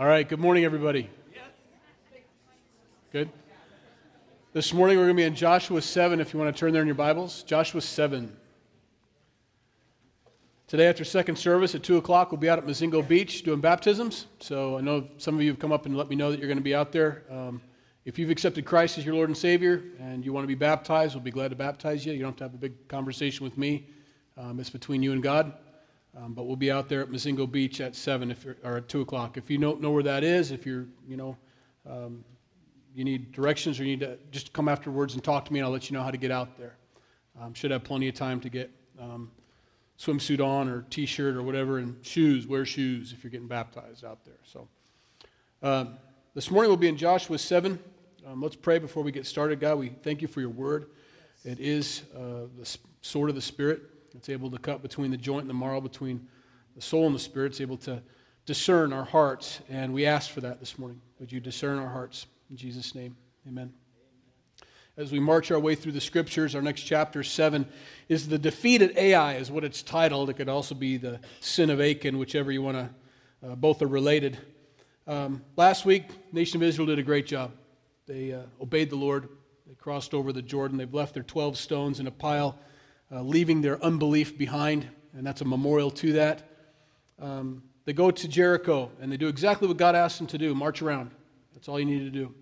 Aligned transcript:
All 0.00 0.06
right, 0.06 0.26
good 0.26 0.40
morning, 0.40 0.64
everybody. 0.64 1.10
Good. 3.12 3.28
This 4.54 4.72
morning 4.72 4.96
we're 4.96 5.04
going 5.04 5.14
to 5.14 5.22
be 5.22 5.26
in 5.26 5.34
Joshua 5.34 5.82
7 5.82 6.20
if 6.20 6.32
you 6.32 6.40
want 6.40 6.56
to 6.56 6.58
turn 6.58 6.72
there 6.72 6.80
in 6.80 6.88
your 6.88 6.94
Bibles. 6.94 7.42
Joshua 7.42 7.82
7. 7.82 8.34
Today, 10.68 10.86
after 10.86 11.04
second 11.04 11.36
service 11.36 11.74
at 11.74 11.82
2 11.82 11.98
o'clock, 11.98 12.32
we'll 12.32 12.40
be 12.40 12.48
out 12.48 12.56
at 12.58 12.64
Mazingo 12.64 13.06
Beach 13.06 13.42
doing 13.42 13.60
baptisms. 13.60 14.24
So 14.38 14.78
I 14.78 14.80
know 14.80 15.06
some 15.18 15.34
of 15.34 15.42
you 15.42 15.50
have 15.50 15.58
come 15.58 15.70
up 15.70 15.84
and 15.84 15.94
let 15.94 16.08
me 16.08 16.16
know 16.16 16.30
that 16.30 16.38
you're 16.38 16.48
going 16.48 16.56
to 16.56 16.64
be 16.64 16.74
out 16.74 16.92
there. 16.92 17.24
Um, 17.30 17.60
if 18.06 18.18
you've 18.18 18.30
accepted 18.30 18.64
Christ 18.64 18.96
as 18.96 19.04
your 19.04 19.14
Lord 19.14 19.28
and 19.28 19.36
Savior 19.36 19.82
and 19.98 20.24
you 20.24 20.32
want 20.32 20.44
to 20.44 20.48
be 20.48 20.54
baptized, 20.54 21.14
we'll 21.14 21.22
be 21.22 21.30
glad 21.30 21.48
to 21.48 21.56
baptize 21.56 22.06
you. 22.06 22.14
You 22.14 22.20
don't 22.20 22.30
have 22.30 22.38
to 22.38 22.44
have 22.44 22.54
a 22.54 22.56
big 22.56 22.88
conversation 22.88 23.44
with 23.44 23.58
me, 23.58 23.86
um, 24.38 24.60
it's 24.60 24.70
between 24.70 25.02
you 25.02 25.12
and 25.12 25.22
God. 25.22 25.52
Um, 26.16 26.34
but 26.34 26.44
we'll 26.44 26.56
be 26.56 26.70
out 26.70 26.88
there 26.88 27.02
at 27.02 27.08
Mazingo 27.08 27.50
Beach 27.50 27.80
at 27.80 27.94
7 27.94 28.30
if 28.30 28.44
or 28.64 28.78
at 28.78 28.88
2 28.88 29.00
o'clock. 29.00 29.36
If 29.36 29.48
you 29.48 29.58
don't 29.58 29.80
know 29.80 29.92
where 29.92 30.02
that 30.02 30.24
is, 30.24 30.50
if 30.50 30.66
you're, 30.66 30.86
you 31.06 31.16
know, 31.16 31.36
um, 31.88 32.24
you 32.94 33.04
need 33.04 33.30
directions 33.32 33.78
or 33.78 33.84
you 33.84 33.90
need 33.90 34.00
to 34.00 34.18
just 34.32 34.52
come 34.52 34.68
afterwards 34.68 35.14
and 35.14 35.22
talk 35.22 35.44
to 35.44 35.52
me, 35.52 35.60
and 35.60 35.66
I'll 35.66 35.72
let 35.72 35.88
you 35.88 35.96
know 35.96 36.02
how 36.02 36.10
to 36.10 36.16
get 36.16 36.32
out 36.32 36.58
there. 36.58 36.76
Um, 37.40 37.54
should 37.54 37.70
have 37.70 37.84
plenty 37.84 38.08
of 38.08 38.14
time 38.14 38.40
to 38.40 38.48
get 38.48 38.70
um, 39.00 39.30
swimsuit 39.98 40.44
on 40.44 40.68
or 40.68 40.82
t-shirt 40.90 41.36
or 41.36 41.42
whatever, 41.42 41.78
and 41.78 41.96
shoes. 42.04 42.46
Wear 42.46 42.64
shoes 42.64 43.12
if 43.12 43.22
you're 43.22 43.30
getting 43.30 43.46
baptized 43.46 44.04
out 44.04 44.24
there. 44.24 44.38
So 44.42 44.66
um, 45.62 45.96
this 46.34 46.50
morning 46.50 46.70
we'll 46.70 46.76
be 46.76 46.88
in 46.88 46.96
Joshua 46.96 47.38
7. 47.38 47.78
Um, 48.26 48.42
let's 48.42 48.56
pray 48.56 48.78
before 48.78 49.04
we 49.04 49.12
get 49.12 49.26
started. 49.26 49.60
God, 49.60 49.78
we 49.78 49.90
thank 50.02 50.20
you 50.20 50.28
for 50.28 50.40
your 50.40 50.50
word. 50.50 50.86
It 51.44 51.60
is 51.60 52.02
uh, 52.14 52.46
the 52.58 52.76
sword 53.00 53.30
of 53.30 53.36
the 53.36 53.40
Spirit 53.40 53.82
it's 54.14 54.28
able 54.28 54.50
to 54.50 54.58
cut 54.58 54.82
between 54.82 55.10
the 55.10 55.16
joint 55.16 55.42
and 55.42 55.50
the 55.50 55.54
marrow, 55.54 55.80
between 55.80 56.26
the 56.74 56.82
soul 56.82 57.06
and 57.06 57.14
the 57.14 57.20
spirit. 57.20 57.52
It's 57.52 57.60
able 57.60 57.76
to 57.78 58.02
discern 58.46 58.92
our 58.92 59.04
hearts. 59.04 59.60
And 59.68 59.92
we 59.92 60.06
ask 60.06 60.30
for 60.30 60.40
that 60.40 60.60
this 60.60 60.78
morning. 60.78 61.00
Would 61.18 61.30
you 61.30 61.40
discern 61.40 61.78
our 61.78 61.88
hearts? 61.88 62.26
In 62.50 62.56
Jesus' 62.56 62.94
name, 62.94 63.16
amen. 63.46 63.72
As 64.96 65.12
we 65.12 65.20
march 65.20 65.50
our 65.50 65.58
way 65.58 65.74
through 65.74 65.92
the 65.92 66.00
scriptures, 66.00 66.54
our 66.54 66.60
next 66.60 66.82
chapter, 66.82 67.22
7, 67.22 67.66
is 68.08 68.28
the 68.28 68.38
defeat 68.38 68.82
at 68.82 68.96
Ai, 68.98 69.34
is 69.34 69.50
what 69.50 69.64
it's 69.64 69.82
titled. 69.82 70.28
It 70.30 70.34
could 70.34 70.48
also 70.48 70.74
be 70.74 70.96
the 70.96 71.20
sin 71.40 71.70
of 71.70 71.80
Achan, 71.80 72.18
whichever 72.18 72.50
you 72.50 72.60
want 72.60 72.76
to, 72.76 73.48
uh, 73.48 73.54
both 73.54 73.82
are 73.82 73.86
related. 73.86 74.36
Um, 75.06 75.42
last 75.56 75.86
week, 75.86 76.04
nation 76.32 76.60
of 76.60 76.68
Israel 76.68 76.86
did 76.86 76.98
a 76.98 77.02
great 77.02 77.26
job. 77.26 77.52
They 78.06 78.32
uh, 78.32 78.42
obeyed 78.60 78.90
the 78.90 78.96
Lord. 78.96 79.28
They 79.66 79.74
crossed 79.74 80.12
over 80.12 80.32
the 80.32 80.42
Jordan. 80.42 80.76
They've 80.76 80.92
left 80.92 81.14
their 81.14 81.22
12 81.22 81.56
stones 81.56 82.00
in 82.00 82.06
a 82.06 82.10
pile 82.10 82.58
uh, 83.12 83.22
leaving 83.22 83.60
their 83.60 83.82
unbelief 83.82 84.38
behind, 84.38 84.88
and 85.16 85.26
that's 85.26 85.40
a 85.40 85.44
memorial 85.44 85.90
to 85.90 86.12
that. 86.14 86.48
Um, 87.20 87.62
they 87.84 87.92
go 87.92 88.10
to 88.10 88.28
Jericho 88.28 88.90
and 89.00 89.10
they 89.10 89.16
do 89.16 89.28
exactly 89.28 89.66
what 89.66 89.76
God 89.76 89.94
asked 89.94 90.18
them 90.18 90.26
to 90.28 90.38
do 90.38 90.54
march 90.54 90.80
around. 90.82 91.10
That's 91.54 91.68
all 91.68 91.78
you 91.78 91.86
need 91.86 92.00
to 92.00 92.10
do. 92.10 92.34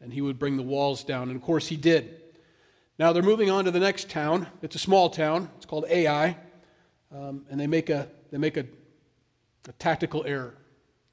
And 0.00 0.12
he 0.12 0.20
would 0.20 0.38
bring 0.38 0.56
the 0.56 0.62
walls 0.62 1.04
down. 1.04 1.28
And 1.28 1.36
of 1.36 1.42
course, 1.42 1.66
he 1.66 1.76
did. 1.76 2.20
Now 2.98 3.12
they're 3.12 3.22
moving 3.22 3.50
on 3.50 3.64
to 3.64 3.70
the 3.70 3.80
next 3.80 4.10
town. 4.10 4.46
It's 4.60 4.76
a 4.76 4.78
small 4.78 5.08
town. 5.08 5.48
It's 5.56 5.66
called 5.66 5.86
Ai. 5.88 6.36
Um, 7.10 7.46
and 7.50 7.58
they 7.58 7.66
make 7.66 7.90
a, 7.90 8.08
they 8.30 8.38
make 8.38 8.56
a, 8.56 8.66
a 9.68 9.72
tactical 9.78 10.24
error, 10.26 10.54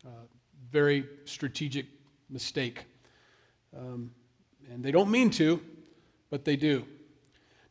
uh, 0.06 0.10
very 0.72 1.06
strategic 1.26 1.86
mistake. 2.30 2.86
Um, 3.78 4.12
and 4.72 4.84
they 4.84 4.92
don't 4.92 5.10
mean 5.10 5.30
to, 5.32 5.62
but 6.30 6.46
they 6.46 6.56
do. 6.56 6.86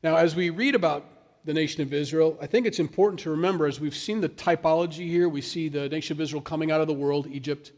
Now, 0.03 0.17
as 0.17 0.35
we 0.35 0.51
read 0.51 0.75
about 0.75 1.05
the 1.45 1.55
nation 1.55 1.83
of 1.83 1.93
Israel, 1.93 2.37
I 2.41 2.47
think 2.47 2.67
it's 2.67 2.79
important 2.79 3.21
to 3.21 3.31
remember 3.31 3.67
as 3.67 3.81
we've 3.81 3.97
seen 3.97 4.21
the 4.21 4.29
typology 4.29 5.09
here, 5.09 5.29
we 5.29 5.41
see 5.41 5.69
the 5.69 5.89
nation 5.89 6.17
of 6.17 6.21
Israel 6.21 6.43
coming 6.43 6.71
out 6.71 6.81
of 6.81 6.87
the 6.87 6.95
world, 6.95 7.27
Egypt, 7.31 7.73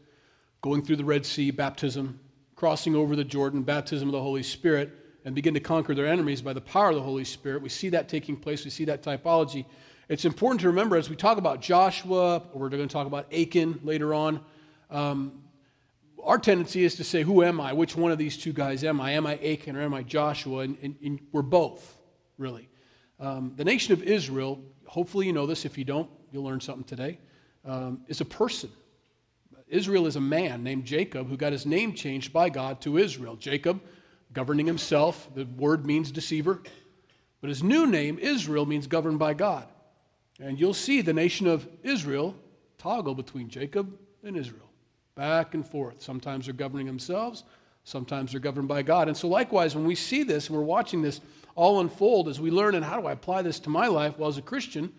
going 0.61 0.83
through 0.83 0.97
the 0.97 1.05
Red 1.05 1.25
Sea, 1.25 1.51
baptism, 1.51 2.19
crossing 2.55 2.95
over 2.95 3.15
the 3.15 3.23
Jordan, 3.23 3.63
baptism 3.63 4.07
of 4.07 4.13
the 4.13 4.21
Holy 4.21 4.43
Spirit, 4.43 4.91
and 5.25 5.35
begin 5.35 5.53
to 5.53 5.59
conquer 5.59 5.95
their 5.95 6.07
enemies 6.07 6.41
by 6.41 6.53
the 6.53 6.61
power 6.61 6.89
of 6.89 6.95
the 6.95 7.01
Holy 7.01 7.23
Spirit. 7.23 7.61
We 7.61 7.69
see 7.69 7.89
that 7.89 8.09
taking 8.09 8.35
place, 8.35 8.65
we 8.65 8.71
see 8.71 8.85
that 8.85 9.03
typology. 9.03 9.65
It's 10.09 10.25
important 10.25 10.61
to 10.61 10.67
remember 10.67 10.97
as 10.97 11.09
we 11.09 11.15
talk 11.15 11.37
about 11.37 11.61
Joshua, 11.61 12.43
or 12.53 12.61
we're 12.61 12.69
going 12.69 12.87
to 12.87 12.91
talk 12.91 13.07
about 13.07 13.31
Achan 13.33 13.79
later 13.83 14.13
on, 14.13 14.41
um, 14.89 15.41
our 16.23 16.37
tendency 16.37 16.83
is 16.83 16.95
to 16.95 17.03
say, 17.03 17.23
Who 17.23 17.43
am 17.43 17.59
I? 17.61 17.73
Which 17.73 17.95
one 17.95 18.11
of 18.11 18.17
these 18.17 18.37
two 18.37 18.53
guys 18.53 18.83
am 18.83 18.99
I? 19.01 19.11
Am 19.11 19.25
I 19.25 19.35
Achan 19.37 19.75
or 19.75 19.81
am 19.81 19.93
I 19.93 20.03
Joshua? 20.03 20.59
And, 20.59 20.77
and, 20.81 20.95
and 21.03 21.19
we're 21.31 21.41
both, 21.41 21.97
really. 22.37 22.69
Um, 23.21 23.53
the 23.55 23.63
nation 23.63 23.93
of 23.93 24.01
Israel, 24.01 24.59
hopefully 24.87 25.27
you 25.27 25.33
know 25.33 25.45
this. 25.45 25.63
If 25.63 25.77
you 25.77 25.85
don't, 25.85 26.09
you'll 26.31 26.43
learn 26.43 26.59
something 26.59 26.83
today, 26.83 27.19
um, 27.63 28.01
is 28.07 28.19
a 28.19 28.25
person. 28.25 28.71
Israel 29.67 30.07
is 30.07 30.15
a 30.17 30.21
man 30.21 30.63
named 30.63 30.83
Jacob 30.83 31.29
who 31.29 31.37
got 31.37 31.53
his 31.53 31.65
name 31.65 31.93
changed 31.93 32.33
by 32.33 32.49
God 32.49 32.81
to 32.81 32.97
Israel. 32.97 33.35
Jacob, 33.35 33.79
governing 34.33 34.65
himself, 34.65 35.29
the 35.35 35.45
word 35.57 35.85
means 35.85 36.11
deceiver. 36.11 36.61
But 37.41 37.49
his 37.49 37.63
new 37.63 37.85
name, 37.87 38.19
Israel, 38.19 38.65
means 38.65 38.87
governed 38.87 39.19
by 39.19 39.33
God. 39.33 39.67
And 40.39 40.59
you'll 40.59 40.73
see 40.73 41.01
the 41.01 41.13
nation 41.13 41.47
of 41.47 41.67
Israel 41.83 42.35
toggle 42.79 43.13
between 43.13 43.47
Jacob 43.47 43.97
and 44.23 44.35
Israel, 44.35 44.69
back 45.15 45.53
and 45.53 45.65
forth. 45.65 46.01
Sometimes 46.01 46.45
they're 46.45 46.53
governing 46.53 46.87
themselves, 46.87 47.43
sometimes 47.83 48.31
they're 48.31 48.41
governed 48.41 48.67
by 48.67 48.81
God. 48.81 49.07
And 49.07 49.15
so, 49.15 49.27
likewise, 49.27 49.75
when 49.75 49.85
we 49.85 49.95
see 49.95 50.23
this 50.23 50.47
and 50.47 50.57
we're 50.57 50.63
watching 50.63 51.01
this, 51.01 51.21
all 51.55 51.79
unfold 51.81 52.27
as 52.27 52.39
we 52.39 52.51
learn 52.51 52.75
and 52.75 52.83
how 52.83 52.99
do 52.99 53.07
I 53.07 53.11
apply 53.11 53.41
this 53.41 53.59
to 53.61 53.69
my 53.69 53.87
life? 53.87 54.17
Well, 54.17 54.29
as 54.29 54.37
a 54.37 54.41
Christian, 54.41 54.91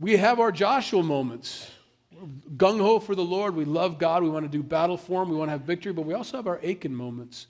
we 0.00 0.16
have 0.16 0.40
our 0.40 0.52
Joshua 0.52 1.02
moments. 1.02 1.70
Gung 2.56 2.80
ho 2.80 2.98
for 2.98 3.14
the 3.14 3.24
Lord. 3.24 3.54
We 3.54 3.64
love 3.64 3.98
God. 3.98 4.22
We 4.22 4.30
want 4.30 4.44
to 4.44 4.50
do 4.50 4.62
battle 4.62 4.96
for 4.96 5.22
Him. 5.22 5.30
We 5.30 5.36
want 5.36 5.48
to 5.48 5.52
have 5.52 5.62
victory, 5.62 5.92
but 5.92 6.02
we 6.02 6.14
also 6.14 6.36
have 6.36 6.46
our 6.46 6.60
Achan 6.64 6.94
moments. 6.94 7.46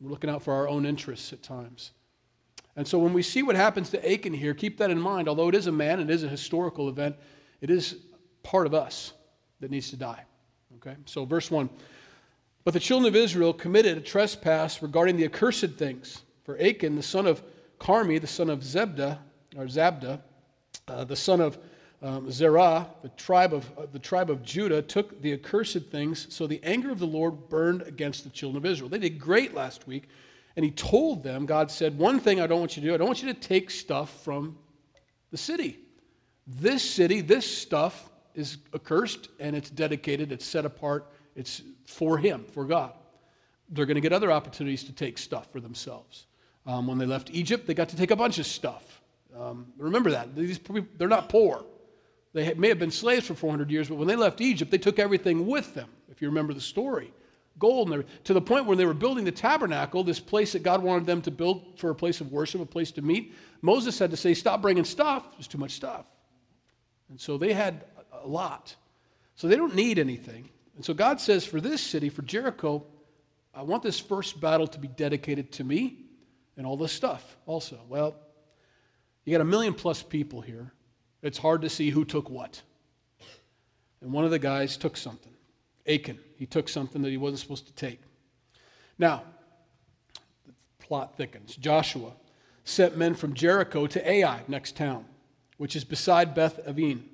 We're 0.00 0.10
looking 0.10 0.30
out 0.30 0.42
for 0.42 0.54
our 0.54 0.68
own 0.68 0.86
interests 0.86 1.32
at 1.32 1.42
times. 1.42 1.92
And 2.76 2.86
so 2.86 2.98
when 2.98 3.12
we 3.12 3.22
see 3.22 3.42
what 3.42 3.56
happens 3.56 3.90
to 3.90 4.12
Achan 4.12 4.32
here, 4.32 4.54
keep 4.54 4.78
that 4.78 4.90
in 4.90 4.98
mind. 4.98 5.28
Although 5.28 5.48
it 5.48 5.54
is 5.54 5.66
a 5.66 5.72
man, 5.72 6.00
it 6.00 6.10
is 6.10 6.22
a 6.22 6.28
historical 6.28 6.88
event, 6.88 7.16
it 7.60 7.70
is 7.70 7.96
part 8.42 8.66
of 8.66 8.74
us 8.74 9.12
that 9.60 9.70
needs 9.70 9.90
to 9.90 9.96
die. 9.96 10.24
Okay? 10.76 10.96
So, 11.04 11.24
verse 11.24 11.50
1. 11.50 11.68
But 12.64 12.74
the 12.74 12.80
children 12.80 13.08
of 13.08 13.16
Israel 13.16 13.52
committed 13.52 13.98
a 13.98 14.00
trespass 14.00 14.82
regarding 14.82 15.16
the 15.16 15.24
accursed 15.24 15.72
things. 15.72 16.22
For 16.50 16.60
Achan, 16.60 16.96
the 16.96 17.02
son 17.04 17.28
of 17.28 17.44
Carmi, 17.78 18.20
the 18.20 18.26
son 18.26 18.50
of 18.50 18.64
Zebda, 18.64 19.18
or 19.56 19.66
Zabda, 19.66 20.20
uh, 20.88 21.04
the 21.04 21.14
son 21.14 21.40
of 21.40 21.58
um, 22.02 22.28
Zerah, 22.28 22.88
the 23.02 23.08
tribe 23.10 23.54
of, 23.54 23.70
uh, 23.78 23.86
the 23.92 24.00
tribe 24.00 24.30
of 24.30 24.42
Judah, 24.42 24.82
took 24.82 25.22
the 25.22 25.32
accursed 25.32 25.92
things, 25.92 26.26
so 26.28 26.48
the 26.48 26.60
anger 26.64 26.90
of 26.90 26.98
the 26.98 27.06
Lord 27.06 27.48
burned 27.48 27.82
against 27.82 28.24
the 28.24 28.30
children 28.30 28.56
of 28.64 28.68
Israel. 28.68 28.88
They 28.88 28.98
did 28.98 29.20
great 29.20 29.54
last 29.54 29.86
week, 29.86 30.08
and 30.56 30.64
he 30.64 30.72
told 30.72 31.22
them, 31.22 31.46
God 31.46 31.70
said, 31.70 31.96
One 31.96 32.18
thing 32.18 32.40
I 32.40 32.48
don't 32.48 32.58
want 32.58 32.76
you 32.76 32.82
to 32.82 32.88
do, 32.88 32.94
I 32.94 32.96
don't 32.96 33.06
want 33.06 33.22
you 33.22 33.32
to 33.32 33.38
take 33.38 33.70
stuff 33.70 34.10
from 34.24 34.58
the 35.30 35.38
city. 35.38 35.78
This 36.48 36.82
city, 36.82 37.20
this 37.20 37.46
stuff 37.46 38.10
is 38.34 38.58
accursed, 38.74 39.28
and 39.38 39.54
it's 39.54 39.70
dedicated, 39.70 40.32
it's 40.32 40.46
set 40.46 40.64
apart, 40.64 41.12
it's 41.36 41.62
for 41.84 42.18
Him, 42.18 42.42
for 42.42 42.64
God. 42.64 42.94
They're 43.68 43.86
going 43.86 43.94
to 43.94 44.00
get 44.00 44.12
other 44.12 44.32
opportunities 44.32 44.82
to 44.82 44.92
take 44.92 45.16
stuff 45.16 45.46
for 45.52 45.60
themselves. 45.60 46.26
Um, 46.66 46.86
when 46.86 46.98
they 46.98 47.06
left 47.06 47.30
Egypt, 47.30 47.66
they 47.66 47.74
got 47.74 47.88
to 47.88 47.96
take 47.96 48.10
a 48.10 48.16
bunch 48.16 48.38
of 48.38 48.46
stuff. 48.46 49.00
Um, 49.38 49.66
remember 49.76 50.10
that. 50.10 50.34
These 50.34 50.60
they're 50.98 51.08
not 51.08 51.28
poor. 51.28 51.64
They 52.32 52.54
may 52.54 52.68
have 52.68 52.78
been 52.78 52.90
slaves 52.90 53.26
for 53.26 53.34
400 53.34 53.70
years, 53.70 53.88
but 53.88 53.96
when 53.96 54.06
they 54.06 54.16
left 54.16 54.40
Egypt, 54.40 54.70
they 54.70 54.78
took 54.78 54.98
everything 54.98 55.46
with 55.46 55.74
them, 55.74 55.88
if 56.10 56.22
you 56.22 56.28
remember 56.28 56.52
the 56.52 56.60
story. 56.60 57.12
Gold, 57.58 57.92
and 57.92 58.04
to 58.24 58.32
the 58.32 58.40
point 58.40 58.66
where 58.66 58.76
they 58.76 58.86
were 58.86 58.94
building 58.94 59.24
the 59.24 59.32
tabernacle, 59.32 60.04
this 60.04 60.20
place 60.20 60.52
that 60.52 60.62
God 60.62 60.82
wanted 60.82 61.06
them 61.06 61.20
to 61.22 61.30
build 61.30 61.78
for 61.78 61.90
a 61.90 61.94
place 61.94 62.20
of 62.20 62.30
worship, 62.30 62.60
a 62.60 62.66
place 62.66 62.92
to 62.92 63.02
meet. 63.02 63.34
Moses 63.60 63.98
had 63.98 64.10
to 64.12 64.16
say, 64.16 64.34
Stop 64.34 64.62
bringing 64.62 64.84
stuff. 64.84 65.32
There's 65.32 65.48
too 65.48 65.58
much 65.58 65.72
stuff. 65.72 66.06
And 67.08 67.20
so 67.20 67.36
they 67.36 67.52
had 67.52 67.84
a 68.22 68.26
lot. 68.26 68.74
So 69.34 69.48
they 69.48 69.56
don't 69.56 69.74
need 69.74 69.98
anything. 69.98 70.48
And 70.76 70.84
so 70.84 70.94
God 70.94 71.20
says, 71.20 71.44
For 71.44 71.60
this 71.60 71.82
city, 71.82 72.08
for 72.08 72.22
Jericho, 72.22 72.86
I 73.52 73.62
want 73.62 73.82
this 73.82 73.98
first 73.98 74.40
battle 74.40 74.68
to 74.68 74.78
be 74.78 74.88
dedicated 74.88 75.50
to 75.52 75.64
me 75.64 76.04
and 76.60 76.66
all 76.66 76.76
this 76.76 76.92
stuff 76.92 77.38
also. 77.46 77.80
Well, 77.88 78.14
you 79.24 79.32
got 79.32 79.40
a 79.40 79.46
million 79.46 79.72
plus 79.72 80.02
people 80.02 80.42
here. 80.42 80.74
It's 81.22 81.38
hard 81.38 81.62
to 81.62 81.70
see 81.70 81.88
who 81.88 82.04
took 82.04 82.28
what. 82.28 82.60
And 84.02 84.12
one 84.12 84.26
of 84.26 84.30
the 84.30 84.38
guys 84.38 84.76
took 84.76 84.98
something. 84.98 85.32
Achan. 85.88 86.18
He 86.36 86.44
took 86.44 86.68
something 86.68 87.00
that 87.00 87.08
he 87.08 87.16
wasn't 87.16 87.40
supposed 87.40 87.66
to 87.68 87.72
take. 87.72 87.98
Now, 88.98 89.22
the 90.44 90.52
plot 90.84 91.16
thickens. 91.16 91.56
Joshua 91.56 92.12
sent 92.64 92.94
men 92.94 93.14
from 93.14 93.32
Jericho 93.32 93.86
to 93.86 94.10
Ai, 94.10 94.42
next 94.46 94.76
town, 94.76 95.06
which 95.56 95.74
is 95.74 95.82
beside 95.82 96.34
Beth 96.34 96.60
Aven, 96.68 97.08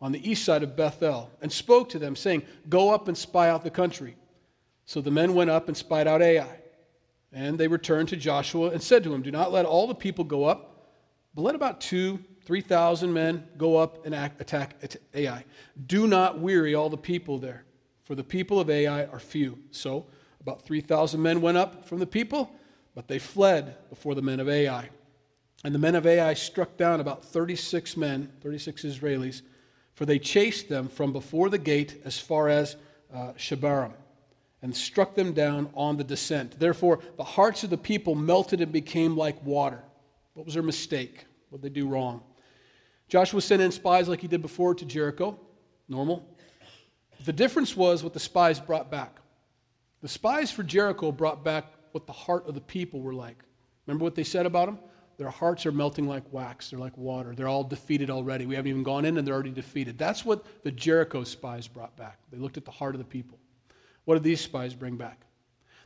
on 0.00 0.12
the 0.12 0.30
east 0.30 0.44
side 0.44 0.62
of 0.62 0.76
Bethel, 0.76 1.32
and 1.42 1.50
spoke 1.50 1.88
to 1.88 1.98
them, 1.98 2.14
saying, 2.14 2.44
Go 2.68 2.94
up 2.94 3.08
and 3.08 3.18
spy 3.18 3.50
out 3.50 3.64
the 3.64 3.70
country. 3.70 4.14
So 4.86 5.00
the 5.00 5.10
men 5.10 5.34
went 5.34 5.50
up 5.50 5.66
and 5.66 5.76
spied 5.76 6.06
out 6.06 6.22
Ai. 6.22 6.60
And 7.34 7.58
they 7.58 7.66
returned 7.66 8.08
to 8.10 8.16
Joshua 8.16 8.70
and 8.70 8.80
said 8.80 9.02
to 9.02 9.12
him, 9.12 9.20
Do 9.20 9.32
not 9.32 9.52
let 9.52 9.66
all 9.66 9.88
the 9.88 9.94
people 9.94 10.22
go 10.22 10.44
up, 10.44 10.86
but 11.34 11.42
let 11.42 11.56
about 11.56 11.80
two, 11.80 12.20
3,000 12.44 13.12
men 13.12 13.48
go 13.58 13.76
up 13.76 14.06
and 14.06 14.14
attack 14.14 14.76
Ai. 15.14 15.44
Do 15.86 16.06
not 16.06 16.38
weary 16.38 16.76
all 16.76 16.88
the 16.88 16.96
people 16.96 17.38
there, 17.38 17.64
for 18.04 18.14
the 18.14 18.22
people 18.22 18.60
of 18.60 18.70
Ai 18.70 19.06
are 19.06 19.18
few. 19.18 19.58
So 19.72 20.06
about 20.40 20.62
3,000 20.62 21.20
men 21.20 21.40
went 21.40 21.58
up 21.58 21.84
from 21.86 21.98
the 21.98 22.06
people, 22.06 22.52
but 22.94 23.08
they 23.08 23.18
fled 23.18 23.76
before 23.88 24.14
the 24.14 24.22
men 24.22 24.38
of 24.38 24.48
Ai. 24.48 24.88
And 25.64 25.74
the 25.74 25.78
men 25.80 25.96
of 25.96 26.06
Ai 26.06 26.34
struck 26.34 26.76
down 26.76 27.00
about 27.00 27.24
36 27.24 27.96
men, 27.96 28.30
36 28.42 28.84
Israelis, 28.84 29.42
for 29.94 30.06
they 30.06 30.20
chased 30.20 30.68
them 30.68 30.88
from 30.88 31.12
before 31.12 31.48
the 31.48 31.58
gate 31.58 32.00
as 32.04 32.16
far 32.16 32.48
as 32.48 32.76
uh, 33.12 33.32
Shebarim 33.32 33.92
and 34.64 34.74
struck 34.74 35.14
them 35.14 35.34
down 35.34 35.68
on 35.74 35.98
the 35.98 36.02
descent. 36.02 36.58
Therefore, 36.58 36.98
the 37.18 37.22
hearts 37.22 37.64
of 37.64 37.70
the 37.70 37.76
people 37.76 38.14
melted 38.14 38.62
and 38.62 38.72
became 38.72 39.14
like 39.14 39.44
water. 39.44 39.84
What 40.32 40.46
was 40.46 40.54
their 40.54 40.62
mistake? 40.62 41.26
What 41.50 41.60
did 41.60 41.70
they 41.70 41.80
do 41.80 41.86
wrong? 41.86 42.22
Joshua 43.06 43.42
sent 43.42 43.60
in 43.60 43.70
spies 43.70 44.08
like 44.08 44.22
he 44.22 44.26
did 44.26 44.40
before 44.40 44.74
to 44.74 44.86
Jericho. 44.86 45.38
Normal. 45.86 46.26
The 47.26 47.32
difference 47.32 47.76
was 47.76 48.02
what 48.02 48.14
the 48.14 48.20
spies 48.20 48.58
brought 48.58 48.90
back. 48.90 49.18
The 50.00 50.08
spies 50.08 50.50
for 50.50 50.62
Jericho 50.62 51.12
brought 51.12 51.44
back 51.44 51.66
what 51.92 52.06
the 52.06 52.14
heart 52.14 52.48
of 52.48 52.54
the 52.54 52.62
people 52.62 53.02
were 53.02 53.12
like. 53.12 53.44
Remember 53.86 54.04
what 54.04 54.14
they 54.14 54.24
said 54.24 54.46
about 54.46 54.64
them? 54.64 54.78
Their 55.18 55.28
hearts 55.28 55.66
are 55.66 55.72
melting 55.72 56.08
like 56.08 56.24
wax. 56.32 56.70
They're 56.70 56.78
like 56.78 56.96
water. 56.96 57.34
They're 57.34 57.48
all 57.48 57.64
defeated 57.64 58.08
already. 58.08 58.46
We 58.46 58.54
haven't 58.54 58.70
even 58.70 58.82
gone 58.82 59.04
in 59.04 59.18
and 59.18 59.26
they're 59.26 59.34
already 59.34 59.50
defeated. 59.50 59.98
That's 59.98 60.24
what 60.24 60.46
the 60.64 60.72
Jericho 60.72 61.22
spies 61.22 61.68
brought 61.68 61.94
back. 61.98 62.18
They 62.32 62.38
looked 62.38 62.56
at 62.56 62.64
the 62.64 62.70
heart 62.70 62.94
of 62.94 62.98
the 62.98 63.04
people. 63.04 63.38
What 64.04 64.14
did 64.14 64.22
these 64.22 64.40
spies 64.40 64.74
bring 64.74 64.96
back? 64.96 65.24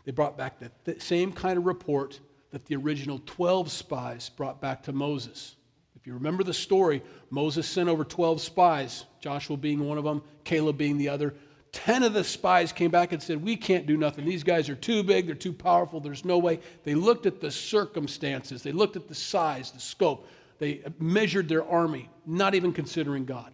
They 0.05 0.13
brought 0.13 0.37
back 0.37 0.59
the 0.59 0.71
th- 0.85 1.03
same 1.03 1.33
kind 1.33 1.59
of 1.59 1.67
report 1.67 2.21
that 2.51 2.65
the 2.67 2.77
original 2.77 3.21
12 3.27 3.71
spies 3.71 4.31
brought 4.31 4.61
back 4.61 4.83
to 4.85 4.93
Moses. 4.93 5.57
If 5.97 6.07
you 6.07 6.15
remember 6.15 6.43
the 6.43 6.55
story, 6.55 7.03
Moses 7.31 7.67
sent 7.67 7.89
over 7.89 8.05
12 8.05 8.41
spies, 8.41 9.05
Joshua 9.21 9.57
being 9.57 9.87
one 9.87 9.99
of 9.99 10.05
them, 10.05 10.23
Caleb 10.45 10.79
being 10.79 10.97
the 10.97 11.09
other. 11.09 11.35
10 11.73 12.03
of 12.03 12.15
the 12.15 12.25
spies 12.25 12.73
came 12.73 12.91
back 12.91 13.13
and 13.13 13.23
said, 13.23 13.43
We 13.43 13.57
can't 13.57 13.87
do 13.87 13.97
nothing. 13.97 14.25
These 14.25 14.45
guys 14.45 14.69
are 14.69 14.75
too 14.75 15.03
big, 15.03 15.27
they're 15.27 15.35
too 15.35 15.53
powerful, 15.53 16.01
there's 16.01 16.25
no 16.25 16.39
way. 16.39 16.61
They 16.85 16.95
looked 16.95 17.27
at 17.27 17.41
the 17.41 17.51
circumstances, 17.51 18.63
they 18.63 18.73
looked 18.73 18.97
at 18.97 19.09
the 19.09 19.15
size, 19.15 19.71
the 19.71 19.81
scope, 19.81 20.27
they 20.59 20.83
measured 20.99 21.49
their 21.49 21.69
army, 21.69 22.09
not 22.27 22.55
even 22.55 22.73
considering 22.73 23.25
God. 23.25 23.53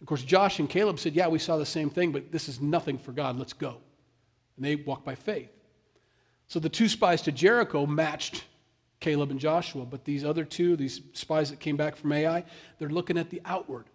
Of 0.00 0.06
course, 0.06 0.22
Josh 0.22 0.58
and 0.58 0.68
Caleb 0.68 0.98
said, 0.98 1.14
Yeah, 1.14 1.28
we 1.28 1.38
saw 1.38 1.56
the 1.56 1.66
same 1.66 1.90
thing, 1.90 2.10
but 2.10 2.32
this 2.32 2.48
is 2.48 2.60
nothing 2.60 2.98
for 2.98 3.12
God. 3.12 3.38
Let's 3.38 3.52
go. 3.52 3.78
And 4.56 4.64
they 4.64 4.76
walked 4.76 5.04
by 5.04 5.14
faith. 5.14 5.50
So 6.48 6.60
the 6.60 6.68
two 6.68 6.88
spies 6.88 7.22
to 7.22 7.32
Jericho 7.32 7.86
matched 7.86 8.44
Caleb 9.00 9.30
and 9.30 9.40
Joshua, 9.40 9.84
but 9.84 10.04
these 10.04 10.24
other 10.24 10.44
two, 10.44 10.76
these 10.76 11.00
spies 11.12 11.50
that 11.50 11.60
came 11.60 11.76
back 11.76 11.96
from 11.96 12.12
Ai, 12.12 12.44
they're 12.78 12.88
looking 12.88 13.18
at 13.18 13.30
the 13.30 13.42
outward. 13.44 13.86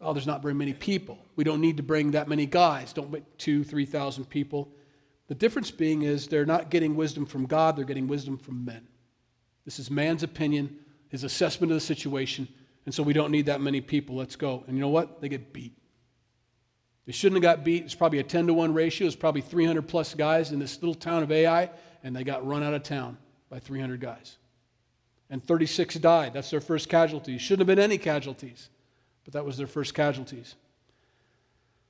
Oh, 0.00 0.12
there's 0.12 0.26
not 0.26 0.42
very 0.42 0.54
many 0.54 0.72
people. 0.72 1.18
We 1.36 1.44
don't 1.44 1.60
need 1.60 1.76
to 1.78 1.82
bring 1.82 2.12
that 2.12 2.28
many 2.28 2.46
guys. 2.46 2.92
Don't 2.92 3.10
make 3.10 3.24
two, 3.36 3.64
three 3.64 3.86
thousand 3.86 4.26
people. 4.26 4.68
The 5.28 5.34
difference 5.34 5.70
being 5.70 6.02
is 6.02 6.26
they're 6.26 6.46
not 6.46 6.70
getting 6.70 6.94
wisdom 6.94 7.26
from 7.26 7.46
God, 7.46 7.76
they're 7.76 7.84
getting 7.84 8.06
wisdom 8.06 8.38
from 8.38 8.64
men. 8.64 8.86
This 9.64 9.78
is 9.78 9.90
man's 9.90 10.22
opinion, 10.22 10.78
his 11.08 11.24
assessment 11.24 11.72
of 11.72 11.76
the 11.76 11.80
situation, 11.80 12.48
and 12.86 12.94
so 12.94 13.02
we 13.02 13.12
don't 13.12 13.30
need 13.30 13.46
that 13.46 13.60
many 13.60 13.80
people. 13.80 14.16
Let's 14.16 14.36
go. 14.36 14.64
And 14.66 14.76
you 14.76 14.80
know 14.80 14.88
what? 14.88 15.20
They 15.20 15.28
get 15.28 15.52
beat. 15.52 15.76
They 17.08 17.12
shouldn't 17.12 17.42
have 17.42 17.56
got 17.56 17.64
beat. 17.64 17.84
It's 17.84 17.94
probably 17.94 18.18
a 18.18 18.22
10 18.22 18.48
to 18.48 18.52
1 18.52 18.74
ratio. 18.74 19.06
It's 19.06 19.16
probably 19.16 19.40
300 19.40 19.80
plus 19.88 20.12
guys 20.12 20.52
in 20.52 20.58
this 20.58 20.76
little 20.82 20.94
town 20.94 21.22
of 21.22 21.32
Ai, 21.32 21.70
and 22.04 22.14
they 22.14 22.22
got 22.22 22.46
run 22.46 22.62
out 22.62 22.74
of 22.74 22.82
town 22.82 23.16
by 23.48 23.58
300 23.58 23.98
guys. 23.98 24.36
And 25.30 25.42
36 25.42 25.94
died. 25.94 26.34
That's 26.34 26.50
their 26.50 26.60
first 26.60 26.90
casualties. 26.90 27.40
Shouldn't 27.40 27.66
have 27.66 27.74
been 27.74 27.82
any 27.82 27.96
casualties, 27.96 28.68
but 29.24 29.32
that 29.32 29.46
was 29.46 29.56
their 29.56 29.66
first 29.66 29.94
casualties. 29.94 30.54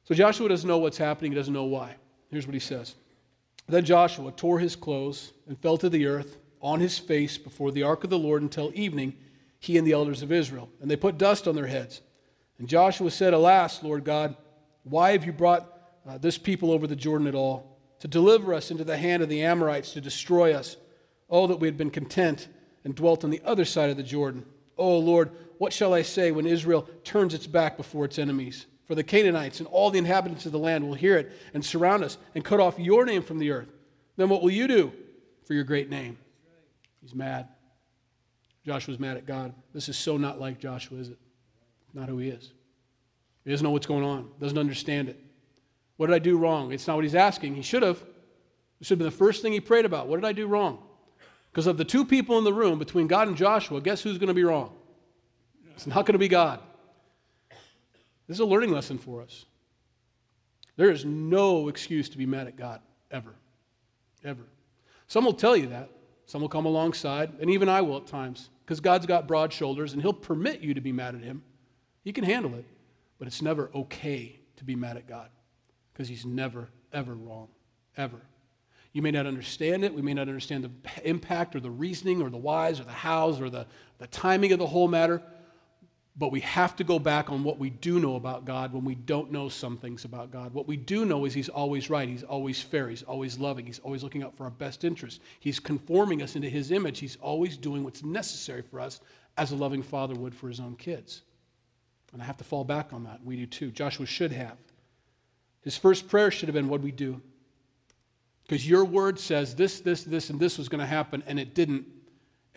So 0.04 0.14
Joshua 0.14 0.48
doesn't 0.48 0.68
know 0.68 0.78
what's 0.78 0.98
happening. 0.98 1.32
He 1.32 1.36
doesn't 1.36 1.52
know 1.52 1.64
why. 1.64 1.96
Here's 2.30 2.46
what 2.46 2.54
he 2.54 2.60
says 2.60 2.94
Then 3.66 3.84
Joshua 3.84 4.30
tore 4.30 4.60
his 4.60 4.76
clothes 4.76 5.32
and 5.48 5.58
fell 5.58 5.78
to 5.78 5.88
the 5.88 6.06
earth 6.06 6.36
on 6.60 6.78
his 6.78 6.96
face 6.96 7.36
before 7.36 7.72
the 7.72 7.82
ark 7.82 8.04
of 8.04 8.10
the 8.10 8.16
Lord 8.16 8.42
until 8.42 8.70
evening, 8.72 9.14
he 9.58 9.78
and 9.78 9.84
the 9.84 9.94
elders 9.94 10.22
of 10.22 10.30
Israel. 10.30 10.68
And 10.80 10.88
they 10.88 10.94
put 10.94 11.18
dust 11.18 11.48
on 11.48 11.56
their 11.56 11.66
heads. 11.66 12.02
And 12.60 12.68
Joshua 12.68 13.10
said, 13.10 13.34
Alas, 13.34 13.82
Lord 13.82 14.04
God, 14.04 14.36
why 14.90 15.12
have 15.12 15.24
you 15.24 15.32
brought 15.32 15.66
uh, 16.08 16.18
this 16.18 16.38
people 16.38 16.70
over 16.70 16.86
the 16.86 16.96
Jordan 16.96 17.26
at 17.26 17.34
all? 17.34 17.78
To 18.00 18.08
deliver 18.08 18.54
us 18.54 18.70
into 18.70 18.84
the 18.84 18.96
hand 18.96 19.22
of 19.22 19.28
the 19.28 19.42
Amorites, 19.42 19.92
to 19.92 20.00
destroy 20.00 20.54
us. 20.54 20.76
Oh, 21.30 21.46
that 21.46 21.56
we 21.56 21.66
had 21.66 21.76
been 21.76 21.90
content 21.90 22.48
and 22.84 22.94
dwelt 22.94 23.24
on 23.24 23.30
the 23.30 23.42
other 23.44 23.64
side 23.64 23.90
of 23.90 23.96
the 23.96 24.02
Jordan. 24.02 24.46
Oh, 24.78 24.98
Lord, 24.98 25.30
what 25.58 25.72
shall 25.72 25.92
I 25.92 26.02
say 26.02 26.30
when 26.30 26.46
Israel 26.46 26.88
turns 27.04 27.34
its 27.34 27.46
back 27.46 27.76
before 27.76 28.04
its 28.04 28.18
enemies? 28.18 28.66
For 28.86 28.94
the 28.94 29.04
Canaanites 29.04 29.58
and 29.58 29.68
all 29.68 29.90
the 29.90 29.98
inhabitants 29.98 30.46
of 30.46 30.52
the 30.52 30.58
land 30.58 30.86
will 30.86 30.94
hear 30.94 31.18
it 31.18 31.30
and 31.52 31.62
surround 31.62 32.02
us 32.02 32.16
and 32.34 32.44
cut 32.44 32.60
off 32.60 32.78
your 32.78 33.04
name 33.04 33.22
from 33.22 33.38
the 33.38 33.50
earth. 33.50 33.68
Then 34.16 34.30
what 34.30 34.40
will 34.40 34.50
you 34.50 34.66
do 34.66 34.92
for 35.44 35.52
your 35.52 35.64
great 35.64 35.90
name? 35.90 36.16
He's 37.02 37.14
mad. 37.14 37.48
Joshua's 38.64 38.98
mad 38.98 39.16
at 39.16 39.26
God. 39.26 39.52
This 39.74 39.88
is 39.88 39.96
so 39.96 40.16
not 40.16 40.40
like 40.40 40.58
Joshua, 40.58 40.98
is 40.98 41.08
it? 41.08 41.18
Not 41.92 42.08
who 42.08 42.18
he 42.18 42.28
is. 42.28 42.52
He 43.44 43.50
doesn't 43.50 43.64
know 43.64 43.70
what's 43.70 43.86
going 43.86 44.04
on, 44.04 44.30
doesn't 44.40 44.58
understand 44.58 45.08
it. 45.08 45.18
What 45.96 46.06
did 46.06 46.14
I 46.14 46.18
do 46.18 46.36
wrong? 46.38 46.72
It's 46.72 46.86
not 46.86 46.96
what 46.96 47.04
he's 47.04 47.14
asking. 47.14 47.54
He 47.54 47.62
should 47.62 47.82
have. 47.82 48.02
It 48.80 48.86
should 48.86 48.92
have 48.92 48.98
been 49.00 49.10
the 49.10 49.24
first 49.24 49.42
thing 49.42 49.52
he 49.52 49.60
prayed 49.60 49.84
about. 49.84 50.06
What 50.06 50.20
did 50.20 50.24
I 50.24 50.32
do 50.32 50.46
wrong? 50.46 50.78
Because 51.50 51.66
of 51.66 51.76
the 51.76 51.84
two 51.84 52.04
people 52.04 52.38
in 52.38 52.44
the 52.44 52.52
room 52.52 52.78
between 52.78 53.08
God 53.08 53.26
and 53.26 53.36
Joshua, 53.36 53.80
guess 53.80 54.02
who's 54.02 54.18
going 54.18 54.28
to 54.28 54.34
be 54.34 54.44
wrong? 54.44 54.72
It's 55.74 55.86
not 55.86 56.06
going 56.06 56.12
to 56.12 56.18
be 56.18 56.28
God. 56.28 56.60
This 58.28 58.36
is 58.36 58.40
a 58.40 58.44
learning 58.44 58.70
lesson 58.70 58.98
for 58.98 59.22
us. 59.22 59.46
There 60.76 60.90
is 60.90 61.04
no 61.04 61.68
excuse 61.68 62.08
to 62.10 62.18
be 62.18 62.26
mad 62.26 62.46
at 62.46 62.56
God, 62.56 62.80
ever. 63.10 63.34
Ever. 64.24 64.44
Some 65.08 65.24
will 65.24 65.32
tell 65.32 65.56
you 65.56 65.66
that. 65.68 65.90
Some 66.26 66.42
will 66.42 66.48
come 66.48 66.66
alongside, 66.66 67.32
and 67.40 67.50
even 67.50 67.68
I 67.68 67.80
will 67.80 67.96
at 67.96 68.06
times, 68.06 68.50
because 68.64 68.80
God's 68.80 69.06
got 69.06 69.26
broad 69.26 69.52
shoulders 69.52 69.94
and 69.94 70.02
He'll 70.02 70.12
permit 70.12 70.60
you 70.60 70.74
to 70.74 70.80
be 70.80 70.92
mad 70.92 71.14
at 71.14 71.22
Him. 71.22 71.42
He 72.04 72.12
can 72.12 72.22
handle 72.22 72.54
it, 72.54 72.66
but 73.18 73.26
it's 73.26 73.42
never 73.42 73.70
okay 73.74 74.38
to 74.56 74.64
be 74.64 74.74
mad 74.74 74.96
at 74.96 75.06
God, 75.06 75.28
because 75.92 76.08
He's 76.08 76.24
never, 76.24 76.68
ever 76.92 77.14
wrong. 77.14 77.48
Ever. 77.96 78.20
You 78.92 79.02
may 79.02 79.10
not 79.10 79.26
understand 79.26 79.84
it. 79.84 79.92
We 79.92 80.02
may 80.02 80.14
not 80.14 80.28
understand 80.28 80.64
the 80.64 81.08
impact 81.08 81.54
or 81.54 81.60
the 81.60 81.70
reasoning 81.70 82.22
or 82.22 82.30
the 82.30 82.38
whys 82.38 82.80
or 82.80 82.84
the 82.84 82.92
hows 82.92 83.40
or 83.40 83.50
the, 83.50 83.66
the 83.98 84.06
timing 84.06 84.52
of 84.52 84.58
the 84.58 84.66
whole 84.66 84.88
matter. 84.88 85.22
But 86.16 86.32
we 86.32 86.40
have 86.40 86.74
to 86.76 86.84
go 86.84 86.98
back 86.98 87.30
on 87.30 87.44
what 87.44 87.58
we 87.58 87.70
do 87.70 88.00
know 88.00 88.16
about 88.16 88.44
God 88.44 88.72
when 88.72 88.84
we 88.84 88.96
don't 88.96 89.30
know 89.30 89.48
some 89.48 89.76
things 89.76 90.04
about 90.04 90.32
God. 90.32 90.52
What 90.52 90.66
we 90.66 90.76
do 90.76 91.04
know 91.04 91.26
is 91.26 91.34
He's 91.34 91.48
always 91.48 91.90
right. 91.90 92.08
He's 92.08 92.24
always 92.24 92.60
fair. 92.60 92.88
He's 92.88 93.04
always 93.04 93.38
loving. 93.38 93.66
He's 93.66 93.78
always 93.80 94.02
looking 94.02 94.22
out 94.22 94.36
for 94.36 94.44
our 94.44 94.50
best 94.50 94.84
interest. 94.84 95.20
He's 95.38 95.60
conforming 95.60 96.22
us 96.22 96.34
into 96.34 96.48
His 96.48 96.72
image. 96.72 96.98
He's 96.98 97.16
always 97.20 97.56
doing 97.56 97.84
what's 97.84 98.02
necessary 98.02 98.62
for 98.62 98.80
us 98.80 99.00
as 99.38 99.52
a 99.52 99.56
loving 99.56 99.82
father 99.82 100.14
would 100.14 100.34
for 100.34 100.48
his 100.48 100.60
own 100.60 100.74
kids. 100.76 101.22
And 102.12 102.22
I 102.22 102.24
have 102.24 102.38
to 102.38 102.44
fall 102.44 102.64
back 102.64 102.92
on 102.92 103.04
that. 103.04 103.20
We 103.24 103.36
do 103.36 103.46
too. 103.46 103.70
Joshua 103.70 104.06
should 104.06 104.32
have. 104.32 104.56
His 105.62 105.76
first 105.76 106.08
prayer 106.08 106.30
should 106.30 106.48
have 106.48 106.54
been, 106.54 106.68
What 106.68 106.80
we 106.80 106.92
do? 106.92 107.20
Because 108.44 108.68
your 108.68 108.84
word 108.84 109.20
says 109.20 109.54
this, 109.54 109.80
this, 109.80 110.04
this, 110.04 110.30
and 110.30 110.40
this 110.40 110.56
was 110.56 110.70
going 110.70 110.80
to 110.80 110.86
happen, 110.86 111.22
and 111.26 111.38
it 111.38 111.54
didn't 111.54 111.86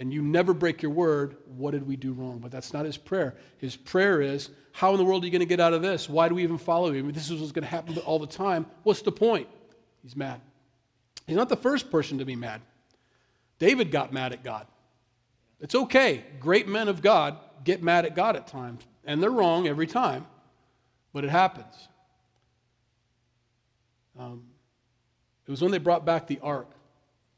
and 0.02 0.12
you 0.12 0.24
never 0.24 0.52
break 0.52 0.82
your 0.82 0.90
word, 0.90 1.38
what 1.46 1.72
did 1.72 1.86
we 1.86 1.96
do 1.96 2.12
wrong? 2.14 2.40
But 2.40 2.50
that's 2.50 2.74
not 2.74 2.86
his 2.86 2.98
prayer. 2.98 3.36
His 3.60 3.76
prayer 3.76 4.20
is, 4.20 4.50
how 4.72 4.90
in 4.94 4.98
the 4.98 5.06
world 5.06 5.22
are 5.22 5.28
you 5.28 5.32
going 5.32 5.42
to 5.42 5.46
get 5.46 5.60
out 5.60 5.74
of 5.74 5.84
this? 5.84 6.10
Why 6.10 6.28
do 6.28 6.34
we 6.34 6.42
even 6.42 6.58
follow 6.58 6.92
you? 6.92 6.98
I 6.98 7.02
mean, 7.04 7.12
this 7.12 7.30
is 7.30 7.40
what's 7.40 7.52
going 7.52 7.66
to 7.66 7.70
happen 7.70 7.96
all 8.00 8.18
the 8.18 8.26
time. 8.26 8.66
What's 8.82 9.04
the 9.04 9.12
point? 9.12 9.48
He's 10.02 10.16
mad. 10.16 10.42
He's 11.28 11.36
not 11.36 11.50
the 11.50 11.56
first 11.56 11.92
person 11.92 12.18
to 12.18 12.26
be 12.26 12.36
mad. 12.36 12.62
David 13.60 13.92
got 13.92 14.12
mad 14.12 14.34
at 14.34 14.44
God. 14.44 14.66
It's 15.60 15.76
okay. 15.76 16.24
Great 16.40 16.68
men 16.68 16.88
of 16.88 17.04
God 17.04 17.38
get 17.64 17.84
mad 17.84 18.06
at 18.06 18.16
God 18.16 18.36
at 18.36 18.48
times, 18.48 18.82
and 19.06 19.22
they're 19.22 19.32
wrong 19.32 19.68
every 19.68 19.88
time, 19.88 20.26
but 21.14 21.24
it 21.24 21.30
happens. 21.30 21.88
Um, 24.20 24.44
it 25.48 25.52
was 25.52 25.62
when 25.62 25.72
they 25.72 25.80
brought 25.80 26.06
back 26.06 26.28
the 26.28 26.40
ark 26.42 26.68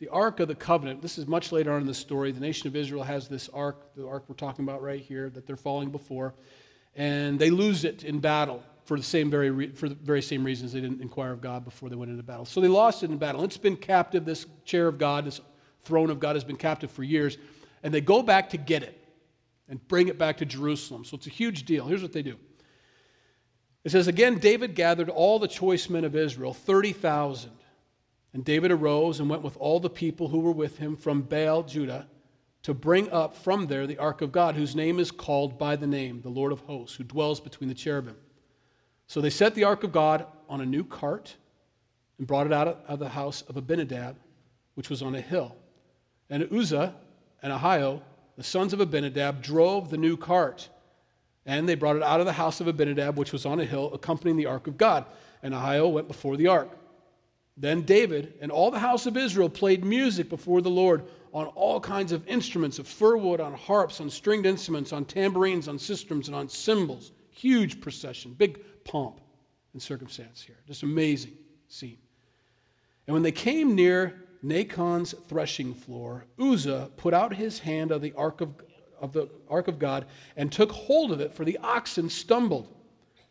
the 0.04 0.10
Ark 0.10 0.42
of 0.42 0.50
the 0.50 0.56
Covenant, 0.56 1.02
this 1.02 1.18
is 1.18 1.28
much 1.28 1.54
later 1.54 1.72
on 1.72 1.80
in 1.80 1.88
the 1.88 1.94
story. 1.94 2.34
The 2.34 2.42
nation 2.42 2.68
of 2.68 2.76
Israel 2.76 3.04
has 3.04 3.30
this 3.30 3.48
ark, 3.54 3.96
the 3.96 4.06
ark 4.06 4.26
we're 4.28 4.36
talking 4.36 4.66
about 4.66 4.82
right 4.82 5.00
here, 5.00 5.30
that 5.30 5.48
they're 5.48 5.56
falling 5.56 5.92
before, 5.92 6.34
and 6.98 7.40
they 7.40 7.50
lose 7.50 7.86
it 7.86 8.04
in 8.04 8.20
battle 8.20 8.62
for 8.84 8.98
the 8.98 9.04
same 9.04 9.32
very 9.32 9.50
re- 9.50 9.72
for 9.72 9.88
the 9.88 9.96
very 9.96 10.22
same 10.22 10.44
reasons 10.44 10.74
they 10.74 10.82
didn't 10.82 11.02
inquire 11.02 11.32
of 11.32 11.40
God 11.40 11.64
before 11.64 11.88
they 11.88 11.96
went 11.96 12.12
into 12.12 12.22
battle. 12.22 12.44
So 12.44 12.60
they 12.60 12.68
lost 12.68 13.04
it 13.04 13.12
in 13.12 13.18
battle. 13.18 13.46
It's 13.46 13.56
been 13.56 13.78
captive. 13.78 14.26
This 14.26 14.46
chair 14.66 14.90
of 14.90 14.98
God, 14.98 15.24
this 15.24 15.40
throne 15.84 16.10
of 16.10 16.20
God, 16.20 16.36
has 16.36 16.44
been 16.44 16.58
captive 16.58 16.92
for 16.92 17.04
years, 17.04 17.38
and 17.82 17.94
they 17.94 18.02
go 18.02 18.22
back 18.22 18.50
to 18.50 18.58
get 18.58 18.84
it 18.84 19.03
and 19.70 19.86
bring 19.88 20.08
it 20.08 20.18
back 20.18 20.38
to 20.38 20.46
Jerusalem. 20.46 21.06
So 21.06 21.16
it's 21.16 21.28
a 21.28 21.32
huge 21.32 21.64
deal. 21.64 21.86
Here's 21.86 22.02
what 22.02 22.14
they 22.14 22.22
do. 22.22 22.38
It 23.84 23.92
says 23.92 24.08
again, 24.08 24.38
David 24.38 24.76
gathered 24.76 25.10
all 25.10 25.40
the 25.40 25.48
choice 25.48 25.90
men 25.90 26.06
of 26.06 26.16
Israel, 26.16 26.54
thirty 26.54 26.94
thousand 26.94 27.52
and 28.34 28.44
David 28.44 28.72
arose 28.72 29.20
and 29.20 29.30
went 29.30 29.44
with 29.44 29.56
all 29.58 29.80
the 29.80 29.90
people 29.90 30.28
who 30.28 30.40
were 30.40 30.52
with 30.52 30.78
him 30.78 30.96
from 30.96 31.22
Baal, 31.22 31.64
Judah, 31.64 32.08
to 32.64 32.74
bring 32.74 33.10
up 33.12 33.36
from 33.36 33.68
there 33.68 33.86
the 33.86 34.00
ark 34.00 34.22
of 34.22 34.32
God, 34.32 34.56
whose 34.56 34.76
name 34.76 35.00
is 35.00 35.12
called 35.12 35.60
by 35.60 35.76
the 35.76 35.88
name, 35.88 36.22
the 36.22 36.30
Lord 36.30 36.52
of 36.52 36.62
hosts, 36.62 36.96
who 36.96 37.04
dwells 37.04 37.40
between 37.40 37.68
the 37.68 37.76
cherubim. 37.76 38.16
So 39.08 39.22
they 39.22 39.30
set 39.30 39.54
the 39.54 39.66
ark 39.66 39.84
of 39.84 39.92
God 39.92 40.26
on 40.50 40.62
a 40.62 40.66
new 40.66 40.84
cart 40.84 41.36
and 42.18 42.26
brought 42.26 42.48
it 42.48 42.54
out 42.54 42.84
of 42.88 43.00
the 43.00 43.10
house 43.10 43.44
of 43.44 43.58
Abinadab, 43.58 44.16
which 44.76 44.90
was 44.90 45.02
on 45.02 45.14
a 45.14 45.22
hill. 45.22 45.56
And 46.30 46.52
Uzzah 46.52 46.96
and 47.44 47.54
Ahio, 47.54 48.02
the 48.36 48.44
sons 48.44 48.74
of 48.74 48.80
Abinadab, 48.80 49.42
drove 49.42 49.90
the 49.90 49.98
new 49.98 50.18
cart. 50.18 50.70
And 51.46 51.68
they 51.68 51.76
brought 51.76 51.98
it 51.98 52.04
out 52.04 52.20
of 52.20 52.26
the 52.26 52.34
house 52.34 52.62
of 52.62 52.68
Abinadab, 52.68 53.18
which 53.18 53.34
was 53.34 53.46
on 53.46 53.60
a 53.60 53.66
hill, 53.66 53.94
accompanying 53.94 54.38
the 54.38 54.46
ark 54.46 54.68
of 54.68 54.78
God. 54.78 55.06
And 55.42 55.54
Ahio 55.54 55.92
went 55.92 56.08
before 56.08 56.38
the 56.38 56.48
ark. 56.48 56.70
Then 57.58 57.82
David 57.82 58.34
and 58.42 58.52
all 58.52 58.72
the 58.72 58.80
house 58.80 59.06
of 59.06 59.18
Israel 59.18 59.50
played 59.50 59.86
music 59.86 60.30
before 60.30 60.62
the 60.62 60.70
Lord 60.70 61.04
on 61.34 61.48
all 61.48 61.80
kinds 61.80 62.12
of 62.12 62.28
instruments 62.28 62.80
of 62.80 62.88
fir 62.88 63.18
wood, 63.18 63.40
on 63.40 63.54
harps, 63.54 64.00
on 64.00 64.10
stringed 64.10 64.46
instruments, 64.46 64.94
on 64.94 65.06
tambourines, 65.06 65.68
on 65.68 65.78
sistrums, 65.78 66.28
and 66.28 66.36
on 66.36 66.48
cymbals. 66.48 67.12
Huge 67.30 67.82
procession, 67.82 68.34
big 68.34 68.60
pomp 68.86 69.20
and 69.74 69.82
circumstance 69.82 70.42
here. 70.42 70.58
Just 70.68 70.84
amazing 70.84 71.34
scene. 71.68 71.98
And 73.08 73.14
when 73.14 73.24
they 73.24 73.32
came 73.32 73.76
near 73.76 74.22
Nachon's 74.44 75.14
threshing 75.28 75.74
floor, 75.74 76.26
Uzzah 76.40 76.92
put 76.98 77.14
out 77.14 77.34
his 77.34 77.60
hand 77.60 77.92
of 77.92 78.02
the 78.02 78.14
ark 78.14 78.42
of, 78.42 78.54
of 79.00 79.14
the 79.14 79.30
ark 79.50 79.68
of 79.68 79.80
God 79.80 80.06
and 80.36 80.52
took 80.52 80.72
hold 80.72 81.12
of 81.12 81.22
it, 81.22 81.34
for 81.34 81.46
the 81.46 81.58
oxen 81.60 82.10
stumbled. 82.10 82.68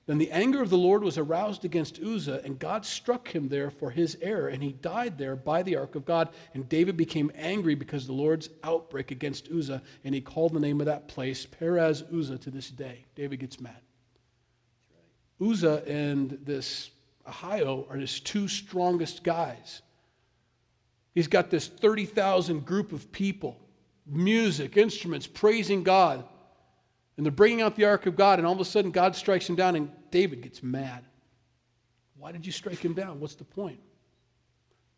Then 0.07 0.19
the 0.19 0.33
anger 0.33 0.61
of 0.61 0.71
the 0.71 0.79
Lord 0.79 1.05
was 1.05 1.17
aroused 1.17 1.65
against 1.65 2.01
Uzzah, 2.03 2.43
and 2.45 2.59
God 2.59 2.85
struck 2.85 3.29
him 3.29 3.49
there 3.49 3.71
for 3.71 3.91
his 3.91 4.19
error, 4.21 4.49
and 4.49 4.61
he 4.63 4.73
died 4.73 5.17
there 5.17 5.37
by 5.37 5.63
the 5.63 5.77
ark 5.77 5.95
of 5.95 6.05
God. 6.05 6.31
And 6.55 6.69
David 6.69 6.97
became 6.97 7.31
angry 7.37 7.77
because 7.77 8.07
the 8.07 8.13
Lord's 8.13 8.49
outbreak 8.65 9.13
against 9.13 9.49
Uzzah, 9.49 9.81
and 10.05 10.15
he 10.15 10.21
called 10.21 10.55
the 10.55 10.61
name 10.61 10.81
of 10.81 10.87
that 10.87 11.07
place 11.07 11.47
Perez 11.47 12.03
Uzzah 12.13 12.39
to 12.39 12.51
this 12.51 12.69
day. 12.69 13.05
David 13.15 13.39
gets 13.39 13.61
mad. 13.61 13.81
Uzzah 15.41 15.85
and 15.87 16.39
this 16.43 16.91
Ahio 17.27 17.89
are 17.89 17.97
his 17.97 18.19
two 18.19 18.49
strongest 18.49 19.23
guys. 19.23 19.83
He's 21.15 21.29
got 21.29 21.51
this 21.51 21.67
30,000 21.67 22.65
group 22.65 22.93
of 22.93 23.11
people, 23.13 23.59
music, 24.07 24.77
instruments, 24.77 25.27
praising 25.27 25.83
God. 25.83 26.25
And 27.17 27.27
they're 27.27 27.31
bringing 27.31 27.61
out 27.61 27.77
the 27.77 27.85
ark 27.85 28.07
of 28.07 28.17
God, 28.17 28.39
and 28.39 28.47
all 28.47 28.55
of 28.55 28.61
a 28.61 28.65
sudden 28.65 28.91
God 28.91 29.15
strikes 29.15 29.49
him 29.49 29.55
down, 29.55 29.77
and 29.77 29.91
David 30.11 30.41
gets 30.41 30.63
mad. 30.63 31.05
Why 32.17 32.33
did 32.33 32.47
you 32.47 32.53
strike 32.53 32.79
him 32.79 32.95
down? 32.95 33.21
What's 33.21 33.35
the 33.35 33.45
point? 33.45 33.81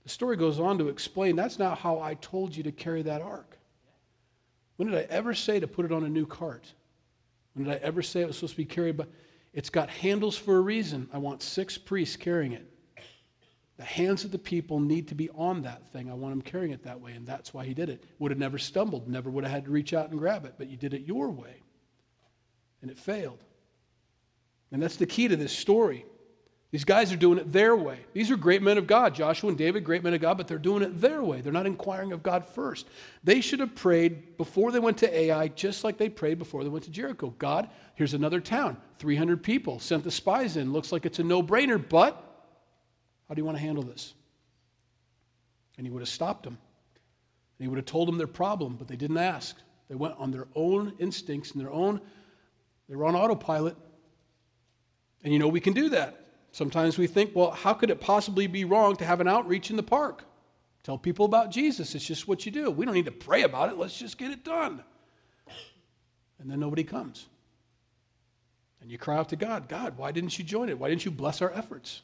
The 0.04 0.10
story 0.10 0.36
goes 0.36 0.60
on 0.60 0.78
to 0.78 0.88
explain 0.88 1.34
that's 1.34 1.58
not 1.58 1.78
how 1.78 1.98
I 1.98 2.14
told 2.14 2.54
you 2.54 2.62
to 2.62 2.72
carry 2.72 3.02
that 3.02 3.22
ark. 3.22 3.58
When 4.76 4.88
did 4.88 4.98
I 4.98 5.06
ever 5.10 5.34
say 5.34 5.58
to 5.58 5.66
put 5.66 5.84
it 5.84 5.92
on 5.92 6.04
a 6.04 6.08
new 6.08 6.26
cart? 6.26 6.72
When 7.54 7.64
did 7.64 7.72
I 7.72 7.78
ever 7.78 8.02
say 8.02 8.20
it 8.20 8.26
was 8.26 8.36
supposed 8.36 8.54
to 8.54 8.58
be 8.58 8.64
carried 8.64 8.96
by? 8.96 9.06
It's 9.52 9.70
got 9.70 9.88
handles 9.88 10.36
for 10.36 10.56
a 10.56 10.60
reason. 10.60 11.08
I 11.12 11.18
want 11.18 11.42
six 11.42 11.78
priests 11.78 12.16
carrying 12.16 12.52
it. 12.52 12.68
The 13.76 13.84
hands 13.84 14.24
of 14.24 14.30
the 14.30 14.38
people 14.38 14.78
need 14.78 15.08
to 15.08 15.14
be 15.14 15.30
on 15.30 15.62
that 15.62 15.90
thing. 15.92 16.08
I 16.08 16.14
want 16.14 16.32
them 16.32 16.42
carrying 16.42 16.72
it 16.72 16.84
that 16.84 17.00
way, 17.00 17.12
and 17.12 17.26
that's 17.26 17.52
why 17.52 17.64
he 17.64 17.74
did 17.74 17.88
it. 17.88 18.04
Would 18.20 18.30
have 18.30 18.38
never 18.38 18.58
stumbled, 18.58 19.08
never 19.08 19.30
would 19.30 19.42
have 19.42 19.52
had 19.52 19.64
to 19.64 19.70
reach 19.70 19.92
out 19.92 20.10
and 20.10 20.18
grab 20.18 20.44
it, 20.44 20.54
but 20.58 20.68
you 20.68 20.76
did 20.76 20.94
it 20.94 21.02
your 21.02 21.30
way. 21.30 21.62
And 22.82 22.90
it 22.90 22.98
failed. 22.98 23.42
And 24.70 24.82
that's 24.82 24.96
the 24.96 25.06
key 25.06 25.26
to 25.28 25.36
this 25.36 25.52
story. 25.52 26.04
These 26.70 26.84
guys 26.84 27.12
are 27.12 27.16
doing 27.16 27.38
it 27.38 27.52
their 27.52 27.76
way. 27.76 27.98
These 28.12 28.32
are 28.32 28.36
great 28.36 28.60
men 28.60 28.78
of 28.78 28.88
God, 28.88 29.14
Joshua 29.14 29.48
and 29.48 29.58
David, 29.58 29.84
great 29.84 30.02
men 30.02 30.12
of 30.12 30.20
God, 30.20 30.36
but 30.36 30.48
they're 30.48 30.58
doing 30.58 30.82
it 30.82 31.00
their 31.00 31.22
way. 31.22 31.40
They're 31.40 31.52
not 31.52 31.66
inquiring 31.66 32.10
of 32.10 32.22
God 32.22 32.44
first. 32.44 32.88
They 33.22 33.40
should 33.40 33.60
have 33.60 33.76
prayed 33.76 34.36
before 34.36 34.72
they 34.72 34.80
went 34.80 34.98
to 34.98 35.16
Ai, 35.16 35.48
just 35.48 35.84
like 35.84 35.98
they 35.98 36.08
prayed 36.08 36.38
before 36.38 36.64
they 36.64 36.70
went 36.70 36.84
to 36.86 36.90
Jericho. 36.90 37.32
God, 37.38 37.70
here's 37.94 38.14
another 38.14 38.40
town, 38.40 38.76
300 38.98 39.40
people, 39.40 39.78
sent 39.78 40.02
the 40.02 40.10
spies 40.10 40.56
in. 40.56 40.72
Looks 40.72 40.90
like 40.90 41.06
it's 41.06 41.20
a 41.20 41.24
no 41.24 41.44
brainer, 41.44 41.80
but 41.88 42.33
how 43.28 43.34
do 43.34 43.40
you 43.40 43.44
want 43.44 43.56
to 43.56 43.62
handle 43.62 43.82
this? 43.82 44.14
And 45.76 45.86
he 45.86 45.90
would 45.90 46.02
have 46.02 46.08
stopped 46.08 46.44
them. 46.44 46.58
And 47.58 47.64
he 47.64 47.68
would 47.68 47.78
have 47.78 47.86
told 47.86 48.08
them 48.08 48.18
their 48.18 48.26
problem, 48.26 48.76
but 48.76 48.88
they 48.88 48.96
didn't 48.96 49.18
ask. 49.18 49.56
They 49.88 49.94
went 49.94 50.14
on 50.18 50.30
their 50.30 50.46
own 50.54 50.94
instincts 50.98 51.52
and 51.52 51.60
their 51.60 51.70
own, 51.70 52.00
they 52.88 52.96
were 52.96 53.04
on 53.04 53.14
autopilot. 53.14 53.76
And 55.22 55.32
you 55.32 55.38
know, 55.38 55.48
we 55.48 55.60
can 55.60 55.72
do 55.72 55.88
that. 55.90 56.20
Sometimes 56.52 56.98
we 56.98 57.06
think, 57.06 57.32
well, 57.34 57.50
how 57.50 57.74
could 57.74 57.90
it 57.90 58.00
possibly 58.00 58.46
be 58.46 58.64
wrong 58.64 58.94
to 58.96 59.04
have 59.04 59.20
an 59.20 59.28
outreach 59.28 59.70
in 59.70 59.76
the 59.76 59.82
park? 59.82 60.24
Tell 60.84 60.98
people 60.98 61.24
about 61.24 61.50
Jesus. 61.50 61.94
It's 61.94 62.04
just 62.04 62.28
what 62.28 62.44
you 62.44 62.52
do. 62.52 62.70
We 62.70 62.84
don't 62.84 62.94
need 62.94 63.06
to 63.06 63.10
pray 63.10 63.42
about 63.42 63.70
it. 63.70 63.78
Let's 63.78 63.98
just 63.98 64.18
get 64.18 64.30
it 64.30 64.44
done. 64.44 64.84
And 66.38 66.50
then 66.50 66.60
nobody 66.60 66.84
comes. 66.84 67.26
And 68.82 68.90
you 68.90 68.98
cry 68.98 69.16
out 69.16 69.30
to 69.30 69.36
God 69.36 69.66
God, 69.66 69.96
why 69.96 70.12
didn't 70.12 70.38
you 70.38 70.44
join 70.44 70.68
it? 70.68 70.78
Why 70.78 70.90
didn't 70.90 71.06
you 71.06 71.10
bless 71.10 71.40
our 71.40 71.50
efforts? 71.50 72.02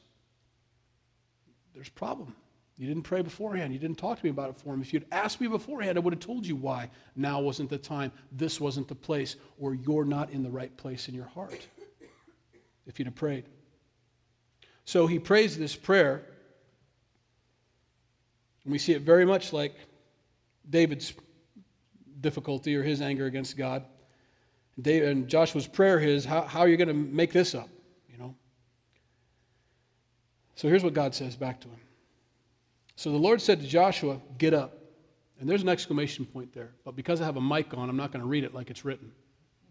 There's 1.81 1.89
a 1.89 1.93
problem. 1.93 2.37
You 2.77 2.87
didn't 2.87 3.05
pray 3.05 3.23
beforehand. 3.23 3.73
You 3.73 3.79
didn't 3.79 3.97
talk 3.97 4.19
to 4.19 4.25
me 4.27 4.29
about 4.29 4.51
it 4.51 4.59
for 4.59 4.75
him. 4.75 4.83
If 4.83 4.93
you'd 4.93 5.07
asked 5.11 5.41
me 5.41 5.49
beforehand, 5.49 5.97
I 5.97 6.03
would 6.03 6.13
have 6.13 6.21
told 6.21 6.47
you 6.47 6.55
why. 6.55 6.91
Now 7.17 7.41
wasn't 7.41 7.71
the 7.71 7.79
time. 7.79 8.13
This 8.33 8.61
wasn't 8.61 8.87
the 8.87 8.95
place. 8.95 9.37
Or 9.59 9.75
you're 9.75 10.05
not 10.05 10.29
in 10.29 10.43
the 10.43 10.51
right 10.51 10.77
place 10.77 11.09
in 11.09 11.15
your 11.15 11.25
heart. 11.25 11.67
If 12.87 12.99
you'd 12.99 13.07
have 13.07 13.15
prayed. 13.15 13.47
So 14.85 15.07
he 15.07 15.19
prays 15.19 15.57
this 15.57 15.75
prayer. 15.75 16.23
And 18.65 18.73
we 18.73 18.79
see 18.79 18.93
it 18.93 19.01
very 19.01 19.25
much 19.25 19.55
like 19.55 19.75
David's 20.69 21.15
difficulty 22.21 22.77
or 22.77 22.83
his 22.83 23.01
anger 23.01 23.25
against 23.25 23.57
God. 23.57 23.87
David, 24.79 25.09
and 25.09 25.29
Joshua's 25.29 25.67
prayer 25.67 25.99
is, 25.99 26.27
how, 26.27 26.43
how 26.43 26.61
are 26.61 26.69
you 26.69 26.77
going 26.77 26.89
to 26.89 26.93
make 26.93 27.33
this 27.33 27.55
up? 27.55 27.71
So 30.61 30.69
here's 30.69 30.85
what 30.85 30.93
God 30.93 31.15
says 31.15 31.37
back 31.37 31.59
to 31.63 31.69
him. 31.69 31.81
So 32.95 33.11
the 33.11 33.17
Lord 33.17 33.41
said 33.41 33.63
to 33.63 33.67
Joshua, 33.67 34.21
Get 34.37 34.53
up. 34.53 34.77
And 35.41 35.49
there's 35.49 35.63
an 35.63 35.71
exclamation 35.71 36.27
point 36.27 36.53
there. 36.53 36.73
But 36.85 36.95
because 36.95 37.23
I 37.23 37.25
have 37.25 37.39
a 37.39 37.41
mic 37.41 37.73
on, 37.73 37.89
I'm 37.89 37.97
not 37.97 38.13
going 38.13 38.21
to 38.21 38.29
read 38.29 38.45
it 38.45 38.53
like 38.53 38.69
it's 38.69 38.85
written. 38.85 39.11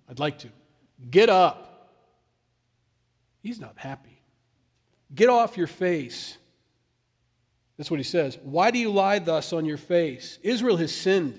I'd 0.09 0.17
like 0.17 0.39
to. 0.39 0.49
Get 1.11 1.29
up. 1.29 1.93
He's 3.43 3.59
not 3.59 3.77
happy. 3.77 4.19
Get 5.13 5.29
off 5.29 5.57
your 5.57 5.67
face. 5.67 6.39
That's 7.77 7.91
what 7.91 7.99
he 7.99 8.03
says. 8.03 8.39
Why 8.41 8.71
do 8.71 8.79
you 8.79 8.89
lie 8.89 9.19
thus 9.19 9.53
on 9.53 9.65
your 9.65 9.77
face? 9.77 10.39
Israel 10.41 10.77
has 10.77 10.91
sinned. 10.91 11.35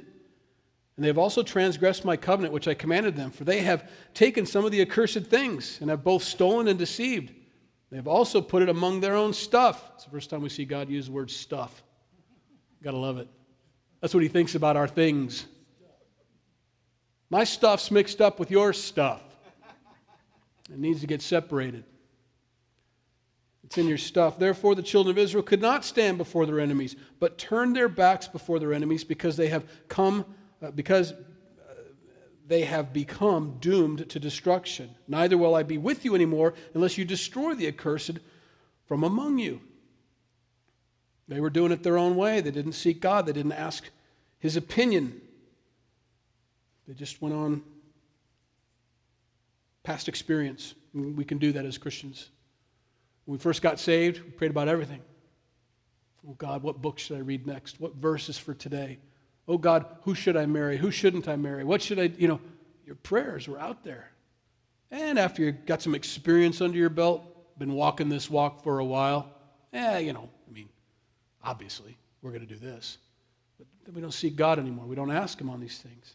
And 0.94 1.02
they 1.02 1.08
have 1.08 1.18
also 1.18 1.42
transgressed 1.42 2.04
my 2.04 2.16
covenant, 2.16 2.54
which 2.54 2.68
I 2.68 2.74
commanded 2.74 3.16
them, 3.16 3.32
for 3.32 3.42
they 3.42 3.62
have 3.62 3.90
taken 4.14 4.46
some 4.46 4.64
of 4.64 4.70
the 4.70 4.80
accursed 4.80 5.24
things 5.24 5.78
and 5.80 5.90
have 5.90 6.04
both 6.04 6.22
stolen 6.22 6.68
and 6.68 6.78
deceived. 6.78 7.32
They 7.90 7.96
have 7.96 8.06
also 8.06 8.40
put 8.40 8.62
it 8.62 8.68
among 8.68 9.00
their 9.00 9.14
own 9.14 9.32
stuff. 9.32 9.90
It's 9.94 10.04
the 10.04 10.10
first 10.10 10.30
time 10.30 10.42
we 10.42 10.48
see 10.48 10.64
God 10.64 10.88
use 10.88 11.06
the 11.06 11.12
word 11.12 11.30
stuff. 11.30 11.82
Gotta 12.82 12.96
love 12.96 13.18
it. 13.18 13.28
That's 14.00 14.14
what 14.14 14.22
he 14.22 14.28
thinks 14.28 14.54
about 14.54 14.76
our 14.76 14.88
things. 14.88 15.46
My 17.28 17.44
stuff's 17.44 17.90
mixed 17.90 18.20
up 18.20 18.38
with 18.38 18.50
your 18.50 18.72
stuff. 18.72 19.22
It 20.70 20.78
needs 20.78 21.00
to 21.00 21.06
get 21.06 21.20
separated. 21.20 21.84
It's 23.64 23.78
in 23.78 23.86
your 23.86 23.98
stuff. 23.98 24.38
Therefore, 24.38 24.74
the 24.74 24.82
children 24.82 25.14
of 25.14 25.18
Israel 25.18 25.42
could 25.42 25.60
not 25.60 25.84
stand 25.84 26.18
before 26.18 26.46
their 26.46 26.58
enemies, 26.58 26.96
but 27.18 27.38
turned 27.38 27.76
their 27.76 27.88
backs 27.88 28.26
before 28.26 28.58
their 28.58 28.72
enemies 28.72 29.04
because 29.04 29.36
they 29.36 29.48
have 29.48 29.64
come, 29.88 30.24
uh, 30.62 30.70
because 30.72 31.14
they 32.50 32.62
have 32.62 32.92
become 32.92 33.58
doomed 33.60 34.10
to 34.10 34.18
destruction. 34.18 34.90
Neither 35.06 35.38
will 35.38 35.54
I 35.54 35.62
be 35.62 35.78
with 35.78 36.04
you 36.04 36.16
anymore 36.16 36.54
unless 36.74 36.98
you 36.98 37.04
destroy 37.04 37.54
the 37.54 37.68
accursed 37.68 38.18
from 38.86 39.04
among 39.04 39.38
you. 39.38 39.60
They 41.28 41.40
were 41.40 41.48
doing 41.48 41.70
it 41.70 41.84
their 41.84 41.96
own 41.96 42.16
way. 42.16 42.40
They 42.40 42.50
didn't 42.50 42.72
seek 42.72 43.00
God, 43.00 43.26
they 43.26 43.32
didn't 43.32 43.52
ask 43.52 43.88
his 44.40 44.56
opinion. 44.56 45.20
They 46.88 46.94
just 46.94 47.22
went 47.22 47.36
on 47.36 47.62
past 49.84 50.08
experience. 50.08 50.74
We 50.92 51.24
can 51.24 51.38
do 51.38 51.52
that 51.52 51.64
as 51.64 51.78
Christians. 51.78 52.30
When 53.26 53.38
we 53.38 53.40
first 53.40 53.62
got 53.62 53.78
saved, 53.78 54.24
we 54.24 54.30
prayed 54.32 54.50
about 54.50 54.66
everything. 54.66 55.02
Oh 56.28 56.34
God, 56.34 56.64
what 56.64 56.82
book 56.82 56.98
should 56.98 57.16
I 57.16 57.20
read 57.20 57.46
next? 57.46 57.78
What 57.78 57.94
verses 57.94 58.36
for 58.36 58.54
today? 58.54 58.98
Oh 59.50 59.58
God, 59.58 59.84
who 60.02 60.14
should 60.14 60.36
I 60.36 60.46
marry? 60.46 60.76
Who 60.76 60.92
shouldn't 60.92 61.26
I 61.26 61.34
marry? 61.34 61.64
What 61.64 61.82
should 61.82 61.98
I, 61.98 62.12
you 62.16 62.28
know, 62.28 62.38
your 62.86 62.94
prayers 62.94 63.48
were 63.48 63.58
out 63.58 63.82
there. 63.82 64.12
And 64.92 65.18
after 65.18 65.42
you 65.42 65.50
got 65.50 65.82
some 65.82 65.92
experience 65.92 66.60
under 66.60 66.78
your 66.78 66.88
belt, 66.88 67.24
been 67.58 67.74
walking 67.74 68.08
this 68.08 68.30
walk 68.30 68.62
for 68.62 68.78
a 68.78 68.84
while, 68.84 69.28
eh, 69.72 69.98
you 69.98 70.12
know, 70.12 70.30
I 70.48 70.52
mean, 70.52 70.68
obviously, 71.42 71.98
we're 72.22 72.30
going 72.30 72.46
to 72.46 72.54
do 72.54 72.60
this. 72.60 72.98
But 73.58 73.92
we 73.92 74.00
don't 74.00 74.14
seek 74.14 74.36
God 74.36 74.60
anymore. 74.60 74.86
We 74.86 74.94
don't 74.94 75.10
ask 75.10 75.40
Him 75.40 75.50
on 75.50 75.58
these 75.58 75.78
things. 75.78 76.14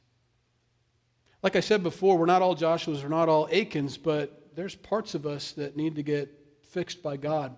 Like 1.43 1.57
I 1.57 1.59
said 1.59 1.83
before, 1.83 2.17
we're 2.17 2.25
not 2.25 2.41
all 2.41 2.55
Joshuas, 2.55 3.03
we're 3.03 3.09
not 3.09 3.27
all 3.27 3.49
Achans, 3.51 3.97
but 3.97 4.49
there's 4.55 4.75
parts 4.75 5.13
of 5.13 5.25
us 5.25 5.51
that 5.53 5.75
need 5.75 5.95
to 5.95 6.03
get 6.03 6.29
fixed 6.69 7.03
by 7.03 7.17
God. 7.17 7.53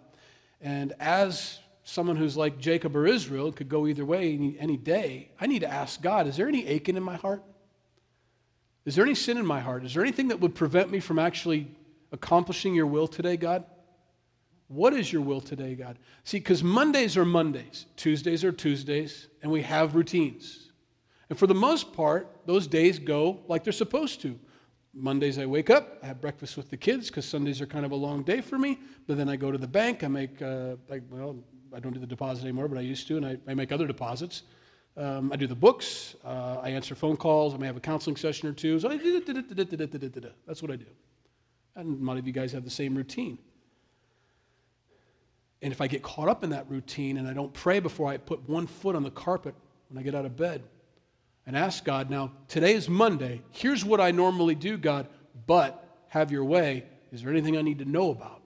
And 0.60 0.93
as 1.00 1.60
someone 1.88 2.17
who's 2.17 2.36
like 2.36 2.60
Jacob 2.60 2.98
or 2.98 3.08
Israel 3.08 3.50
could 3.51 3.70
go 3.70 3.88
either 3.88 4.03
way 4.03 4.34
any, 4.34 4.58
any 4.60 4.75
day, 4.75 5.32
I 5.39 5.48
need 5.48 5.60
to 5.60 5.72
ask 5.72 6.01
God, 6.01 6.27
is 6.27 6.36
there 6.36 6.48
any 6.48 6.67
Achan 6.67 6.98
in 6.98 7.03
my 7.03 7.15
heart? 7.15 7.41
Is 8.84 8.96
there 8.96 9.06
any 9.06 9.15
sin 9.15 9.38
in 9.38 9.46
my 9.46 9.62
heart? 9.62 9.86
Is 9.86 9.94
there 9.94 10.03
anything 10.03 10.27
that 10.27 10.39
would 10.41 10.53
prevent 10.53 10.91
me 10.91 11.00
from 11.00 11.17
actually 11.17 11.72
accomplishing 12.12 12.75
your 12.75 12.88
will 12.88 13.08
today, 13.08 13.38
God? 13.38 13.63
What 14.67 14.94
is 14.94 15.13
your 15.13 15.22
will 15.22 15.39
today, 15.39 15.75
God? 15.75 15.98
See, 16.25 16.39
because 16.39 16.62
Mondays 16.62 17.15
are 17.15 17.24
Mondays, 17.24 17.86
Tuesdays 17.96 18.44
are 18.44 18.51
Tuesdays, 18.51 19.29
and 19.41 19.50
we 19.50 19.62
have 19.62 19.96
routines. 19.96 20.72
And 21.29 21.39
for 21.39 21.48
the 21.48 21.56
most 21.56 21.94
part, 21.94 22.27
those 22.46 22.67
days 22.67 23.00
go 23.00 23.39
like 23.48 23.63
they're 23.63 23.72
supposed 23.72 24.22
to. 24.24 24.38
Mondays 24.94 25.38
I 25.38 25.46
wake 25.46 25.70
up, 25.70 26.00
I 26.03 26.08
have 26.08 26.20
breakfast 26.20 26.58
with 26.58 26.70
the 26.70 26.77
kids 26.77 27.08
because 27.08 27.25
Sundays 27.25 27.62
are 27.62 27.65
kind 27.65 27.86
of 27.86 27.91
a 27.91 27.96
long 27.96 28.24
day 28.24 28.41
for 28.41 28.58
me. 28.58 28.79
But 29.06 29.15
then 29.15 29.29
I 29.29 29.38
go 29.38 29.51
to 29.51 29.58
the 29.58 29.67
bank, 29.67 30.03
I 30.03 30.08
make, 30.08 30.41
uh, 30.41 30.75
like, 30.89 31.03
well, 31.10 31.38
I 31.77 31.79
don't 31.79 31.93
do 31.93 32.00
the 32.00 32.07
deposit 32.07 32.41
anymore, 32.41 32.67
but 32.67 32.79
I 32.79 32.81
used 32.81 33.07
to, 33.07 33.17
and 33.17 33.25
I, 33.25 33.38
I 33.48 33.53
make 33.53 33.72
other 33.72 33.86
deposits. 33.86 34.41
Um, 34.98 35.31
I 35.31 35.36
do 35.36 35.46
the 35.46 35.53
books, 35.53 36.15
uh, 36.25 36.57
I 36.63 36.69
answer 36.69 36.96
phone 36.96 37.15
calls, 37.15 37.53
I 37.53 37.57
may 37.57 37.67
have 37.67 37.77
a 37.77 37.79
counseling 37.79 38.15
session 38.15 38.50
or 38.50 38.53
two. 38.53 38.79
So 38.79 38.89
I, 38.89 38.98
that's 38.98 40.63
what 40.63 40.72
I 40.72 40.75
do. 40.75 40.88
And 41.75 42.01
a 42.01 42.03
lot 42.03 42.17
of 42.17 42.25
you 42.25 42.34
guys 42.34 42.51
have 42.53 42.63
the 42.63 42.72
same 42.72 42.96
routine. 42.96 43.38
And 45.62 45.72
if 45.72 45.79
I 45.81 45.86
get 45.86 46.01
caught 46.01 46.29
up 46.29 46.43
in 46.43 46.50
that 46.50 46.67
routine 46.67 47.17
and 47.17 47.27
I 47.27 47.34
don't 47.34 47.53
pray 47.53 47.79
before 47.79 48.10
I 48.10 48.17
put 48.17 48.50
one 48.50 48.65
foot 48.65 48.96
on 48.96 49.03
the 49.03 49.12
carpet 49.12 49.53
when 49.89 50.00
I 50.00 50.01
get 50.01 50.15
out 50.15 50.25
of 50.25 50.36
bed 50.36 50.63
and 51.46 51.55
ask 51.55 51.86
God, 51.86 52.10
now, 52.10 52.31
today 52.48 52.74
is 52.74 52.89
Monday. 52.89 53.43
Here's 53.51 53.86
what 53.86 54.01
I 54.01 54.10
normally 54.10 54.55
do, 54.55 54.77
God, 54.77 55.07
but 55.46 55.88
have 56.07 56.31
your 56.31 56.43
way. 56.43 56.86
Is 57.12 57.22
there 57.22 57.31
anything 57.31 57.55
I 57.55 57.62
need 57.62 57.77
to 57.79 57.86
know 57.86 58.10
about? 58.10 58.37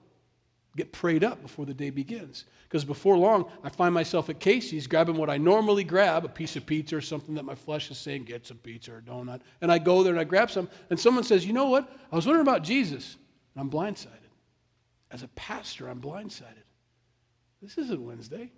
Get 0.76 0.90
prayed 0.92 1.22
up 1.22 1.42
before 1.42 1.66
the 1.66 1.74
day 1.74 1.90
begins. 1.90 2.46
Because 2.62 2.84
before 2.84 3.18
long, 3.18 3.50
I 3.62 3.68
find 3.68 3.92
myself 3.92 4.30
at 4.30 4.40
Casey's 4.40 4.86
grabbing 4.86 5.16
what 5.16 5.28
I 5.28 5.36
normally 5.36 5.84
grab 5.84 6.24
a 6.24 6.28
piece 6.28 6.56
of 6.56 6.64
pizza 6.64 6.96
or 6.96 7.02
something 7.02 7.34
that 7.34 7.44
my 7.44 7.54
flesh 7.54 7.90
is 7.90 7.98
saying, 7.98 8.24
get 8.24 8.46
some 8.46 8.56
pizza 8.56 8.94
or 8.94 9.02
donut. 9.02 9.40
And 9.60 9.70
I 9.70 9.78
go 9.78 10.02
there 10.02 10.12
and 10.12 10.20
I 10.20 10.24
grab 10.24 10.50
some, 10.50 10.70
and 10.88 10.98
someone 10.98 11.24
says, 11.24 11.44
You 11.44 11.52
know 11.52 11.66
what? 11.66 11.92
I 12.10 12.16
was 12.16 12.26
wondering 12.26 12.46
about 12.46 12.62
Jesus. 12.62 13.16
And 13.54 13.60
I'm 13.60 13.70
blindsided. 13.70 14.08
As 15.10 15.22
a 15.22 15.28
pastor, 15.28 15.88
I'm 15.88 16.00
blindsided. 16.00 16.64
This 17.60 17.76
isn't 17.76 18.02
Wednesday. 18.02 18.50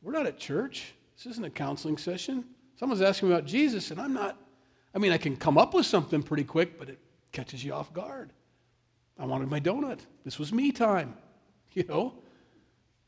We're 0.00 0.12
not 0.12 0.26
at 0.26 0.38
church. 0.38 0.94
This 1.16 1.26
isn't 1.32 1.44
a 1.44 1.50
counseling 1.50 1.98
session. 1.98 2.46
Someone's 2.76 3.02
asking 3.02 3.28
me 3.28 3.34
about 3.34 3.46
Jesus, 3.46 3.90
and 3.90 4.00
I'm 4.00 4.14
not. 4.14 4.38
I 4.94 4.98
mean, 4.98 5.12
I 5.12 5.18
can 5.18 5.36
come 5.36 5.58
up 5.58 5.74
with 5.74 5.84
something 5.84 6.22
pretty 6.22 6.44
quick, 6.44 6.78
but 6.78 6.88
it 6.88 6.98
catches 7.30 7.62
you 7.62 7.74
off 7.74 7.92
guard. 7.92 8.32
I 9.20 9.26
wanted 9.26 9.50
my 9.50 9.60
donut. 9.60 10.00
This 10.24 10.38
was 10.38 10.52
me 10.52 10.72
time. 10.72 11.14
You 11.72 11.84
know? 11.84 12.14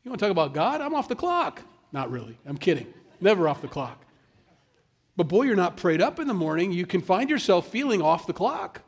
You 0.05 0.11
want 0.13 0.21
to 0.21 0.27
talk 0.27 0.31
about 0.31 0.55
God? 0.55 0.81
I'm 0.81 0.95
off 0.95 1.09
the 1.09 1.17
clock. 1.17 1.61
Not 1.91 2.13
really. 2.13 2.39
I'm 2.47 2.57
kidding. 2.57 2.87
Never 3.21 3.49
off 3.49 3.61
the 3.61 3.67
clock. 3.67 4.05
But 5.17 5.25
boy, 5.25 5.43
you're 5.43 5.57
not 5.57 5.77
prayed 5.77 6.01
up 6.01 6.21
in 6.21 6.29
the 6.29 6.35
morning. 6.35 6.71
You 6.71 6.87
can 6.87 7.01
find 7.01 7.29
yourself 7.29 7.67
feeling 7.67 8.01
off 8.01 8.29
the 8.29 8.33
clock. 8.33 8.83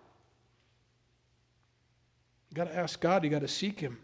You 2.50 2.54
got 2.54 2.69
to 2.69 2.76
ask 2.76 3.00
God, 3.00 3.25
you 3.25 3.31
got 3.31 3.40
to 3.40 3.49
seek 3.49 3.81
Him. 3.81 3.99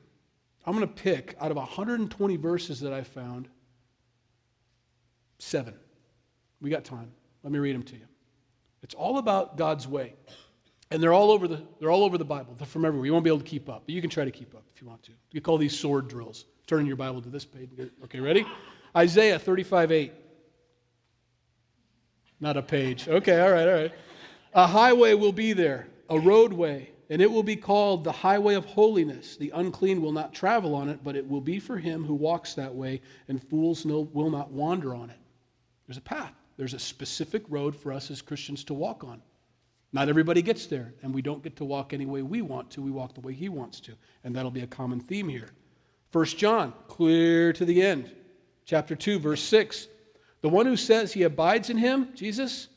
I'm 0.66 0.74
going 0.74 0.86
to 0.86 0.92
pick 0.92 1.36
out 1.40 1.52
of 1.52 1.56
120 1.56 2.36
verses 2.36 2.80
that 2.80 2.92
I 2.92 3.04
found, 3.04 3.48
seven. 5.38 5.74
We 6.60 6.68
got 6.68 6.84
time. 6.84 7.12
Let 7.44 7.52
me 7.52 7.60
read 7.60 7.76
them 7.76 7.84
to 7.84 7.94
you. 7.94 8.06
It's 8.82 8.94
all 8.94 9.18
about 9.18 9.56
God's 9.56 9.86
way. 9.86 10.14
And 10.90 11.02
they're 11.02 11.12
all 11.12 11.30
over 11.30 11.46
the, 11.46 11.62
they're 11.78 11.90
all 11.90 12.02
over 12.02 12.18
the 12.18 12.24
Bible. 12.24 12.54
They're 12.58 12.66
from 12.66 12.84
everywhere. 12.84 13.06
You 13.06 13.12
won't 13.12 13.24
be 13.24 13.30
able 13.30 13.38
to 13.38 13.44
keep 13.44 13.68
up, 13.68 13.82
but 13.86 13.94
you 13.94 14.00
can 14.00 14.10
try 14.10 14.24
to 14.24 14.30
keep 14.30 14.54
up 14.54 14.64
if 14.74 14.82
you 14.82 14.88
want 14.88 15.02
to. 15.04 15.12
You 15.30 15.40
call 15.40 15.56
these 15.56 15.78
sword 15.78 16.08
drills. 16.08 16.46
Turn 16.66 16.86
your 16.86 16.96
Bible 16.96 17.22
to 17.22 17.28
this 17.28 17.44
page. 17.44 17.70
Okay, 18.04 18.20
ready? 18.20 18.44
Isaiah 18.96 19.38
35 19.38 19.92
8. 19.92 20.12
Not 22.40 22.56
a 22.56 22.62
page. 22.62 23.08
Okay, 23.08 23.40
all 23.40 23.52
right, 23.52 23.68
all 23.68 23.74
right. 23.74 23.92
A 24.54 24.66
highway 24.66 25.14
will 25.14 25.32
be 25.32 25.52
there, 25.52 25.86
a 26.08 26.18
roadway 26.18 26.90
and 27.10 27.20
it 27.20 27.30
will 27.30 27.42
be 27.42 27.56
called 27.56 28.04
the 28.04 28.12
highway 28.12 28.54
of 28.54 28.64
holiness. 28.64 29.36
The 29.36 29.50
unclean 29.50 30.00
will 30.00 30.12
not 30.12 30.32
travel 30.32 30.76
on 30.76 30.88
it, 30.88 31.02
but 31.02 31.16
it 31.16 31.28
will 31.28 31.40
be 31.40 31.58
for 31.58 31.76
him 31.76 32.04
who 32.04 32.14
walks 32.14 32.54
that 32.54 32.72
way, 32.72 33.02
and 33.26 33.42
fools 33.42 33.84
no, 33.84 34.08
will 34.12 34.30
not 34.30 34.52
wander 34.52 34.94
on 34.94 35.10
it. 35.10 35.18
There's 35.86 35.98
a 35.98 36.02
path, 36.02 36.32
there's 36.56 36.72
a 36.72 36.78
specific 36.78 37.42
road 37.48 37.74
for 37.74 37.92
us 37.92 38.12
as 38.12 38.22
Christians 38.22 38.62
to 38.64 38.74
walk 38.74 39.02
on. 39.02 39.20
Not 39.92 40.08
everybody 40.08 40.40
gets 40.40 40.66
there, 40.66 40.94
and 41.02 41.12
we 41.12 41.22
don't 41.22 41.42
get 41.42 41.56
to 41.56 41.64
walk 41.64 41.92
any 41.92 42.06
way 42.06 42.22
we 42.22 42.42
want 42.42 42.70
to. 42.72 42.82
We 42.82 42.90
walk 42.90 43.14
the 43.14 43.20
way 43.20 43.32
he 43.32 43.48
wants 43.48 43.80
to. 43.80 43.92
And 44.22 44.34
that'll 44.34 44.50
be 44.50 44.62
a 44.62 44.66
common 44.66 45.00
theme 45.00 45.28
here. 45.28 45.50
First 46.10 46.38
John, 46.38 46.72
clear 46.86 47.52
to 47.52 47.64
the 47.64 47.82
end. 47.82 48.14
Chapter 48.64 48.94
2, 48.94 49.18
verse 49.18 49.42
6. 49.42 49.88
The 50.42 50.48
one 50.48 50.66
who 50.66 50.76
says 50.76 51.12
he 51.12 51.24
abides 51.24 51.70
in 51.70 51.76
him, 51.76 52.08
Jesus, 52.14 52.68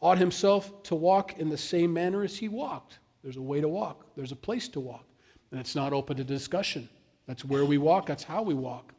ought 0.00 0.18
himself 0.18 0.82
to 0.84 0.94
walk 0.94 1.38
in 1.38 1.48
the 1.48 1.58
same 1.58 1.92
manner 1.92 2.22
as 2.22 2.36
he 2.36 2.48
walked. 2.48 2.98
There's 3.22 3.36
a 3.36 3.42
way 3.42 3.60
to 3.60 3.68
walk, 3.68 4.06
there's 4.16 4.32
a 4.32 4.36
place 4.36 4.68
to 4.68 4.80
walk. 4.80 5.04
And 5.50 5.60
it's 5.60 5.76
not 5.76 5.92
open 5.92 6.16
to 6.16 6.24
discussion. 6.24 6.88
That's 7.26 7.44
where 7.44 7.64
we 7.64 7.78
walk, 7.78 8.06
that's 8.06 8.24
how 8.24 8.42
we 8.42 8.54
walk. 8.54 8.94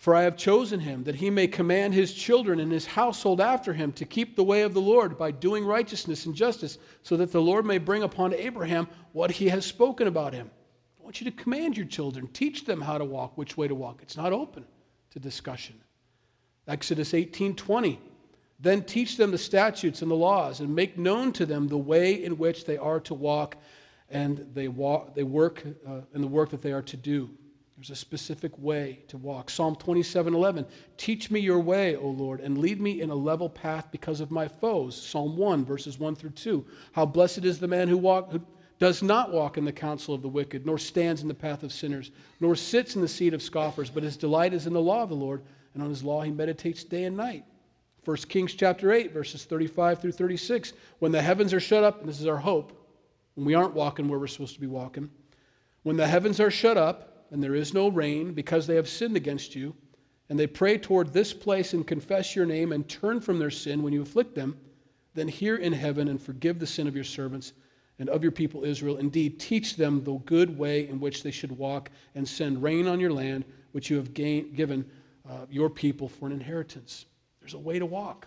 For 0.00 0.14
I 0.14 0.22
have 0.22 0.38
chosen 0.38 0.80
him 0.80 1.04
that 1.04 1.16
he 1.16 1.28
may 1.28 1.46
command 1.46 1.92
his 1.92 2.14
children 2.14 2.58
and 2.58 2.72
his 2.72 2.86
household 2.86 3.38
after 3.38 3.74
him 3.74 3.92
to 3.92 4.06
keep 4.06 4.34
the 4.34 4.42
way 4.42 4.62
of 4.62 4.72
the 4.72 4.80
Lord 4.80 5.18
by 5.18 5.30
doing 5.30 5.62
righteousness 5.62 6.24
and 6.24 6.34
justice, 6.34 6.78
so 7.02 7.18
that 7.18 7.30
the 7.32 7.42
Lord 7.42 7.66
may 7.66 7.76
bring 7.76 8.02
upon 8.02 8.32
Abraham 8.32 8.88
what 9.12 9.30
he 9.30 9.50
has 9.50 9.66
spoken 9.66 10.06
about 10.06 10.32
him. 10.32 10.50
I 10.98 11.04
want 11.04 11.20
you 11.20 11.30
to 11.30 11.36
command 11.36 11.76
your 11.76 11.84
children, 11.84 12.28
teach 12.28 12.64
them 12.64 12.80
how 12.80 12.96
to 12.96 13.04
walk, 13.04 13.36
which 13.36 13.58
way 13.58 13.68
to 13.68 13.74
walk. 13.74 13.98
It's 14.00 14.16
not 14.16 14.32
open 14.32 14.64
to 15.10 15.20
discussion. 15.20 15.78
Exodus 16.66 17.12
18 17.12 17.54
20. 17.54 18.00
Then 18.58 18.82
teach 18.84 19.18
them 19.18 19.30
the 19.30 19.36
statutes 19.36 20.00
and 20.00 20.10
the 20.10 20.14
laws, 20.14 20.60
and 20.60 20.74
make 20.74 20.96
known 20.96 21.30
to 21.34 21.44
them 21.44 21.68
the 21.68 21.76
way 21.76 22.24
in 22.24 22.38
which 22.38 22.64
they 22.64 22.78
are 22.78 23.00
to 23.00 23.12
walk, 23.12 23.58
and 24.08 24.48
they, 24.54 24.68
walk, 24.68 25.14
they 25.14 25.24
work 25.24 25.62
uh, 25.86 26.00
in 26.14 26.22
the 26.22 26.26
work 26.26 26.48
that 26.48 26.62
they 26.62 26.72
are 26.72 26.80
to 26.80 26.96
do. 26.96 27.28
There's 27.80 27.88
a 27.88 27.96
specific 27.96 28.52
way 28.58 28.98
to 29.08 29.16
walk. 29.16 29.48
Psalm 29.48 29.74
27 29.74 30.34
11. 30.34 30.66
Teach 30.98 31.30
me 31.30 31.40
your 31.40 31.60
way, 31.60 31.96
O 31.96 32.08
Lord, 32.08 32.40
and 32.40 32.58
lead 32.58 32.78
me 32.78 33.00
in 33.00 33.08
a 33.08 33.14
level 33.14 33.48
path 33.48 33.88
because 33.90 34.20
of 34.20 34.30
my 34.30 34.46
foes. 34.46 34.94
Psalm 34.94 35.34
1, 35.34 35.64
verses 35.64 35.98
1 35.98 36.14
through 36.14 36.32
2. 36.32 36.62
How 36.92 37.06
blessed 37.06 37.46
is 37.46 37.58
the 37.58 37.66
man 37.66 37.88
who, 37.88 37.96
walk, 37.96 38.32
who 38.32 38.42
does 38.78 39.02
not 39.02 39.32
walk 39.32 39.56
in 39.56 39.64
the 39.64 39.72
counsel 39.72 40.14
of 40.14 40.20
the 40.20 40.28
wicked, 40.28 40.66
nor 40.66 40.76
stands 40.76 41.22
in 41.22 41.28
the 41.28 41.32
path 41.32 41.62
of 41.62 41.72
sinners, 41.72 42.10
nor 42.38 42.54
sits 42.54 42.96
in 42.96 43.00
the 43.00 43.08
seat 43.08 43.32
of 43.32 43.40
scoffers, 43.40 43.88
but 43.88 44.02
his 44.02 44.18
delight 44.18 44.52
is 44.52 44.66
in 44.66 44.74
the 44.74 44.78
law 44.78 45.02
of 45.02 45.08
the 45.08 45.14
Lord, 45.14 45.42
and 45.72 45.82
on 45.82 45.88
his 45.88 46.04
law 46.04 46.20
he 46.20 46.30
meditates 46.30 46.84
day 46.84 47.04
and 47.04 47.16
night. 47.16 47.46
1 48.04 48.16
Kings 48.28 48.52
chapter 48.52 48.92
8, 48.92 49.10
verses 49.10 49.46
35 49.46 50.02
through 50.02 50.12
36. 50.12 50.74
When 50.98 51.12
the 51.12 51.22
heavens 51.22 51.54
are 51.54 51.60
shut 51.60 51.82
up, 51.82 52.00
and 52.00 52.08
this 52.10 52.20
is 52.20 52.26
our 52.26 52.36
hope, 52.36 52.74
when 53.36 53.46
we 53.46 53.54
aren't 53.54 53.72
walking 53.72 54.06
where 54.06 54.18
we're 54.18 54.26
supposed 54.26 54.54
to 54.54 54.60
be 54.60 54.66
walking, 54.66 55.08
when 55.82 55.96
the 55.96 56.06
heavens 56.06 56.40
are 56.40 56.50
shut 56.50 56.76
up 56.76 57.09
and 57.30 57.42
there 57.42 57.54
is 57.54 57.74
no 57.74 57.88
rain 57.88 58.32
because 58.32 58.66
they 58.66 58.76
have 58.76 58.88
sinned 58.88 59.16
against 59.16 59.54
you, 59.54 59.74
and 60.28 60.38
they 60.38 60.46
pray 60.46 60.78
toward 60.78 61.12
this 61.12 61.32
place 61.32 61.72
and 61.72 61.86
confess 61.86 62.36
your 62.36 62.46
name 62.46 62.72
and 62.72 62.88
turn 62.88 63.20
from 63.20 63.38
their 63.38 63.50
sin 63.50 63.82
when 63.82 63.92
you 63.92 64.02
afflict 64.02 64.34
them, 64.34 64.56
then 65.14 65.28
hear 65.28 65.56
in 65.56 65.72
heaven 65.72 66.08
and 66.08 66.22
forgive 66.22 66.58
the 66.58 66.66
sin 66.66 66.86
of 66.86 66.94
your 66.94 67.04
servants 67.04 67.52
and 67.98 68.08
of 68.08 68.22
your 68.22 68.32
people 68.32 68.64
Israel. 68.64 68.96
Indeed, 68.96 69.40
teach 69.40 69.76
them 69.76 70.02
the 70.04 70.14
good 70.18 70.56
way 70.56 70.88
in 70.88 71.00
which 71.00 71.22
they 71.22 71.30
should 71.30 71.52
walk 71.52 71.90
and 72.14 72.26
send 72.26 72.62
rain 72.62 72.86
on 72.86 73.00
your 73.00 73.12
land, 73.12 73.44
which 73.72 73.90
you 73.90 73.96
have 73.96 74.14
gain, 74.14 74.52
given 74.54 74.88
uh, 75.28 75.46
your 75.50 75.68
people 75.68 76.08
for 76.08 76.26
an 76.26 76.32
inheritance. 76.32 77.06
There's 77.40 77.54
a 77.54 77.58
way 77.58 77.78
to 77.78 77.86
walk. 77.86 78.26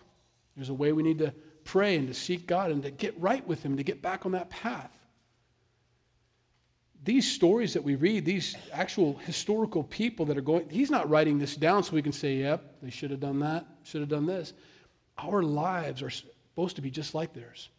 There's 0.55 0.69
a 0.69 0.73
way 0.73 0.91
we 0.91 1.03
need 1.03 1.19
to 1.19 1.33
pray 1.63 1.95
and 1.95 2.07
to 2.07 2.13
seek 2.13 2.45
God 2.45 2.71
and 2.71 2.83
to 2.83 2.91
get 2.91 3.19
right 3.19 3.45
with 3.47 3.63
Him, 3.63 3.77
to 3.77 3.83
get 3.83 4.01
back 4.01 4.25
on 4.25 4.33
that 4.33 4.49
path. 4.49 4.91
These 7.03 7.29
stories 7.29 7.73
that 7.73 7.83
we 7.83 7.95
read, 7.95 8.23
these 8.23 8.55
actual 8.71 9.17
historical 9.17 9.83
people 9.83 10.25
that 10.27 10.37
are 10.37 10.41
going, 10.41 10.69
He's 10.69 10.89
not 10.89 11.09
writing 11.09 11.37
this 11.37 11.55
down 11.55 11.83
so 11.83 11.93
we 11.93 12.01
can 12.01 12.13
say, 12.13 12.35
yep, 12.35 12.75
they 12.81 12.89
should 12.89 13.11
have 13.11 13.19
done 13.19 13.39
that, 13.39 13.65
should 13.83 14.01
have 14.01 14.09
done 14.09 14.25
this. 14.25 14.53
Our 15.17 15.43
lives 15.43 16.01
are 16.01 16.09
supposed 16.09 16.77
to 16.77 16.81
be 16.81 16.89
just 16.89 17.13
like 17.13 17.33
theirs. 17.33 17.69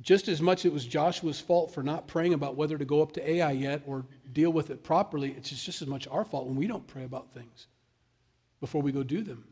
Just 0.00 0.28
as 0.28 0.40
much 0.40 0.64
it 0.64 0.72
was 0.72 0.86
Joshua's 0.86 1.40
fault 1.40 1.74
for 1.74 1.82
not 1.82 2.06
praying 2.06 2.32
about 2.32 2.56
whether 2.56 2.78
to 2.78 2.84
go 2.84 3.02
up 3.02 3.12
to 3.12 3.30
Ai 3.30 3.50
yet 3.52 3.82
or 3.84 4.06
deal 4.32 4.50
with 4.50 4.70
it 4.70 4.82
properly, 4.82 5.34
it's 5.36 5.50
just 5.50 5.82
as 5.82 5.88
much 5.88 6.06
our 6.08 6.24
fault 6.24 6.46
when 6.46 6.56
we 6.56 6.68
don't 6.68 6.86
pray 6.86 7.04
about 7.04 7.32
things 7.32 7.66
before 8.60 8.80
we 8.80 8.92
go 8.92 9.02
do 9.02 9.22
them. 9.22 9.44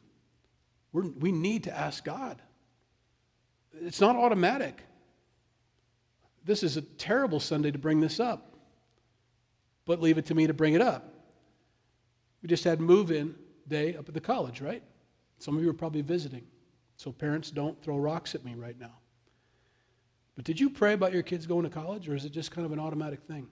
We're, 0.93 1.09
we 1.09 1.33
need 1.33 1.65
to 1.65 1.77
ask 1.77 2.05
God. 2.05 2.41
It's 3.81 4.01
not 4.01 4.17
automatic. 4.17 4.83
This 6.47 6.63
is 6.63 6.77
a 6.77 6.83
terrible 6.83 7.41
Sunday 7.41 7.73
to 7.73 7.79
bring 7.79 7.99
this 7.99 8.21
up, 8.21 8.55
but 9.85 10.01
leave 10.01 10.17
it 10.17 10.27
to 10.27 10.35
me 10.35 10.47
to 10.47 10.55
bring 10.55 10.75
it 10.75 10.81
up. 10.81 11.13
We 12.41 12.49
just 12.49 12.63
had 12.63 12.81
move 12.81 13.11
in 13.11 13.35
day 13.67 13.97
up 13.97 14.09
at 14.09 14.15
the 14.15 14.21
college, 14.21 14.61
right? 14.61 14.83
Some 15.41 15.57
of 15.57 15.65
you 15.65 15.69
are 15.69 15.75
probably 15.75 16.03
visiting, 16.03 16.47
so 16.97 17.11
parents 17.11 17.51
don't 17.51 17.83
throw 17.83 17.99
rocks 17.99 18.37
at 18.37 18.45
me 18.45 18.55
right 18.55 18.79
now. 18.79 18.93
But 20.37 20.45
did 20.45 20.61
you 20.61 20.71
pray 20.71 20.93
about 20.93 21.13
your 21.13 21.25
kids 21.25 21.47
going 21.47 21.65
to 21.65 21.71
college, 21.71 22.09
or 22.09 22.15
is 22.15 22.25
it 22.25 22.31
just 22.31 22.53
kind 22.53 22.65
of 22.65 22.71
an 22.73 22.79
automatic 22.79 23.23
thing? 23.25 23.49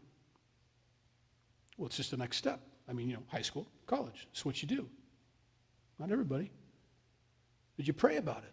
Well, 1.77 1.87
it's 1.87 1.97
just 1.97 2.13
the 2.13 2.17
next 2.17 2.37
step. 2.37 2.61
I 2.89 2.93
mean, 2.93 3.09
you 3.09 3.15
know, 3.15 3.23
high 3.27 3.43
school, 3.43 3.67
college. 3.87 4.29
It's 4.31 4.45
what 4.45 4.63
you 4.63 4.69
do. 4.69 4.89
Not 5.99 6.13
everybody. 6.13 6.53
Did 7.77 7.89
you 7.89 7.93
pray 7.93 8.19
about 8.19 8.45
it? 8.45 8.53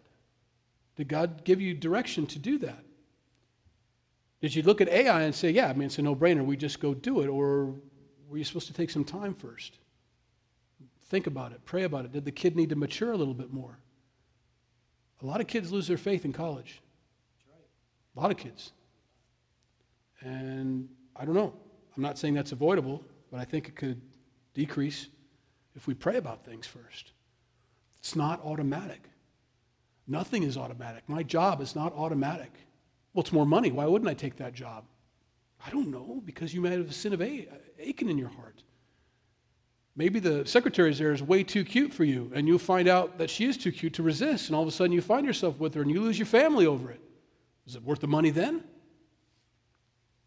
Did 0.96 1.06
God 1.06 1.44
give 1.44 1.60
you 1.60 1.74
direction 1.74 2.26
to 2.26 2.40
do 2.40 2.58
that? 2.58 2.84
Did 4.42 4.56
you 4.56 4.62
look 4.64 4.80
at 4.80 4.88
Ai 4.88 5.22
and 5.22 5.34
say, 5.34 5.50
yeah, 5.50 5.68
I 5.68 5.72
mean, 5.72 5.86
it's 5.86 5.98
a 5.98 6.02
no 6.02 6.16
brainer, 6.16 6.44
we 6.44 6.56
just 6.56 6.80
go 6.80 6.94
do 6.94 7.20
it? 7.20 7.28
Or 7.28 7.76
were 8.28 8.36
you 8.36 8.44
supposed 8.44 8.66
to 8.66 8.72
take 8.72 8.90
some 8.90 9.04
time 9.04 9.34
first? 9.34 9.78
Think 11.06 11.28
about 11.28 11.52
it, 11.52 11.64
pray 11.64 11.84
about 11.84 12.04
it. 12.04 12.12
Did 12.12 12.24
the 12.24 12.32
kid 12.32 12.56
need 12.56 12.68
to 12.70 12.76
mature 12.76 13.12
a 13.12 13.16
little 13.16 13.34
bit 13.34 13.52
more? 13.52 13.78
A 15.22 15.26
lot 15.26 15.40
of 15.40 15.46
kids 15.46 15.70
lose 15.70 15.86
their 15.86 15.96
faith 15.96 16.24
in 16.24 16.32
college. 16.32 16.82
A 18.16 18.20
lot 18.20 18.32
of 18.32 18.36
kids. 18.36 18.72
And 20.20 20.88
I 21.14 21.24
don't 21.24 21.34
know. 21.34 21.54
I'm 21.96 22.02
not 22.02 22.18
saying 22.18 22.34
that's 22.34 22.50
avoidable, 22.50 23.04
but 23.30 23.38
I 23.38 23.44
think 23.44 23.68
it 23.68 23.76
could 23.76 24.00
decrease 24.54 25.06
if 25.76 25.86
we 25.86 25.94
pray 25.94 26.16
about 26.16 26.44
things 26.44 26.66
first. 26.66 27.12
It's 28.00 28.16
not 28.16 28.44
automatic. 28.44 29.04
Nothing 30.08 30.42
is 30.42 30.56
automatic. 30.56 31.08
My 31.08 31.22
job 31.22 31.60
is 31.60 31.76
not 31.76 31.92
automatic. 31.94 32.50
Well, 33.12 33.22
it's 33.22 33.32
more 33.32 33.46
money. 33.46 33.70
Why 33.70 33.86
wouldn't 33.86 34.08
I 34.08 34.14
take 34.14 34.36
that 34.36 34.54
job? 34.54 34.84
I 35.64 35.70
don't 35.70 35.90
know, 35.90 36.22
because 36.24 36.52
you 36.52 36.60
might 36.60 36.72
have 36.72 36.88
a 36.88 36.92
sin 36.92 37.12
of 37.12 37.20
uh, 37.20 37.26
Achan 37.86 38.08
in 38.08 38.18
your 38.18 38.28
heart. 38.28 38.62
Maybe 39.94 40.18
the 40.20 40.46
secretary 40.46 40.92
there 40.94 41.12
is 41.12 41.22
way 41.22 41.44
too 41.44 41.64
cute 41.64 41.92
for 41.92 42.04
you, 42.04 42.32
and 42.34 42.48
you'll 42.48 42.58
find 42.58 42.88
out 42.88 43.18
that 43.18 43.28
she 43.28 43.44
is 43.44 43.58
too 43.58 43.70
cute 43.70 43.92
to 43.94 44.02
resist, 44.02 44.48
and 44.48 44.56
all 44.56 44.62
of 44.62 44.68
a 44.68 44.72
sudden 44.72 44.92
you 44.92 45.02
find 45.02 45.26
yourself 45.26 45.58
with 45.60 45.74
her 45.74 45.82
and 45.82 45.90
you 45.90 46.00
lose 46.00 46.18
your 46.18 46.26
family 46.26 46.66
over 46.66 46.90
it. 46.90 47.00
Is 47.66 47.76
it 47.76 47.82
worth 47.82 48.00
the 48.00 48.08
money 48.08 48.30
then? 48.30 48.64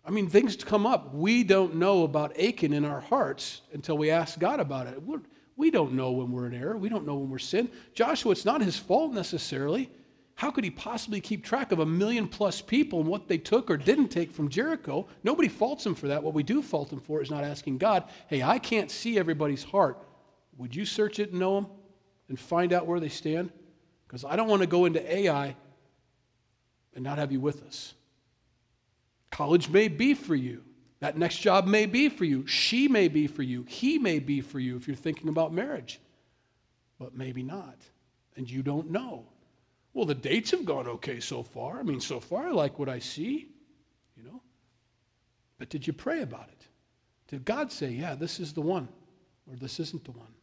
I 0.06 0.12
mean, 0.12 0.30
things 0.30 0.56
come 0.56 0.86
up. 0.86 1.16
We 1.16 1.44
don't 1.44 1.76
know 1.76 2.04
about 2.04 2.40
Achan 2.40 2.74
in 2.74 2.86
our 2.86 3.02
hearts 3.02 3.62
until 3.74 3.98
we 3.98 4.12
ask 4.12 4.38
God 4.38 4.60
about 4.60 4.86
it. 4.86 5.02
We're, 5.02 5.22
we 5.58 5.72
do 5.72 5.86
not 5.86 5.94
know 5.94 6.12
when 6.12 6.32
we're 6.32 6.46
in 6.46 6.54
error. 6.54 6.78
We 6.78 6.90
don't 6.90 7.08
know 7.08 7.16
when 7.16 7.32
we're 7.32 7.40
sin. 7.40 7.70
Joshua, 7.96 8.34
it's 8.34 8.46
not 8.46 8.62
his 8.62 8.78
fault 8.78 9.14
necessarily. 9.14 9.90
How 10.36 10.52
could 10.52 10.66
he 10.66 10.70
possibly 10.70 11.22
keep 11.22 11.46
track 11.46 11.72
of 11.72 11.80
a 11.80 11.86
million 11.86 12.28
plus 12.28 12.62
people 12.62 13.00
and 13.00 13.08
what 13.08 13.28
they 13.30 13.38
took 13.38 13.70
or 13.72 13.78
didn't 13.78 14.10
take 14.10 14.32
from 14.32 14.50
Jericho? 14.50 15.08
Nobody 15.24 15.48
faults 15.48 15.86
him 15.86 15.96
for 15.96 16.10
that. 16.10 16.22
What 16.22 16.34
we 16.34 16.44
do 16.44 16.62
fault 16.62 16.92
him 16.92 17.00
for 17.00 17.22
is 17.22 17.32
not 17.32 17.46
asking 17.46 17.78
God, 17.78 18.04
hey, 18.28 18.44
I 18.44 18.60
can't 18.60 18.92
see 18.92 19.18
everybody's 19.18 19.64
heart. 19.64 19.98
Would 20.58 20.76
you 20.76 20.86
search 20.86 21.20
it 21.20 21.32
and 21.32 21.40
know 21.40 21.56
them 21.56 21.68
and 22.28 22.38
find 22.38 22.74
out 22.74 22.86
where 22.86 23.00
they 23.00 23.10
stand? 23.10 23.50
Because 24.08 24.26
I 24.26 24.36
don't 24.36 24.50
want 24.50 24.62
to 24.62 24.68
go 24.68 24.86
into 24.86 25.16
Ai 25.16 25.56
and 26.94 27.04
not 27.04 27.18
have 27.18 27.32
you 27.32 27.40
with 27.40 27.64
us. 27.64 27.94
College 29.32 29.70
may 29.70 29.88
be 29.88 30.14
for 30.14 30.36
you. 30.36 30.64
That 31.00 31.18
next 31.18 31.38
job 31.38 31.66
may 31.66 31.86
be 31.86 32.10
for 32.10 32.26
you. 32.26 32.46
She 32.48 32.88
may 32.88 33.08
be 33.08 33.28
for 33.28 33.44
you. 33.44 33.64
He 33.68 34.00
may 34.00 34.20
be 34.20 34.42
for 34.42 34.60
you 34.60 34.76
if 34.76 34.88
you're 34.88 34.96
thinking 34.96 35.30
about 35.30 35.54
marriage, 35.54 36.00
but 37.00 37.16
maybe 37.16 37.44
not. 37.44 37.78
And 38.36 38.50
you 38.50 38.64
don't 38.64 38.90
know. 38.90 39.26
Well, 39.96 40.06
the 40.06 40.14
dates 40.14 40.52
have 40.52 40.66
gone 40.66 40.88
okay 40.88 41.22
so 41.22 41.42
far. 41.42 41.80
I 41.80 41.84
mean, 41.84 42.02
so 42.02 42.20
far 42.20 42.48
I 42.48 42.52
like 42.52 42.78
what 42.78 42.90
I 42.90 43.00
see, 43.00 43.48
you 44.18 44.24
know. 44.24 44.42
But 45.58 45.70
did 45.70 45.88
you 45.88 45.94
pray 45.94 46.22
about 46.22 46.50
it? 46.50 46.68
Did 47.30 47.46
God 47.46 47.72
say, 47.72 47.92
yeah, 47.92 48.14
this 48.14 48.42
is 48.42 48.52
the 48.52 48.62
one, 48.62 48.90
or 49.50 49.56
this 49.56 49.80
isn't 49.80 50.04
the 50.04 50.12
one? 50.12 50.34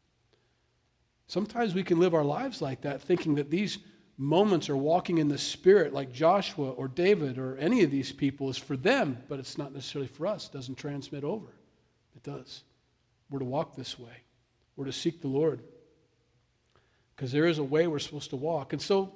Sometimes 1.26 1.74
we 1.74 1.84
can 1.84 2.00
live 2.00 2.14
our 2.14 2.24
lives 2.24 2.62
like 2.62 2.80
that, 2.80 3.02
thinking 3.02 3.34
that 3.34 3.50
these 3.50 3.78
moments 4.16 4.70
are 4.70 4.76
walking 4.76 5.18
in 5.18 5.28
the 5.28 5.36
Spirit, 5.36 5.92
like 5.92 6.12
Joshua 6.12 6.70
or 6.70 6.88
David 6.88 7.36
or 7.36 7.58
any 7.58 7.82
of 7.82 7.90
these 7.90 8.10
people, 8.10 8.48
is 8.48 8.56
for 8.56 8.78
them, 8.78 9.22
but 9.28 9.38
it's 9.38 9.58
not 9.58 9.74
necessarily 9.74 10.08
for 10.08 10.26
us. 10.26 10.46
It 10.46 10.52
doesn't 10.54 10.76
transmit 10.76 11.24
over. 11.24 11.48
It 12.16 12.22
does. 12.22 12.64
We're 13.28 13.40
to 13.40 13.44
walk 13.44 13.76
this 13.76 13.98
way, 13.98 14.22
we're 14.76 14.86
to 14.86 14.92
seek 14.92 15.20
the 15.20 15.28
Lord. 15.28 15.60
Because 17.14 17.32
there 17.32 17.44
is 17.44 17.58
a 17.58 17.64
way 17.64 17.86
we're 17.86 17.98
supposed 17.98 18.30
to 18.30 18.36
walk. 18.36 18.72
And 18.72 18.80
so 18.80 19.12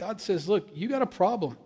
God 0.00 0.18
says, 0.18 0.48
Look, 0.48 0.70
you 0.72 0.88
got 0.88 1.02
a 1.02 1.06
problem. 1.06 1.58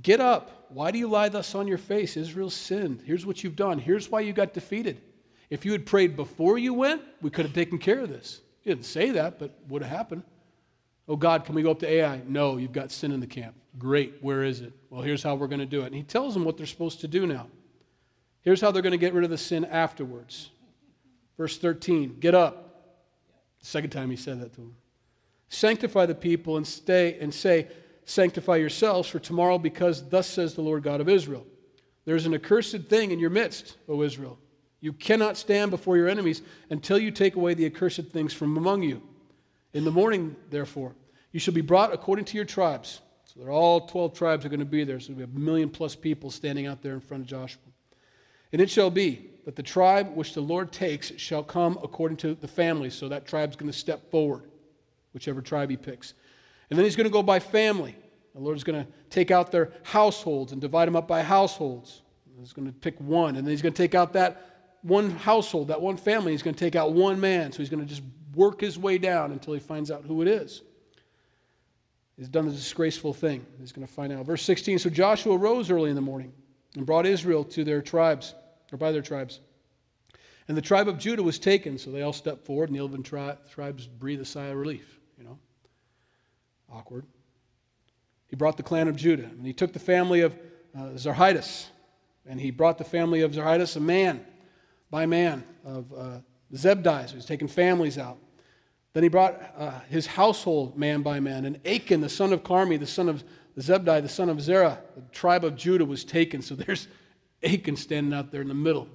Get 0.00 0.20
up. 0.20 0.66
Why 0.68 0.92
do 0.92 0.98
you 0.98 1.08
lie 1.08 1.28
thus 1.28 1.56
on 1.56 1.66
your 1.66 1.76
face? 1.76 2.16
Israel 2.16 2.50
sinned. 2.50 3.02
Here's 3.04 3.26
what 3.26 3.42
you've 3.42 3.56
done. 3.56 3.80
Here's 3.80 4.08
why 4.08 4.20
you 4.20 4.32
got 4.32 4.54
defeated. 4.54 5.00
If 5.50 5.64
you 5.64 5.72
had 5.72 5.84
prayed 5.84 6.14
before 6.14 6.56
you 6.56 6.72
went, 6.72 7.02
we 7.20 7.30
could 7.30 7.44
have 7.44 7.54
taken 7.54 7.78
care 7.78 7.98
of 7.98 8.10
this. 8.10 8.42
He 8.60 8.70
didn't 8.70 8.84
say 8.84 9.10
that, 9.10 9.40
but 9.40 9.58
would 9.68 9.82
have 9.82 9.90
happened. 9.90 10.22
Oh 11.08 11.16
God, 11.16 11.44
can 11.44 11.56
we 11.56 11.62
go 11.62 11.72
up 11.72 11.80
to 11.80 11.90
Ai? 11.90 12.22
No, 12.28 12.58
you've 12.58 12.70
got 12.70 12.92
sin 12.92 13.10
in 13.10 13.18
the 13.18 13.26
camp. 13.26 13.56
Great. 13.76 14.14
Where 14.20 14.44
is 14.44 14.60
it? 14.60 14.72
Well, 14.88 15.02
here's 15.02 15.24
how 15.24 15.34
we're 15.34 15.48
going 15.48 15.58
to 15.58 15.66
do 15.66 15.82
it. 15.82 15.86
And 15.86 15.96
he 15.96 16.04
tells 16.04 16.34
them 16.34 16.44
what 16.44 16.56
they're 16.56 16.66
supposed 16.66 17.00
to 17.00 17.08
do 17.08 17.26
now. 17.26 17.48
Here's 18.42 18.60
how 18.60 18.70
they're 18.70 18.82
going 18.82 18.92
to 18.92 18.98
get 18.98 19.14
rid 19.14 19.24
of 19.24 19.30
the 19.30 19.38
sin 19.38 19.64
afterwards. 19.64 20.50
Verse 21.36 21.58
13 21.58 22.20
Get 22.20 22.36
up. 22.36 22.66
Second 23.62 23.90
time 23.90 24.10
he 24.10 24.16
said 24.16 24.40
that 24.42 24.52
to 24.54 24.60
them. 24.60 24.76
Sanctify 25.48 26.06
the 26.06 26.14
people 26.14 26.56
and 26.56 26.66
stay 26.66 27.18
and 27.20 27.32
say, 27.32 27.68
Sanctify 28.04 28.56
yourselves 28.56 29.06
for 29.06 29.18
tomorrow, 29.18 29.58
because 29.58 30.08
thus 30.08 30.26
says 30.26 30.54
the 30.54 30.62
Lord 30.62 30.82
God 30.82 31.02
of 31.02 31.10
Israel. 31.10 31.46
There's 32.06 32.24
an 32.24 32.32
accursed 32.32 32.84
thing 32.84 33.10
in 33.10 33.18
your 33.18 33.28
midst, 33.28 33.76
O 33.86 34.02
Israel. 34.02 34.38
You 34.80 34.94
cannot 34.94 35.36
stand 35.36 35.70
before 35.70 35.98
your 35.98 36.08
enemies 36.08 36.40
until 36.70 36.98
you 36.98 37.10
take 37.10 37.36
away 37.36 37.52
the 37.52 37.66
accursed 37.66 38.06
things 38.06 38.32
from 38.32 38.56
among 38.56 38.82
you. 38.82 39.02
In 39.74 39.84
the 39.84 39.90
morning, 39.90 40.34
therefore, 40.48 40.94
you 41.32 41.40
shall 41.40 41.52
be 41.52 41.60
brought 41.60 41.92
according 41.92 42.24
to 42.26 42.36
your 42.36 42.46
tribes. 42.46 43.02
So 43.24 43.40
they're 43.40 43.50
all 43.50 43.82
12 43.82 44.14
tribes 44.14 44.46
are 44.46 44.48
going 44.48 44.60
to 44.60 44.64
be 44.64 44.84
there. 44.84 45.00
So 45.00 45.12
we 45.12 45.20
have 45.20 45.36
a 45.36 45.38
million 45.38 45.68
plus 45.68 45.94
people 45.94 46.30
standing 46.30 46.66
out 46.66 46.80
there 46.80 46.94
in 46.94 47.00
front 47.00 47.24
of 47.24 47.28
Joshua. 47.28 47.60
And 48.54 48.62
it 48.62 48.70
shall 48.70 48.90
be 48.90 49.28
that 49.44 49.54
the 49.54 49.62
tribe 49.62 50.16
which 50.16 50.32
the 50.32 50.40
Lord 50.40 50.72
takes 50.72 51.12
shall 51.18 51.42
come 51.42 51.78
according 51.82 52.16
to 52.18 52.34
the 52.34 52.48
family. 52.48 52.88
So 52.88 53.06
that 53.10 53.26
tribe's 53.26 53.56
going 53.56 53.70
to 53.70 53.76
step 53.76 54.10
forward 54.10 54.47
whichever 55.18 55.42
tribe 55.42 55.68
he 55.68 55.76
picks. 55.76 56.14
And 56.70 56.78
then 56.78 56.84
he's 56.84 56.94
going 56.94 57.08
to 57.08 57.12
go 57.12 57.24
by 57.24 57.40
family. 57.40 57.96
The 58.36 58.40
Lord 58.40 58.56
is 58.56 58.62
going 58.62 58.84
to 58.84 58.88
take 59.10 59.32
out 59.32 59.50
their 59.50 59.72
households 59.82 60.52
and 60.52 60.60
divide 60.60 60.86
them 60.86 60.94
up 60.94 61.08
by 61.08 61.22
households. 61.22 62.02
He's 62.38 62.52
going 62.52 62.68
to 62.68 62.72
pick 62.72 63.00
one, 63.00 63.34
and 63.34 63.44
then 63.44 63.50
he's 63.50 63.62
going 63.62 63.72
to 63.72 63.82
take 63.82 63.96
out 63.96 64.12
that 64.12 64.76
one 64.82 65.10
household, 65.10 65.68
that 65.68 65.80
one 65.80 65.96
family. 65.96 66.30
He's 66.30 66.44
going 66.44 66.54
to 66.54 66.60
take 66.60 66.76
out 66.76 66.92
one 66.92 67.18
man. 67.18 67.50
So 67.50 67.58
he's 67.58 67.68
going 67.68 67.82
to 67.82 67.88
just 67.88 68.02
work 68.36 68.60
his 68.60 68.78
way 68.78 68.96
down 68.96 69.32
until 69.32 69.54
he 69.54 69.58
finds 69.58 69.90
out 69.90 70.04
who 70.04 70.22
it 70.22 70.28
is. 70.28 70.62
He's 72.16 72.28
done 72.28 72.46
a 72.46 72.52
disgraceful 72.52 73.12
thing. 73.12 73.44
He's 73.58 73.72
going 73.72 73.86
to 73.86 73.92
find 73.92 74.12
out. 74.12 74.24
Verse 74.24 74.44
16 74.44 74.78
So 74.78 74.88
Joshua 74.88 75.36
rose 75.36 75.68
early 75.68 75.90
in 75.90 75.96
the 75.96 76.02
morning 76.02 76.32
and 76.76 76.86
brought 76.86 77.06
Israel 77.06 77.42
to 77.42 77.64
their 77.64 77.82
tribes, 77.82 78.36
or 78.70 78.78
by 78.78 78.92
their 78.92 79.02
tribes. 79.02 79.40
And 80.46 80.56
the 80.56 80.62
tribe 80.62 80.86
of 80.86 80.96
Judah 80.96 81.24
was 81.24 81.40
taken, 81.40 81.76
so 81.76 81.90
they 81.90 82.02
all 82.02 82.12
stepped 82.12 82.46
forward, 82.46 82.68
and 82.68 82.76
the 82.76 82.80
11 82.80 83.02
tri- 83.02 83.36
tribes 83.50 83.88
breathed 83.88 84.22
a 84.22 84.24
sigh 84.24 84.46
of 84.46 84.56
relief. 84.56 84.97
Awkward. 86.72 87.06
He 88.28 88.36
brought 88.36 88.56
the 88.56 88.62
clan 88.62 88.88
of 88.88 88.96
Judah, 88.96 89.24
and 89.24 89.46
he 89.46 89.52
took 89.52 89.72
the 89.72 89.78
family 89.78 90.20
of 90.20 90.36
uh, 90.78 90.90
and 92.26 92.40
he 92.40 92.50
brought 92.50 92.78
the 92.78 92.84
family 92.84 93.22
of 93.22 93.32
Zarhites, 93.32 93.76
a 93.76 93.80
man 93.80 94.24
by 94.90 95.06
man, 95.06 95.44
of 95.64 95.92
uh, 95.92 96.18
he's 96.52 97.24
taking 97.24 97.48
families 97.48 97.96
out. 97.98 98.18
Then 98.92 99.02
he 99.02 99.08
brought 99.08 99.40
uh, 99.56 99.80
his 99.88 100.06
household 100.06 100.76
man 100.76 101.02
by 101.02 101.20
man, 101.20 101.44
and 101.44 101.58
Achan, 101.66 102.00
the 102.00 102.08
son 102.08 102.32
of 102.32 102.42
Carmi, 102.42 102.78
the 102.78 102.86
son 102.86 103.08
of 103.08 103.24
Zebdi, 103.58 104.02
the 104.02 104.08
son 104.08 104.28
of 104.28 104.40
Zerah, 104.40 104.78
the 104.94 105.02
tribe 105.12 105.44
of 105.44 105.56
Judah 105.56 105.84
was 105.84 106.04
taken. 106.04 106.42
So 106.42 106.54
there's 106.56 106.88
Achan 107.42 107.76
standing 107.76 108.12
out 108.12 108.30
there 108.30 108.42
in 108.42 108.48
the 108.48 108.54
middle. 108.54 108.88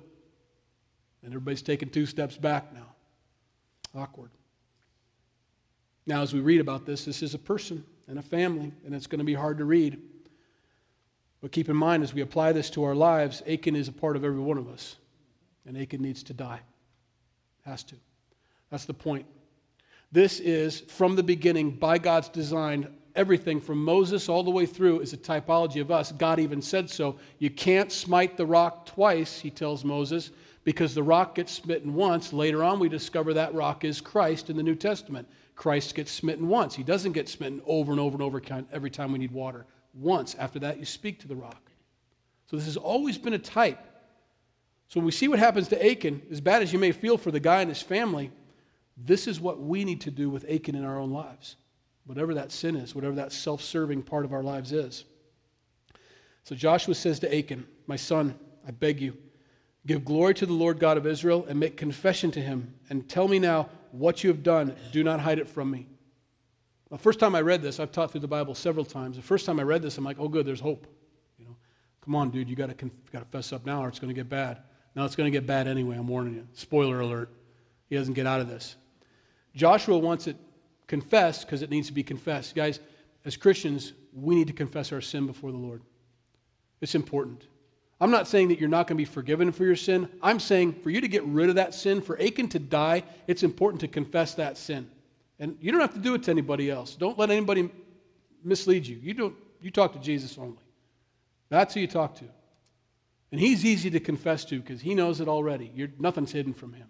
And 1.21 1.31
everybody's 1.31 1.61
taking 1.61 1.89
two 1.89 2.05
steps 2.05 2.35
back 2.35 2.73
now. 2.73 2.87
Awkward. 3.95 4.31
Now, 6.05 6.21
as 6.21 6.33
we 6.33 6.41
read 6.41 6.59
about 6.59 6.85
this, 6.85 7.05
this 7.05 7.23
is 7.23 7.33
a 7.33 7.39
person 7.39 7.83
and 8.07 8.19
a 8.19 8.21
family, 8.21 8.71
and 8.85 8.93
it's 8.93 9.07
going 9.07 9.19
to 9.19 9.25
be 9.25 9.33
hard 9.33 9.57
to 9.59 9.65
read. 9.65 10.01
But 11.41 11.51
keep 11.51 11.69
in 11.69 11.75
mind, 11.75 12.03
as 12.03 12.13
we 12.13 12.21
apply 12.21 12.51
this 12.51 12.69
to 12.71 12.83
our 12.83 12.95
lives, 12.95 13.41
Achan 13.47 13.75
is 13.75 13.87
a 13.87 13.93
part 13.93 14.15
of 14.15 14.23
every 14.23 14.39
one 14.39 14.57
of 14.57 14.67
us, 14.67 14.97
and 15.65 15.77
Achan 15.77 16.01
needs 16.01 16.23
to 16.23 16.33
die. 16.33 16.59
Has 17.65 17.83
to. 17.83 17.95
That's 18.69 18.85
the 18.85 18.93
point. 18.93 19.25
This 20.11 20.39
is, 20.39 20.81
from 20.81 21.15
the 21.15 21.23
beginning, 21.23 21.71
by 21.71 21.97
God's 21.97 22.29
design, 22.29 22.87
everything 23.15 23.61
from 23.61 23.83
Moses 23.83 24.29
all 24.29 24.43
the 24.43 24.51
way 24.51 24.65
through 24.65 24.99
is 24.99 25.13
a 25.13 25.17
typology 25.17 25.81
of 25.81 25.91
us. 25.91 26.11
God 26.11 26.39
even 26.39 26.61
said 26.61 26.89
so. 26.89 27.17
You 27.39 27.49
can't 27.49 27.91
smite 27.91 28.37
the 28.37 28.45
rock 28.45 28.85
twice, 28.85 29.39
he 29.39 29.49
tells 29.49 29.83
Moses, 29.83 30.31
because 30.63 30.93
the 30.93 31.03
rock 31.03 31.35
gets 31.35 31.53
smitten 31.53 31.93
once. 31.93 32.33
Later 32.33 32.63
on, 32.63 32.79
we 32.79 32.89
discover 32.89 33.33
that 33.33 33.53
rock 33.53 33.83
is 33.83 34.01
Christ 34.01 34.49
in 34.49 34.57
the 34.57 34.63
New 34.63 34.75
Testament. 34.75 35.27
Christ 35.55 35.95
gets 35.95 36.11
smitten 36.11 36.47
once. 36.47 36.75
He 36.75 36.83
doesn't 36.83 37.11
get 37.11 37.29
smitten 37.29 37.61
over 37.65 37.91
and 37.91 37.99
over 37.99 38.15
and 38.15 38.21
over 38.21 38.41
every 38.71 38.89
time 38.89 39.11
we 39.11 39.19
need 39.19 39.31
water. 39.31 39.65
Once. 39.93 40.35
After 40.35 40.59
that, 40.59 40.79
you 40.79 40.85
speak 40.85 41.19
to 41.19 41.27
the 41.27 41.35
rock. 41.35 41.71
So 42.49 42.57
this 42.57 42.65
has 42.65 42.77
always 42.77 43.17
been 43.17 43.33
a 43.33 43.39
type. 43.39 43.79
So 44.87 44.99
when 44.99 45.05
we 45.05 45.11
see 45.11 45.27
what 45.27 45.39
happens 45.39 45.67
to 45.69 45.91
Achan, 45.91 46.21
as 46.31 46.41
bad 46.41 46.61
as 46.61 46.73
you 46.73 46.79
may 46.79 46.91
feel 46.91 47.17
for 47.17 47.31
the 47.31 47.39
guy 47.39 47.61
and 47.61 47.69
his 47.69 47.81
family, 47.81 48.31
this 48.97 49.27
is 49.27 49.39
what 49.39 49.59
we 49.59 49.83
need 49.85 50.01
to 50.01 50.11
do 50.11 50.29
with 50.29 50.45
Achan 50.49 50.75
in 50.75 50.83
our 50.83 50.99
own 50.99 51.11
lives. 51.11 51.55
Whatever 52.05 52.33
that 52.33 52.51
sin 52.51 52.75
is, 52.75 52.93
whatever 52.93 53.15
that 53.15 53.31
self 53.31 53.61
serving 53.61 54.03
part 54.03 54.25
of 54.25 54.33
our 54.33 54.43
lives 54.43 54.71
is. 54.71 55.05
So 56.43 56.55
Joshua 56.55 56.93
says 56.95 57.19
to 57.19 57.35
Achan, 57.35 57.65
My 57.87 57.95
son, 57.95 58.37
I 58.67 58.71
beg 58.71 59.01
you, 59.01 59.17
give 59.87 60.03
glory 60.03 60.33
to 60.35 60.45
the 60.45 60.53
Lord 60.53 60.79
God 60.79 60.97
of 60.97 61.07
Israel 61.07 61.45
and 61.47 61.59
make 61.59 61.77
confession 61.77 62.31
to 62.31 62.41
him, 62.41 62.73
and 62.89 63.07
tell 63.07 63.27
me 63.27 63.39
now 63.39 63.69
what 63.93 64.23
you 64.23 64.29
have 64.31 64.41
done, 64.41 64.75
do 64.91 65.03
not 65.03 65.19
hide 65.19 65.37
it 65.37 65.47
from 65.47 65.69
me. 65.69 65.87
The 66.89 66.97
first 66.97 67.19
time 67.19 67.35
I 67.35 67.41
read 67.41 67.61
this, 67.61 67.79
I've 67.79 67.91
taught 67.91 68.11
through 68.11 68.21
the 68.21 68.27
Bible 68.27 68.55
several 68.55 68.85
times. 68.85 69.17
The 69.17 69.23
first 69.23 69.45
time 69.45 69.59
I 69.59 69.63
read 69.63 69.83
this, 69.83 69.97
I'm 69.97 70.03
like, 70.03 70.17
oh, 70.19 70.27
good, 70.27 70.45
there's 70.47 70.59
hope. 70.59 70.87
You 71.37 71.45
know, 71.45 71.55
Come 72.03 72.15
on, 72.15 72.31
dude, 72.31 72.49
you 72.49 72.55
got 72.55 72.67
to 72.67 72.73
conf- 72.73 73.11
to 73.11 73.25
fess 73.25 73.53
up 73.53 73.65
now 73.65 73.83
or 73.83 73.87
it's 73.87 73.99
going 73.99 74.09
to 74.09 74.19
get 74.19 74.29
bad. 74.29 74.59
Now 74.95 75.05
it's 75.05 75.15
going 75.15 75.31
to 75.31 75.35
get 75.35 75.45
bad 75.45 75.67
anyway, 75.67 75.95
I'm 75.95 76.07
warning 76.07 76.33
you. 76.33 76.47
Spoiler 76.53 76.99
alert. 76.99 77.29
He 77.89 77.95
doesn't 77.95 78.15
get 78.15 78.25
out 78.25 78.41
of 78.41 78.47
this. 78.47 78.75
Joshua 79.55 79.97
wants 79.97 80.25
it 80.25 80.37
confessed 80.87 81.45
because 81.45 81.61
it 81.61 81.69
needs 81.69 81.87
to 81.87 81.93
be 81.93 82.03
confessed. 82.03 82.55
Guys, 82.55 82.79
as 83.25 83.37
Christians, 83.37 83.93
we 84.11 84.33
need 84.35 84.47
to 84.47 84.53
confess 84.53 84.91
our 84.91 85.01
sin 85.01 85.27
before 85.27 85.51
the 85.51 85.57
Lord. 85.57 85.83
It's 86.81 86.95
important. 86.95 87.45
I'm 88.03 88.11
not 88.11 88.27
saying 88.27 88.49
that 88.49 88.59
you're 88.59 88.67
not 88.67 88.87
going 88.87 88.97
to 88.97 89.01
be 89.01 89.05
forgiven 89.05 89.53
for 89.53 89.63
your 89.63 89.77
sin. 89.77 90.09
I'm 90.21 90.37
saying 90.37 90.73
for 90.81 90.89
you 90.89 90.99
to 90.99 91.07
get 91.07 91.23
rid 91.23 91.47
of 91.47 91.55
that 91.55 91.73
sin, 91.73 92.01
for 92.01 92.21
Achan 92.21 92.49
to 92.49 92.59
die, 92.59 93.03
it's 93.27 93.43
important 93.43 93.79
to 93.79 93.87
confess 93.87 94.33
that 94.33 94.57
sin. 94.57 94.91
And 95.39 95.55
you 95.61 95.71
don't 95.71 95.79
have 95.79 95.93
to 95.93 96.01
do 96.01 96.13
it 96.13 96.23
to 96.23 96.31
anybody 96.31 96.69
else. 96.69 96.95
Don't 96.95 97.17
let 97.17 97.31
anybody 97.31 97.69
mislead 98.43 98.85
you. 98.85 98.97
You, 99.01 99.13
don't, 99.13 99.35
you 99.61 99.71
talk 99.71 99.93
to 99.93 99.99
Jesus 99.99 100.37
only. 100.37 100.57
That's 101.47 101.75
who 101.75 101.79
you 101.79 101.87
talk 101.87 102.15
to. 102.15 102.25
And 103.31 103.39
he's 103.39 103.63
easy 103.63 103.89
to 103.91 104.01
confess 104.01 104.43
to 104.45 104.59
because 104.59 104.81
he 104.81 104.95
knows 104.95 105.21
it 105.21 105.29
already. 105.29 105.71
You're, 105.73 105.87
nothing's 105.97 106.33
hidden 106.33 106.53
from 106.53 106.73
him. 106.73 106.89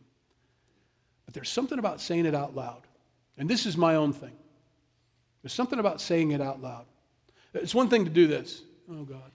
But 1.25 1.35
there's 1.35 1.49
something 1.49 1.77
about 1.77 2.01
saying 2.01 2.25
it 2.25 2.33
out 2.33 2.55
loud. 2.55 2.81
And 3.37 3.47
this 3.47 3.67
is 3.67 3.77
my 3.77 3.97
own 3.97 4.13
thing. 4.13 4.33
There's 5.43 5.53
something 5.53 5.77
about 5.77 6.01
saying 6.01 6.31
it 6.31 6.41
out 6.41 6.59
loud. 6.59 6.85
It's 7.53 7.75
one 7.75 7.87
thing 7.87 8.03
to 8.03 8.09
do 8.09 8.25
this. 8.25 8.63
Oh, 8.91 9.03
God, 9.03 9.29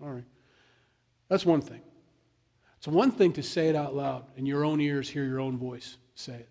know. 0.00 0.06
Sorry. 0.06 0.24
That's 1.28 1.44
one 1.44 1.60
thing. 1.60 1.80
It's 2.78 2.88
one 2.88 3.10
thing 3.10 3.32
to 3.34 3.42
say 3.42 3.68
it 3.68 3.76
out 3.76 3.94
loud 3.94 4.24
and 4.36 4.46
your 4.46 4.64
own 4.64 4.80
ears 4.80 5.08
hear 5.08 5.24
your 5.24 5.40
own 5.40 5.58
voice 5.58 5.96
say 6.14 6.34
it. 6.34 6.48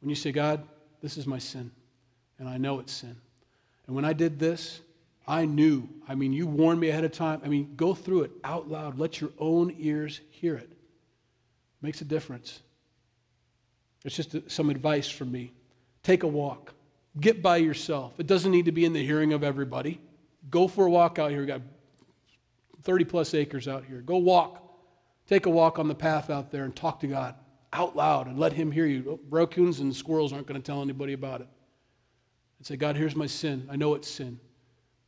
When 0.00 0.10
you 0.10 0.16
say, 0.16 0.32
God, 0.32 0.62
this 1.00 1.16
is 1.16 1.26
my 1.26 1.38
sin, 1.38 1.70
and 2.38 2.48
I 2.48 2.58
know 2.58 2.80
it's 2.80 2.92
sin. 2.92 3.16
And 3.86 3.96
when 3.96 4.04
I 4.04 4.12
did 4.12 4.38
this, 4.38 4.80
I 5.26 5.44
knew. 5.44 5.88
I 6.08 6.14
mean, 6.14 6.32
you 6.32 6.46
warned 6.46 6.80
me 6.80 6.88
ahead 6.88 7.04
of 7.04 7.12
time. 7.12 7.40
I 7.44 7.48
mean, 7.48 7.74
go 7.76 7.94
through 7.94 8.22
it 8.22 8.32
out 8.42 8.68
loud. 8.68 8.98
Let 8.98 9.20
your 9.20 9.30
own 9.38 9.74
ears 9.78 10.20
hear 10.30 10.56
it. 10.56 10.70
it 10.70 10.78
makes 11.80 12.00
a 12.00 12.04
difference. 12.04 12.60
It's 14.04 14.16
just 14.16 14.50
some 14.50 14.70
advice 14.70 15.08
from 15.08 15.30
me. 15.30 15.52
Take 16.02 16.24
a 16.24 16.28
walk. 16.28 16.74
Get 17.20 17.42
by 17.42 17.58
yourself. 17.58 18.14
It 18.18 18.26
doesn't 18.26 18.50
need 18.50 18.64
to 18.64 18.72
be 18.72 18.84
in 18.84 18.92
the 18.92 19.04
hearing 19.04 19.32
of 19.32 19.44
everybody. 19.44 20.00
Go 20.50 20.66
for 20.66 20.86
a 20.86 20.90
walk 20.90 21.18
out 21.18 21.30
here. 21.30 21.46
Got 21.46 21.60
30 22.82 23.04
plus 23.04 23.34
acres 23.34 23.68
out 23.68 23.84
here. 23.84 24.00
Go 24.00 24.18
walk. 24.18 24.58
Take 25.28 25.46
a 25.46 25.50
walk 25.50 25.78
on 25.78 25.88
the 25.88 25.94
path 25.94 26.30
out 26.30 26.50
there 26.50 26.64
and 26.64 26.74
talk 26.74 27.00
to 27.00 27.06
God 27.06 27.34
out 27.72 27.96
loud 27.96 28.26
and 28.26 28.38
let 28.38 28.52
Him 28.52 28.70
hear 28.70 28.86
you. 28.86 29.04
Oh, 29.08 29.20
Raccoons 29.30 29.80
and 29.80 29.94
squirrels 29.94 30.32
aren't 30.32 30.46
going 30.46 30.60
to 30.60 30.66
tell 30.66 30.82
anybody 30.82 31.14
about 31.14 31.40
it. 31.40 31.48
And 32.58 32.66
say, 32.66 32.76
God, 32.76 32.96
here's 32.96 33.16
my 33.16 33.26
sin. 33.26 33.66
I 33.70 33.76
know 33.76 33.94
it's 33.94 34.08
sin. 34.08 34.38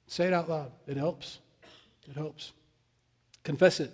Say 0.06 0.26
it 0.26 0.32
out 0.32 0.48
loud. 0.48 0.72
It 0.86 0.96
helps. 0.96 1.38
It 2.08 2.16
helps. 2.16 2.52
Confess 3.42 3.80
it. 3.80 3.92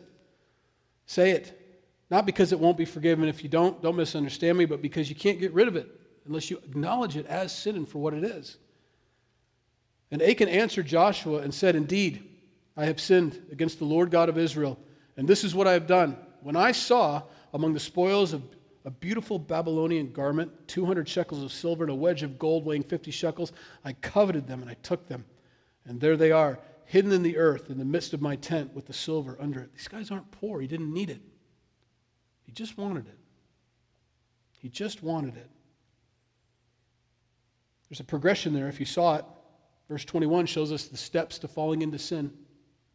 Say 1.07 1.33
it. 1.33 1.57
Not 2.11 2.27
because 2.27 2.53
it 2.53 2.59
won't 2.59 2.77
be 2.77 2.85
forgiven 2.85 3.29
if 3.29 3.43
you 3.43 3.49
don't, 3.49 3.81
don't 3.83 3.97
misunderstand 3.97 4.59
me, 4.59 4.64
but 4.64 4.83
because 4.83 5.09
you 5.09 5.14
can't 5.14 5.38
get 5.38 5.53
rid 5.53 5.69
of 5.69 5.77
it 5.77 5.88
unless 6.27 6.51
you 6.51 6.59
acknowledge 6.59 7.16
it 7.16 7.27
as 7.27 7.57
sin 7.57 7.77
and 7.77 7.88
for 7.88 7.99
what 7.99 8.14
it 8.14 8.25
is. 8.25 8.59
And 10.11 10.21
Achan 10.21 10.49
answered 10.49 10.87
Joshua 10.87 11.38
and 11.38 11.55
said, 11.55 11.77
Indeed, 11.77 12.29
I 12.76 12.87
have 12.87 13.00
sinned 13.00 13.40
against 13.50 13.78
the 13.78 13.85
Lord 13.85 14.11
God 14.11 14.28
of 14.28 14.38
Israel, 14.38 14.78
and 15.16 15.28
this 15.28 15.44
is 15.44 15.54
what 15.54 15.66
I 15.66 15.72
have 15.72 15.87
done. 15.87 16.16
When 16.40 16.56
I 16.56 16.72
saw 16.72 17.22
among 17.52 17.74
the 17.74 17.80
spoils 17.80 18.33
of 18.33 18.42
a 18.85 18.90
beautiful 18.90 19.38
Babylonian 19.38 20.12
garment, 20.12 20.68
200 20.68 21.09
shekels 21.09 21.42
of 21.42 21.52
silver, 21.52 21.85
and 21.85 21.90
a 21.90 21.94
wedge 21.94 22.22
of 22.22 22.38
gold 22.38 22.64
weighing 22.64 22.83
50 22.83 23.11
shekels, 23.11 23.52
I 23.85 23.92
coveted 23.92 24.46
them 24.46 24.62
and 24.62 24.70
I 24.70 24.74
took 24.83 25.06
them. 25.06 25.24
And 25.85 26.00
there 26.00 26.16
they 26.16 26.33
are, 26.33 26.59
hidden 26.87 27.12
in 27.12 27.22
the 27.22 27.37
earth 27.37 27.70
in 27.70 27.78
the 27.78 27.85
midst 27.85 28.14
of 28.14 28.22
my 28.22 28.37
tent 28.37 28.74
with 28.74 28.87
the 28.87 28.92
silver 28.92 29.37
under 29.40 29.61
it. 29.61 29.74
These 29.74 29.88
guys 29.88 30.11
aren't 30.11 30.30
poor. 30.30 30.61
He 30.61 30.66
didn't 30.66 30.92
need 30.92 31.11
it, 31.11 31.20
he 32.42 32.52
just 32.52 32.78
wanted 32.78 33.06
it. 33.06 33.18
He 34.59 34.68
just 34.68 35.02
wanted 35.02 35.38
it. 35.38 35.50
There's 37.88 38.00
a 38.00 38.04
progression 38.04 38.52
there 38.52 38.68
if 38.68 38.78
you 38.78 38.85
saw 38.85 39.16
it. 39.16 39.24
Verse 39.88 40.04
21 40.04 40.44
shows 40.44 40.70
us 40.70 40.85
the 40.85 40.98
steps 40.98 41.38
to 41.38 41.48
falling 41.48 41.80
into 41.80 41.98
sin 41.98 42.30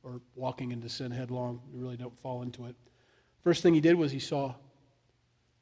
or 0.05 0.21
walking 0.35 0.71
into 0.71 0.87
sin 0.87 1.11
headlong. 1.11 1.59
We 1.73 1.81
really 1.81 1.97
don't 1.97 2.17
fall 2.21 2.43
into 2.43 2.65
it. 2.67 2.75
First 3.43 3.63
thing 3.63 3.73
he 3.73 3.81
did 3.81 3.95
was 3.95 4.11
he 4.11 4.19
saw. 4.19 4.53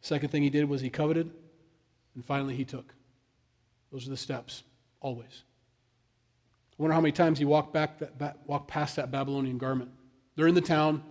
Second 0.01 0.29
thing 0.29 0.43
he 0.43 0.49
did 0.49 0.69
was 0.69 0.81
he 0.81 0.89
coveted. 0.89 1.31
And 2.15 2.23
finally 2.23 2.55
he 2.55 2.65
took. 2.65 2.93
Those 3.91 4.05
are 4.05 4.09
the 4.09 4.17
steps, 4.17 4.63
always. 5.01 5.43
I 6.71 6.81
wonder 6.81 6.93
how 6.93 7.01
many 7.01 7.11
times 7.11 7.39
he 7.39 7.45
walked, 7.45 7.73
back 7.73 7.99
that, 8.17 8.37
walked 8.45 8.67
past 8.67 8.97
that 8.97 9.11
Babylonian 9.11 9.57
garment. 9.57 9.91
They're 10.35 10.47
in 10.47 10.55
the 10.55 10.61
town, 10.61 11.03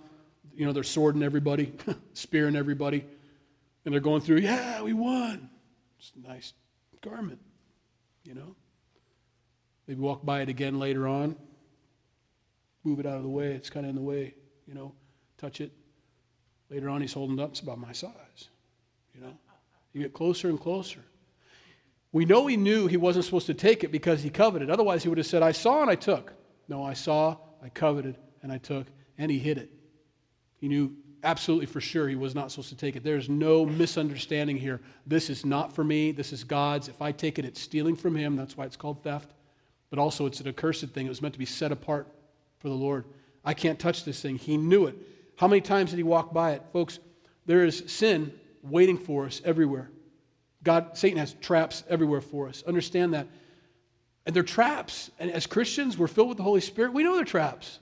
you 0.54 0.66
know, 0.66 0.72
they're 0.72 0.82
swording 0.82 1.22
everybody, 1.22 1.72
spearing 2.12 2.56
everybody, 2.56 3.04
and 3.84 3.94
they're 3.94 4.00
going 4.00 4.20
through, 4.20 4.38
yeah, 4.38 4.82
we 4.82 4.92
won. 4.92 5.48
It's 5.98 6.12
a 6.22 6.28
nice 6.28 6.52
garment, 7.00 7.38
you 8.24 8.34
know. 8.34 8.56
Maybe 9.86 10.00
walk 10.00 10.24
by 10.24 10.42
it 10.42 10.48
again 10.48 10.78
later 10.80 11.06
on, 11.06 11.36
move 12.84 13.00
it 13.00 13.06
out 13.06 13.16
of 13.16 13.22
the 13.22 13.28
way. 13.28 13.52
It's 13.52 13.70
kind 13.70 13.86
of 13.86 13.90
in 13.90 13.96
the 13.96 14.02
way, 14.02 14.34
you 14.66 14.74
know, 14.74 14.92
touch 15.38 15.60
it. 15.60 15.72
Later 16.70 16.88
on, 16.88 17.00
he's 17.00 17.12
holding 17.12 17.38
up. 17.38 17.50
It's 17.50 17.60
about 17.60 17.78
my 17.78 17.92
size, 17.92 18.48
you 19.14 19.20
know. 19.20 19.32
You 19.92 20.00
get 20.00 20.14
closer 20.14 20.48
and 20.48 20.58
closer. 20.58 21.00
We 22.12 22.24
know 22.24 22.46
he 22.46 22.56
knew 22.56 22.86
he 22.86 22.96
wasn't 22.96 23.24
supposed 23.24 23.46
to 23.46 23.54
take 23.54 23.84
it 23.84 23.92
because 23.92 24.22
he 24.22 24.30
coveted. 24.30 24.70
Otherwise, 24.70 25.02
he 25.02 25.08
would 25.08 25.18
have 25.18 25.26
said, 25.26 25.42
I 25.42 25.52
saw 25.52 25.82
and 25.82 25.90
I 25.90 25.94
took. 25.94 26.32
No, 26.68 26.82
I 26.82 26.94
saw, 26.94 27.36
I 27.62 27.68
coveted, 27.68 28.16
and 28.42 28.50
I 28.50 28.58
took, 28.58 28.86
and 29.18 29.30
he 29.30 29.38
hid 29.38 29.58
it. 29.58 29.70
He 30.58 30.68
knew 30.68 30.94
absolutely 31.24 31.66
for 31.66 31.80
sure 31.80 32.08
he 32.08 32.16
was 32.16 32.34
not 32.34 32.50
supposed 32.50 32.70
to 32.70 32.76
take 32.76 32.96
it. 32.96 33.04
There's 33.04 33.28
no 33.28 33.64
misunderstanding 33.64 34.56
here. 34.56 34.80
This 35.06 35.30
is 35.30 35.44
not 35.44 35.74
for 35.74 35.84
me, 35.84 36.12
this 36.12 36.32
is 36.32 36.44
God's. 36.44 36.88
If 36.88 37.00
I 37.02 37.12
take 37.12 37.38
it, 37.38 37.44
it's 37.44 37.60
stealing 37.60 37.96
from 37.96 38.14
him. 38.14 38.36
That's 38.36 38.56
why 38.56 38.64
it's 38.64 38.76
called 38.76 39.02
theft. 39.02 39.32
But 39.90 39.98
also, 39.98 40.26
it's 40.26 40.40
an 40.40 40.48
accursed 40.48 40.88
thing. 40.88 41.06
It 41.06 41.10
was 41.10 41.20
meant 41.20 41.34
to 41.34 41.38
be 41.38 41.44
set 41.44 41.70
apart 41.70 42.08
for 42.62 42.68
the 42.68 42.74
Lord. 42.74 43.04
I 43.44 43.54
can't 43.54 43.78
touch 43.78 44.04
this 44.04 44.22
thing. 44.22 44.36
He 44.36 44.56
knew 44.56 44.86
it. 44.86 44.96
How 45.36 45.48
many 45.48 45.60
times 45.60 45.90
did 45.90 45.96
he 45.96 46.04
walk 46.04 46.32
by 46.32 46.52
it? 46.52 46.62
Folks, 46.72 47.00
there 47.44 47.64
is 47.64 47.82
sin 47.88 48.32
waiting 48.62 48.96
for 48.96 49.26
us 49.26 49.42
everywhere. 49.44 49.90
God, 50.62 50.96
Satan 50.96 51.18
has 51.18 51.34
traps 51.34 51.82
everywhere 51.88 52.20
for 52.20 52.48
us. 52.48 52.62
Understand 52.66 53.14
that. 53.14 53.26
And 54.24 54.36
they're 54.36 54.44
traps. 54.44 55.10
And 55.18 55.30
as 55.32 55.46
Christians, 55.46 55.98
we're 55.98 56.06
filled 56.06 56.28
with 56.28 56.36
the 56.36 56.44
Holy 56.44 56.60
Spirit. 56.60 56.92
We 56.92 57.02
know 57.02 57.16
they're 57.16 57.24
traps. 57.24 57.80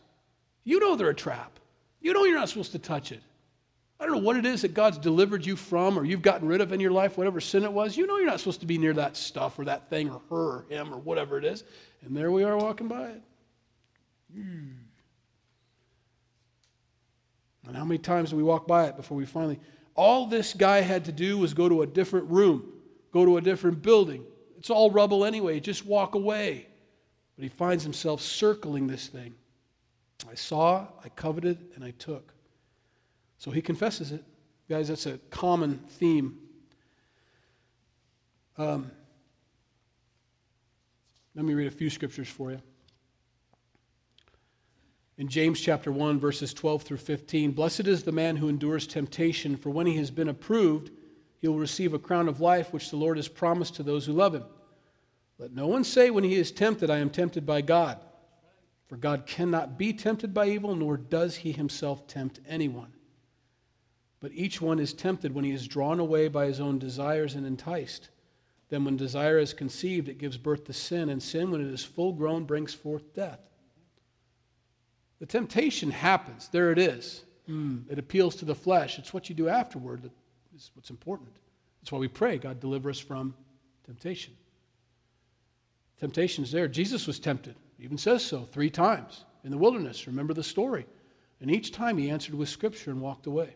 You 0.64 0.80
know 0.80 0.96
they're 0.96 1.10
a 1.10 1.14
trap. 1.14 1.60
You 2.00 2.14
know 2.14 2.24
you're 2.24 2.38
not 2.38 2.48
supposed 2.48 2.72
to 2.72 2.78
touch 2.78 3.12
it. 3.12 3.20
I 3.98 4.04
don't 4.04 4.12
know 4.12 4.22
what 4.22 4.36
it 4.36 4.46
is 4.46 4.62
that 4.62 4.72
God's 4.72 4.96
delivered 4.96 5.44
you 5.44 5.56
from 5.56 5.98
or 5.98 6.06
you've 6.06 6.22
gotten 6.22 6.48
rid 6.48 6.62
of 6.62 6.72
in 6.72 6.80
your 6.80 6.90
life, 6.90 7.18
whatever 7.18 7.38
sin 7.38 7.64
it 7.64 7.72
was. 7.72 7.98
You 7.98 8.06
know 8.06 8.16
you're 8.16 8.26
not 8.26 8.38
supposed 8.40 8.60
to 8.60 8.66
be 8.66 8.78
near 8.78 8.94
that 8.94 9.14
stuff 9.14 9.58
or 9.58 9.66
that 9.66 9.90
thing 9.90 10.08
or 10.08 10.22
her 10.30 10.36
or 10.36 10.66
him 10.70 10.94
or 10.94 10.96
whatever 10.96 11.36
it 11.36 11.44
is. 11.44 11.64
And 12.02 12.16
there 12.16 12.30
we 12.30 12.42
are 12.42 12.56
walking 12.56 12.88
by 12.88 13.10
it. 13.10 13.22
Hmm. 14.34 14.68
And 17.66 17.76
how 17.76 17.84
many 17.84 17.98
times 17.98 18.30
do 18.30 18.36
we 18.36 18.42
walk 18.42 18.66
by 18.66 18.86
it 18.86 18.96
before 18.96 19.16
we 19.16 19.26
finally 19.26 19.60
all 19.94 20.26
this 20.26 20.54
guy 20.54 20.80
had 20.80 21.04
to 21.04 21.12
do 21.12 21.38
was 21.38 21.52
go 21.52 21.68
to 21.68 21.82
a 21.82 21.86
different 21.86 22.30
room, 22.30 22.72
go 23.12 23.24
to 23.24 23.36
a 23.36 23.40
different 23.40 23.82
building. 23.82 24.24
It's 24.58 24.70
all 24.70 24.90
rubble 24.90 25.24
anyway, 25.24 25.60
just 25.60 25.84
walk 25.84 26.14
away. 26.14 26.66
But 27.36 27.42
he 27.42 27.48
finds 27.48 27.84
himself 27.84 28.20
circling 28.20 28.86
this 28.86 29.08
thing. 29.08 29.34
I 30.30 30.34
saw, 30.34 30.86
I 31.04 31.08
coveted, 31.10 31.58
and 31.74 31.84
I 31.84 31.92
took. 31.92 32.32
So 33.38 33.50
he 33.50 33.62
confesses 33.62 34.12
it. 34.12 34.22
Guys, 34.68 34.88
that's 34.88 35.06
a 35.06 35.18
common 35.30 35.78
theme. 35.88 36.38
Um, 38.58 38.90
let 41.34 41.44
me 41.44 41.54
read 41.54 41.68
a 41.68 41.70
few 41.70 41.88
scriptures 41.88 42.28
for 42.28 42.50
you 42.50 42.60
in 45.20 45.28
James 45.28 45.60
chapter 45.60 45.92
1, 45.92 46.18
verses 46.18 46.54
12 46.54 46.82
through 46.82 46.96
15 46.96 47.52
Blessed 47.52 47.86
is 47.86 48.02
the 48.02 48.10
man 48.10 48.36
who 48.36 48.48
endures 48.48 48.86
temptation, 48.86 49.54
for 49.54 49.68
when 49.68 49.86
he 49.86 49.98
has 49.98 50.10
been 50.10 50.30
approved, 50.30 50.90
he 51.42 51.46
will 51.46 51.58
receive 51.58 51.92
a 51.92 51.98
crown 51.98 52.26
of 52.26 52.40
life 52.40 52.72
which 52.72 52.88
the 52.88 52.96
Lord 52.96 53.18
has 53.18 53.28
promised 53.28 53.74
to 53.74 53.82
those 53.82 54.06
who 54.06 54.14
love 54.14 54.34
him. 54.34 54.44
Let 55.38 55.52
no 55.52 55.66
one 55.66 55.84
say 55.84 56.08
when 56.08 56.24
he 56.24 56.36
is 56.36 56.50
tempted, 56.50 56.88
I 56.88 57.00
am 57.00 57.10
tempted 57.10 57.44
by 57.44 57.60
God. 57.60 58.00
For 58.88 58.96
God 58.96 59.26
cannot 59.26 59.76
be 59.76 59.92
tempted 59.92 60.32
by 60.32 60.48
evil, 60.48 60.74
nor 60.74 60.96
does 60.96 61.36
he 61.36 61.52
himself 61.52 62.06
tempt 62.06 62.40
anyone. 62.48 62.94
But 64.20 64.32
each 64.32 64.62
one 64.62 64.78
is 64.78 64.94
tempted 64.94 65.34
when 65.34 65.44
he 65.44 65.52
is 65.52 65.68
drawn 65.68 66.00
away 66.00 66.28
by 66.28 66.46
his 66.46 66.60
own 66.60 66.78
desires 66.78 67.34
and 67.34 67.46
enticed. 67.46 68.08
Then, 68.70 68.86
when 68.86 68.96
desire 68.96 69.38
is 69.38 69.52
conceived, 69.52 70.08
it 70.08 70.16
gives 70.16 70.38
birth 70.38 70.64
to 70.64 70.72
sin, 70.72 71.10
and 71.10 71.22
sin, 71.22 71.50
when 71.50 71.60
it 71.60 71.70
is 71.70 71.84
full 71.84 72.14
grown, 72.14 72.44
brings 72.44 72.72
forth 72.72 73.12
death. 73.12 73.49
The 75.20 75.26
temptation 75.26 75.90
happens. 75.90 76.48
There 76.48 76.72
it 76.72 76.78
is. 76.78 77.24
Mm, 77.48 77.84
it 77.90 77.98
appeals 77.98 78.36
to 78.36 78.44
the 78.44 78.54
flesh. 78.54 78.98
It's 78.98 79.12
what 79.12 79.28
you 79.28 79.34
do 79.34 79.48
afterward 79.48 80.02
that 80.02 80.12
is 80.54 80.70
what's 80.74 80.90
important. 80.90 81.30
That's 81.80 81.92
why 81.92 81.98
we 81.98 82.08
pray, 82.08 82.38
God, 82.38 82.60
deliver 82.60 82.90
us 82.90 82.98
from 82.98 83.34
temptation. 83.84 84.34
Temptation 85.98 86.44
is 86.44 86.52
there. 86.52 86.68
Jesus 86.68 87.06
was 87.06 87.18
tempted, 87.18 87.54
he 87.76 87.84
even 87.84 87.98
says 87.98 88.24
so 88.24 88.48
three 88.50 88.70
times 88.70 89.24
in 89.44 89.50
the 89.50 89.58
wilderness. 89.58 90.06
Remember 90.06 90.34
the 90.34 90.42
story. 90.42 90.86
And 91.40 91.50
each 91.50 91.72
time 91.72 91.96
he 91.96 92.10
answered 92.10 92.34
with 92.34 92.48
scripture 92.48 92.90
and 92.90 93.00
walked 93.00 93.26
away. 93.26 93.54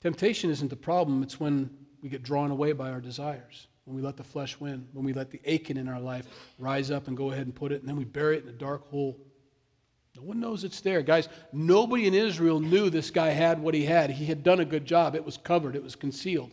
Temptation 0.00 0.50
isn't 0.50 0.68
the 0.68 0.76
problem, 0.76 1.22
it's 1.22 1.38
when 1.38 1.68
we 2.02 2.08
get 2.08 2.22
drawn 2.22 2.50
away 2.50 2.72
by 2.72 2.90
our 2.90 3.00
desires, 3.00 3.66
when 3.84 3.94
we 3.94 4.02
let 4.02 4.16
the 4.16 4.24
flesh 4.24 4.58
win, 4.58 4.86
when 4.92 5.04
we 5.04 5.12
let 5.12 5.30
the 5.30 5.40
Achan 5.46 5.76
in 5.76 5.88
our 5.88 6.00
life 6.00 6.26
rise 6.58 6.90
up 6.90 7.06
and 7.08 7.16
go 7.16 7.30
ahead 7.32 7.46
and 7.46 7.54
put 7.54 7.70
it, 7.70 7.80
and 7.80 7.88
then 7.88 7.96
we 7.96 8.04
bury 8.04 8.38
it 8.38 8.44
in 8.44 8.48
a 8.48 8.52
dark 8.52 8.88
hole. 8.88 9.18
No 10.16 10.22
one 10.22 10.40
knows 10.40 10.64
it's 10.64 10.80
there. 10.80 11.02
Guys, 11.02 11.28
nobody 11.52 12.06
in 12.06 12.14
Israel 12.14 12.60
knew 12.60 12.90
this 12.90 13.10
guy 13.10 13.28
had 13.28 13.60
what 13.60 13.74
he 13.74 13.84
had. 13.84 14.10
He 14.10 14.26
had 14.26 14.42
done 14.42 14.60
a 14.60 14.64
good 14.64 14.84
job, 14.84 15.14
it 15.14 15.24
was 15.24 15.36
covered, 15.36 15.76
it 15.76 15.82
was 15.82 15.94
concealed. 15.94 16.50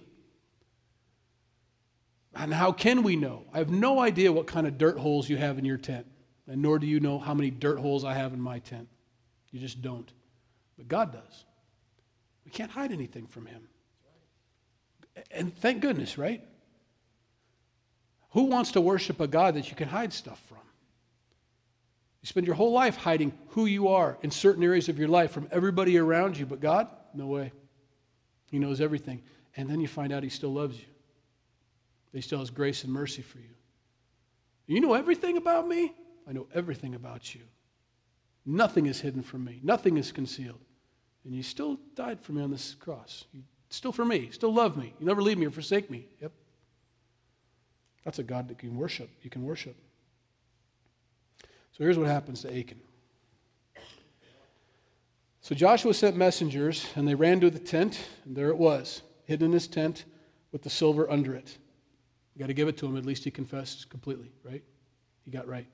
And 2.36 2.54
how 2.54 2.72
can 2.72 3.02
we 3.02 3.16
know? 3.16 3.46
I 3.52 3.58
have 3.58 3.72
no 3.72 4.00
idea 4.00 4.32
what 4.32 4.46
kind 4.46 4.68
of 4.68 4.78
dirt 4.78 4.98
holes 4.98 5.28
you 5.28 5.38
have 5.38 5.58
in 5.58 5.66
your 5.66 5.78
tent, 5.78 6.06
and 6.48 6.62
nor 6.62 6.78
do 6.78 6.86
you 6.86 7.00
know 7.00 7.18
how 7.18 7.34
many 7.34 7.50
dirt 7.50 7.80
holes 7.80 8.06
I 8.06 8.14
have 8.14 8.32
in 8.34 8.40
my 8.40 8.60
tent. 8.60 8.88
You 9.52 9.60
just 9.60 9.82
don't. 9.82 10.12
But 10.78 10.88
God 10.88 11.12
does. 11.12 11.46
We 12.46 12.52
can't 12.52 12.70
hide 12.70 12.92
anything 12.92 13.26
from 13.26 13.48
Him. 13.48 13.68
And 15.32 15.56
thank 15.58 15.82
goodness, 15.82 16.18
right? 16.18 16.44
Who 18.32 18.44
wants 18.44 18.74
to 18.74 18.82
worship 18.82 19.20
a 19.20 19.28
God 19.28 19.56
that 19.56 19.70
you 19.72 19.76
can 19.76 19.88
hide 19.88 20.14
stuff 20.14 20.40
from? 20.48 20.60
You 22.22 22.28
spend 22.28 22.48
your 22.48 22.56
whole 22.56 22.72
life 22.72 22.96
hiding 22.96 23.32
who 23.50 23.66
you 23.66 23.90
are 23.90 24.18
in 24.22 24.32
certain 24.32 24.64
areas 24.64 24.90
of 24.90 24.98
your 24.98 25.08
life 25.08 25.32
from 25.32 25.48
everybody 25.52 25.98
around 25.98 26.38
you, 26.38 26.46
but 26.46 26.60
God? 26.60 26.88
No 27.14 27.28
way. 27.28 27.52
He 28.50 28.60
knows 28.60 28.82
everything. 28.82 29.22
And 29.56 29.70
then 29.70 29.80
you 29.80 29.88
find 29.88 30.12
out 30.12 30.24
He 30.24 30.30
still 30.30 30.54
loves 30.54 30.78
you. 30.78 30.86
He 32.14 32.22
still 32.22 32.40
has 32.40 32.50
grace 32.50 32.84
and 32.84 32.92
mercy 32.92 33.22
for 33.22 33.38
you. 33.38 33.54
You 34.66 34.82
know 34.82 34.94
everything 34.94 35.38
about 35.38 35.68
me? 35.68 35.94
I 36.28 36.34
know 36.34 36.48
everything 36.54 36.96
about 36.96 37.34
you. 37.34 37.42
Nothing 38.46 38.86
is 38.86 39.00
hidden 39.00 39.22
from 39.22 39.44
me, 39.44 39.60
nothing 39.64 39.98
is 39.98 40.12
concealed. 40.12 40.60
And 41.26 41.36
you 41.36 41.44
still 41.44 41.78
died 41.96 42.22
for 42.22 42.32
me 42.32 42.42
on 42.42 42.52
this 42.52 42.74
cross. 42.76 43.26
You, 43.34 43.44
still 43.70 43.92
for 43.92 44.06
me, 44.06 44.30
still 44.32 44.54
love 44.54 44.78
me. 44.78 44.94
You 45.00 45.06
never 45.06 45.22
leave 45.22 45.38
me 45.38 45.46
or 45.46 45.52
forsake 45.52 45.92
me. 45.92 46.08
Yep. 46.22 46.32
That's 48.06 48.20
a 48.20 48.24
God 48.24 48.48
that 48.48 48.64
you 48.64 48.70
can 48.70 48.78
worship. 48.78 49.10
You 49.22 49.30
can 49.30 49.44
worship. 49.44 49.76
So 51.72 51.84
here's 51.84 51.98
what 51.98 52.08
happens 52.08 52.42
to 52.42 52.50
Achan. 52.50 52.80
So 55.42 55.56
Joshua 55.56 55.94
sent 55.94 56.18
messengers, 56.18 56.88
and 56.96 57.08
they 57.08 57.16
ran 57.16 57.40
to 57.40 57.50
the 57.50 57.60
tent, 57.60 58.00
and 58.26 58.36
there 58.36 58.50
it 58.50 58.58
was, 58.58 59.02
hidden 59.26 59.46
in 59.46 59.52
his 59.54 59.68
tent 59.68 60.06
with 60.52 60.62
the 60.62 60.70
silver 60.70 61.10
under 61.10 61.36
it. 61.36 61.58
You 62.36 62.40
got 62.40 62.48
to 62.48 62.54
give 62.54 62.68
it 62.68 62.78
to 62.80 62.86
him. 62.86 62.98
At 62.98 63.06
least 63.06 63.24
he 63.24 63.32
confessed 63.32 63.90
completely, 63.90 64.32
right? 64.44 64.64
He 65.24 65.32
got 65.32 65.48
right. 65.48 65.68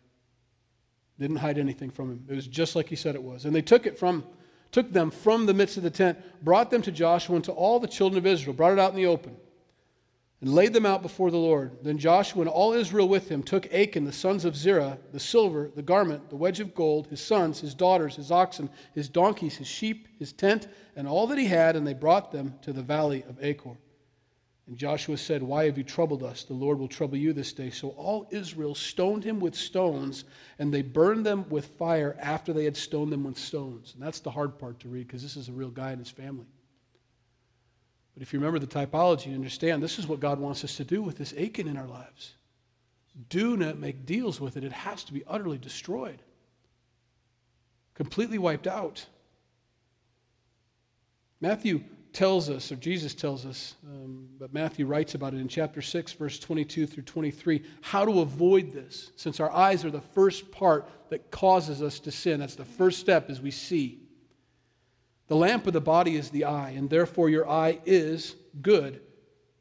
Didn't 1.20 1.38
hide 1.38 1.58
anything 1.58 1.90
from 1.90 2.12
him. 2.12 2.26
It 2.30 2.36
was 2.36 2.48
just 2.48 2.76
like 2.76 2.88
he 2.88 2.96
said 2.96 3.16
it 3.16 3.24
was. 3.24 3.46
And 3.46 3.56
they 3.56 3.62
took 3.62 3.86
it 3.86 3.98
from, 3.98 4.24
took 4.72 4.92
them 4.92 5.10
from 5.12 5.46
the 5.46 5.54
midst 5.54 5.78
of 5.78 5.84
the 5.84 5.90
tent, 5.90 6.20
brought 6.44 6.70
them 6.70 6.82
to 6.84 6.92
Joshua 6.92 7.36
and 7.36 7.46
to 7.46 7.52
all 7.52 7.80
the 7.80 7.88
children 7.88 8.18
of 8.18 8.26
Israel, 8.26 8.54
brought 8.54 8.74
it 8.74 8.80
out 8.80 8.92
in 8.92 8.96
the 8.96 9.06
open, 9.06 9.36
and 10.44 10.54
laid 10.54 10.74
them 10.74 10.86
out 10.86 11.02
before 11.02 11.32
the 11.32 11.38
Lord. 11.38 11.78
Then 11.84 11.98
Joshua 11.98 12.42
and 12.42 12.50
all 12.50 12.74
Israel 12.74 13.08
with 13.08 13.30
him 13.30 13.44
took 13.44 13.74
Achan, 13.74 14.04
the 14.04 14.12
sons 14.12 14.44
of 14.44 14.58
Zerah, 14.58 14.98
the 15.14 15.20
silver, 15.20 15.72
the 15.74 15.82
garment, 15.82 16.30
the 16.30 16.36
wedge 16.36 16.60
of 16.60 16.76
gold, 16.76 17.08
his 17.08 17.22
sons, 17.22 17.62
his 17.62 17.74
daughters, 17.74 18.18
his 18.18 18.30
oxen, 18.30 18.70
his 18.94 19.08
donkeys, 19.08 19.56
his 19.56 19.68
sheep, 19.68 20.10
his 20.20 20.34
tent, 20.34 20.68
and 20.98 21.08
all 21.08 21.28
that 21.28 21.38
he 21.38 21.46
had, 21.46 21.78
and 21.78 21.88
they 21.88 21.94
brought 21.94 22.30
them 22.30 22.56
to 22.62 22.74
the 22.74 22.82
valley 22.82 23.24
of 23.30 23.42
Achor. 23.42 23.78
And 24.68 24.76
Joshua 24.76 25.16
said, 25.16 25.42
Why 25.42 25.64
have 25.64 25.78
you 25.78 25.86
troubled 25.86 26.24
us? 26.24 26.44
The 26.44 26.54
Lord 26.54 26.78
will 26.78 26.90
trouble 26.90 27.16
you 27.16 27.32
this 27.32 27.54
day. 27.54 27.70
So 27.70 27.92
all 27.92 28.28
Israel 28.30 28.76
stoned 28.76 29.24
him 29.24 29.40
with 29.40 29.56
stones, 29.56 30.26
and 30.60 30.74
they 30.74 30.82
burned 30.82 31.26
them 31.26 31.46
with 31.48 31.68
fire 31.78 32.18
after 32.20 32.52
they 32.52 32.66
had 32.66 32.76
stoned 32.76 33.14
them 33.14 33.24
with 33.24 33.38
stones. 33.38 33.94
And 33.94 34.06
that's 34.06 34.20
the 34.20 34.32
hard 34.32 34.60
part 34.60 34.82
to 34.82 34.90
read 34.90 35.08
because 35.08 35.24
this 35.24 35.38
is 35.38 35.48
a 35.48 35.54
real 35.54 35.72
guy 35.72 35.92
and 35.92 36.00
his 36.00 36.12
family. 36.12 36.48
But 38.14 38.22
if 38.22 38.32
you 38.32 38.40
remember 38.40 38.60
the 38.60 38.68
typology, 38.68 39.28
you 39.28 39.36
understand 39.36 39.82
this 39.82 39.98
is 39.98 40.08
what 40.08 40.20
God 40.20 40.40
wants 40.40 40.64
us 40.64 40.78
to 40.78 40.84
do 40.84 41.02
with 41.02 41.18
this 41.18 41.34
Achan 41.34 41.68
in 41.68 41.78
our 41.78 41.88
lives. 41.88 42.34
Do 43.30 43.58
not 43.58 43.78
make 43.78 44.06
deals 44.06 44.40
with 44.40 44.58
it, 44.58 44.64
it 44.64 44.72
has 44.72 45.04
to 45.06 45.14
be 45.14 45.24
utterly 45.28 45.58
destroyed, 45.58 46.22
completely 47.94 48.38
wiped 48.38 48.68
out. 48.68 49.06
Matthew 51.42 51.84
tells 52.14 52.50
us, 52.50 52.72
or 52.72 52.76
Jesus 52.76 53.14
tells 53.14 53.46
us, 53.46 53.76
um, 53.86 54.30
but 54.40 54.54
Matthew 54.54 54.86
writes 54.86 55.16
about 55.16 55.34
it 55.34 55.38
in 55.38 55.48
chapter 55.48 55.82
6, 55.82 56.14
verse 56.14 56.40
22 56.40 56.86
through 56.86 57.04
23, 57.04 57.64
how 57.82 58.06
to 58.06 58.22
avoid 58.22 58.72
this, 58.72 59.12
since 59.16 59.40
our 59.40 59.52
eyes 59.52 59.84
are 59.84 59.92
the 59.92 60.00
first 60.00 60.52
part 60.52 60.88
that 61.10 61.32
causes 61.32 61.82
us 61.82 62.00
to 62.00 62.12
sin. 62.12 62.40
That's 62.40 62.56
the 62.56 62.64
first 62.64 63.00
step 63.00 63.30
as 63.30 63.42
we 63.42 63.52
see. 63.52 64.03
The 65.28 65.36
lamp 65.36 65.68
of 65.68 65.74
the 65.74 65.82
body 65.82 66.16
is 66.16 66.30
the 66.30 66.46
eye, 66.46 66.72
and 66.72 66.90
therefore 66.90 67.30
your 67.30 67.50
eye 67.50 67.80
is 67.86 68.36
good. 68.62 69.02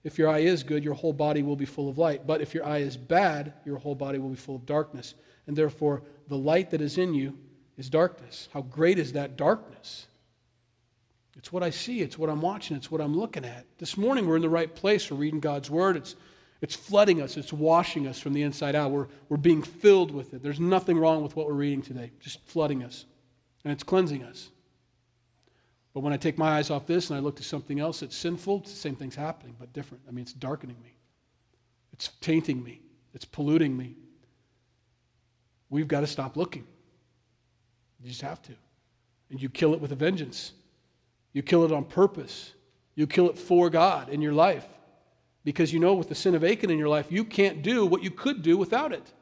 If 0.05 0.19
your 0.19 0.29
eye 0.29 0.41
is 0.41 0.63
good, 0.63 0.83
your 0.83 0.95
whole 0.95 1.13
body 1.13 1.43
will 1.43 1.57
be 1.57 1.65
full 1.65 1.89
of 1.89 1.99
light. 1.99 2.27
But 2.27 2.41
if 2.41 2.55
your 2.55 2.67
eye 2.67 2.79
is 2.79 2.97
bad, 2.97 3.53
your 3.65 3.79
whole 3.79 3.95
body 3.95 4.19
will 4.19 4.31
be 4.31 4.37
full 4.37 4.57
of 4.57 4.67
darkness. 4.67 5.15
And 5.47 5.57
therefore, 5.57 6.03
the 6.29 6.37
light 6.37 6.71
that 6.71 6.81
is 6.81 6.99
in 6.99 7.15
you 7.15 7.39
is 7.77 7.89
darkness. 7.89 8.49
How 8.53 8.63
great 8.63 8.99
is 8.99 9.13
that 9.13 9.37
darkness? 9.37 10.07
It's 11.37 11.53
what 11.53 11.63
I 11.63 11.71
see, 11.71 12.01
it's 12.01 12.19
what 12.19 12.31
I'm 12.31 12.41
watching, 12.41 12.77
it's 12.77 12.91
what 12.91 13.01
I'm 13.01 13.17
looking 13.17 13.45
at. 13.45 13.65
This 13.79 13.97
morning 13.97 14.27
we're 14.27 14.37
in 14.37 14.43
the 14.43 14.49
right 14.49 14.73
place. 14.73 15.11
We're 15.11 15.17
reading 15.17 15.41
God's 15.41 15.71
Word. 15.71 15.97
It's, 15.97 16.15
it's 16.61 16.77
flooding 16.77 17.21
us, 17.21 17.37
it's 17.37 17.53
washing 17.53 18.07
us 18.07 18.21
from 18.21 18.33
the 18.33 18.43
inside 18.43 18.75
out. 18.75 18.91
We're, 18.93 19.09
we're 19.29 19.39
being 19.39 19.63
filled 19.63 20.13
with 20.13 20.35
it. 20.35 20.43
There's 20.43 20.61
nothing 20.61 20.99
wrong 20.99 21.23
with 21.23 21.35
what 21.35 21.47
we're 21.47 21.55
reading 21.55 21.83
today, 21.83 22.13
just 22.21 22.41
flooding 22.47 22.85
us. 22.85 23.07
And 23.65 23.73
it's 23.73 23.83
cleansing 23.83 24.23
us. 24.23 24.51
But 25.95 26.01
when 26.01 26.13
I 26.13 26.17
take 26.17 26.39
my 26.39 26.57
eyes 26.57 26.71
off 26.71 26.87
this 26.87 27.11
and 27.11 27.19
I 27.19 27.21
look 27.21 27.37
to 27.37 27.43
something 27.43 27.79
else 27.79 28.01
that's 28.01 28.17
sinful, 28.17 28.61
the 28.61 28.71
same 28.71 28.97
thing's 28.97 29.15
happening, 29.15 29.55
but 29.59 29.73
different. 29.73 30.03
I 30.09 30.11
mean, 30.11 30.23
it's 30.23 30.33
darkening 30.33 30.77
me, 30.83 30.97
it's 31.93 32.11
tainting 32.21 32.63
me, 32.63 32.81
it's 33.15 33.25
polluting 33.25 33.77
me. 33.77 33.97
We've 35.69 35.89
got 35.89 36.01
to 36.01 36.07
stop 36.07 36.37
looking. 36.37 36.67
You 38.03 38.11
just 38.11 38.21
have 38.21 38.43
to. 38.43 38.53
And 39.31 39.41
you 39.41 39.49
kill 39.49 39.73
it 39.73 39.81
with 39.81 39.93
a 39.93 39.95
vengeance. 39.95 40.53
You 41.33 41.43
kill 41.43 41.65
it 41.65 41.73
on 41.73 41.85
purpose. 41.85 42.53
You 42.95 43.07
kill 43.07 43.31
it 43.31 43.39
for 43.39 43.71
God 43.71 44.11
in 44.11 44.21
your 44.21 44.35
life. 44.35 44.67
Because 45.45 45.73
you 45.73 45.81
know, 45.81 45.95
with 45.95 46.11
the 46.11 46.15
sin 46.15 46.35
of 46.35 46.45
Achan 46.45 46.71
in 46.71 46.79
your 46.79 46.89
life, 46.89 47.07
you 47.11 47.25
can't 47.25 47.63
do 47.63 47.87
what 47.87 48.03
you 48.03 48.11
could 48.11 48.43
do 48.43 48.59
without 48.59 48.93
it. 48.93 49.13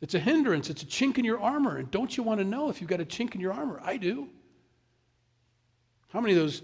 It's 0.00 0.14
a 0.14 0.18
hindrance, 0.18 0.70
it's 0.70 0.82
a 0.82 0.86
chink 0.86 1.18
in 1.18 1.24
your 1.24 1.40
armor. 1.40 1.78
And 1.78 1.90
don't 1.90 2.14
you 2.16 2.22
want 2.22 2.40
to 2.40 2.44
know 2.44 2.68
if 2.68 2.80
you've 2.80 2.90
got 2.90 3.00
a 3.00 3.04
chink 3.04 3.34
in 3.34 3.40
your 3.40 3.52
armor? 3.52 3.80
I 3.82 3.96
do. 3.96 4.28
How 6.08 6.20
many 6.20 6.34
of 6.34 6.40
those 6.40 6.62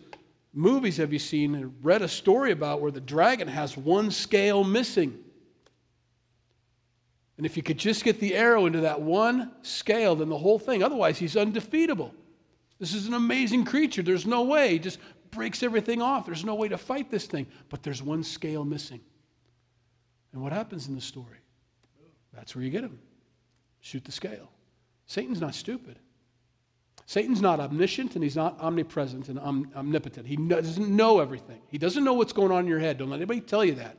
movies 0.53 0.97
have 0.97 1.13
you 1.13 1.19
seen 1.19 1.55
and 1.55 1.75
read 1.83 2.03
a 2.03 2.09
story 2.09 2.53
about 2.53 2.81
where 2.81 2.91
the 2.91 3.01
dragon 3.01 3.49
has 3.49 3.77
one 3.77 4.11
scale 4.11 4.65
missing? 4.65 5.19
And 7.37 7.45
if 7.45 7.57
you 7.57 7.63
could 7.63 7.79
just 7.79 8.05
get 8.05 8.21
the 8.21 8.35
arrow 8.35 8.67
into 8.67 8.81
that 8.81 9.01
one 9.01 9.51
scale, 9.63 10.15
then 10.15 10.29
the 10.29 10.39
whole 10.39 10.59
thing, 10.59 10.83
otherwise, 10.83 11.19
he's 11.19 11.37
undefeatable. 11.37 12.15
This 12.79 12.95
is 12.95 13.07
an 13.07 13.15
amazing 13.15 13.65
creature. 13.65 14.03
There's 14.03 14.27
no 14.27 14.43
way. 14.43 14.73
He 14.73 14.79
just 14.79 14.99
breaks 15.31 15.63
everything 15.63 16.01
off. 16.01 16.27
There's 16.27 16.45
no 16.45 16.55
way 16.55 16.69
to 16.69 16.79
fight 16.79 17.11
this 17.11 17.27
thing. 17.27 17.47
But 17.69 17.83
there's 17.83 18.03
one 18.03 18.23
scale 18.23 18.65
missing. 18.65 19.01
And 20.33 20.43
what 20.43 20.53
happens 20.53 20.89
in 20.89 20.95
the 20.95 21.01
story? 21.01 21.39
That's 22.33 22.55
where 22.55 22.65
you 22.65 22.71
get 22.71 22.85
him. 22.85 22.99
Shoot 23.81 24.05
the 24.05 24.13
scale. 24.13 24.51
Satan's 25.07 25.41
not 25.41 25.55
stupid. 25.55 25.99
Satan's 27.07 27.43
not 27.43 27.61
omniscient 27.61 28.15
and 28.15 28.23
he's 28.25 28.37
not 28.37 28.59
omnipresent 28.61 29.29
and 29.29 29.39
om- 29.39 29.71
omnipotent. 29.77 30.27
He 30.27 30.37
doesn't 30.37 30.89
know 30.89 31.21
everything. 31.21 31.61
He 31.69 31.79
doesn't 31.79 32.03
know 32.03 32.15
what's 32.15 32.33
going 32.33 32.51
on 32.51 32.61
in 32.61 32.67
your 32.67 32.79
head. 32.79 32.99
Don't 32.99 33.11
let 33.11 33.17
anybody 33.17 33.41
tell 33.41 33.65
you 33.65 33.75
that. 33.75 33.99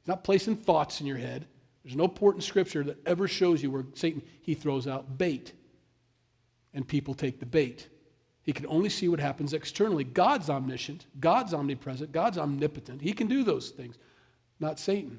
He's 0.00 0.08
not 0.08 0.22
placing 0.22 0.56
thoughts 0.56 1.00
in 1.00 1.06
your 1.06 1.16
head. 1.16 1.46
There's 1.82 1.96
no 1.96 2.08
port 2.08 2.36
in 2.36 2.40
Scripture 2.40 2.84
that 2.84 2.98
ever 3.06 3.26
shows 3.26 3.62
you 3.62 3.70
where 3.70 3.84
Satan, 3.94 4.22
he 4.40 4.54
throws 4.54 4.86
out 4.86 5.18
bait 5.18 5.52
and 6.72 6.86
people 6.86 7.14
take 7.14 7.40
the 7.40 7.46
bait. 7.46 7.88
He 8.42 8.52
can 8.52 8.66
only 8.66 8.88
see 8.88 9.08
what 9.08 9.20
happens 9.20 9.52
externally. 9.52 10.04
God's 10.04 10.48
omniscient, 10.48 11.06
God's 11.18 11.54
omnipresent, 11.54 12.12
God's 12.12 12.38
omnipotent. 12.38 13.00
He 13.00 13.12
can 13.12 13.26
do 13.26 13.42
those 13.42 13.70
things, 13.70 13.98
not 14.60 14.78
Satan. 14.78 15.18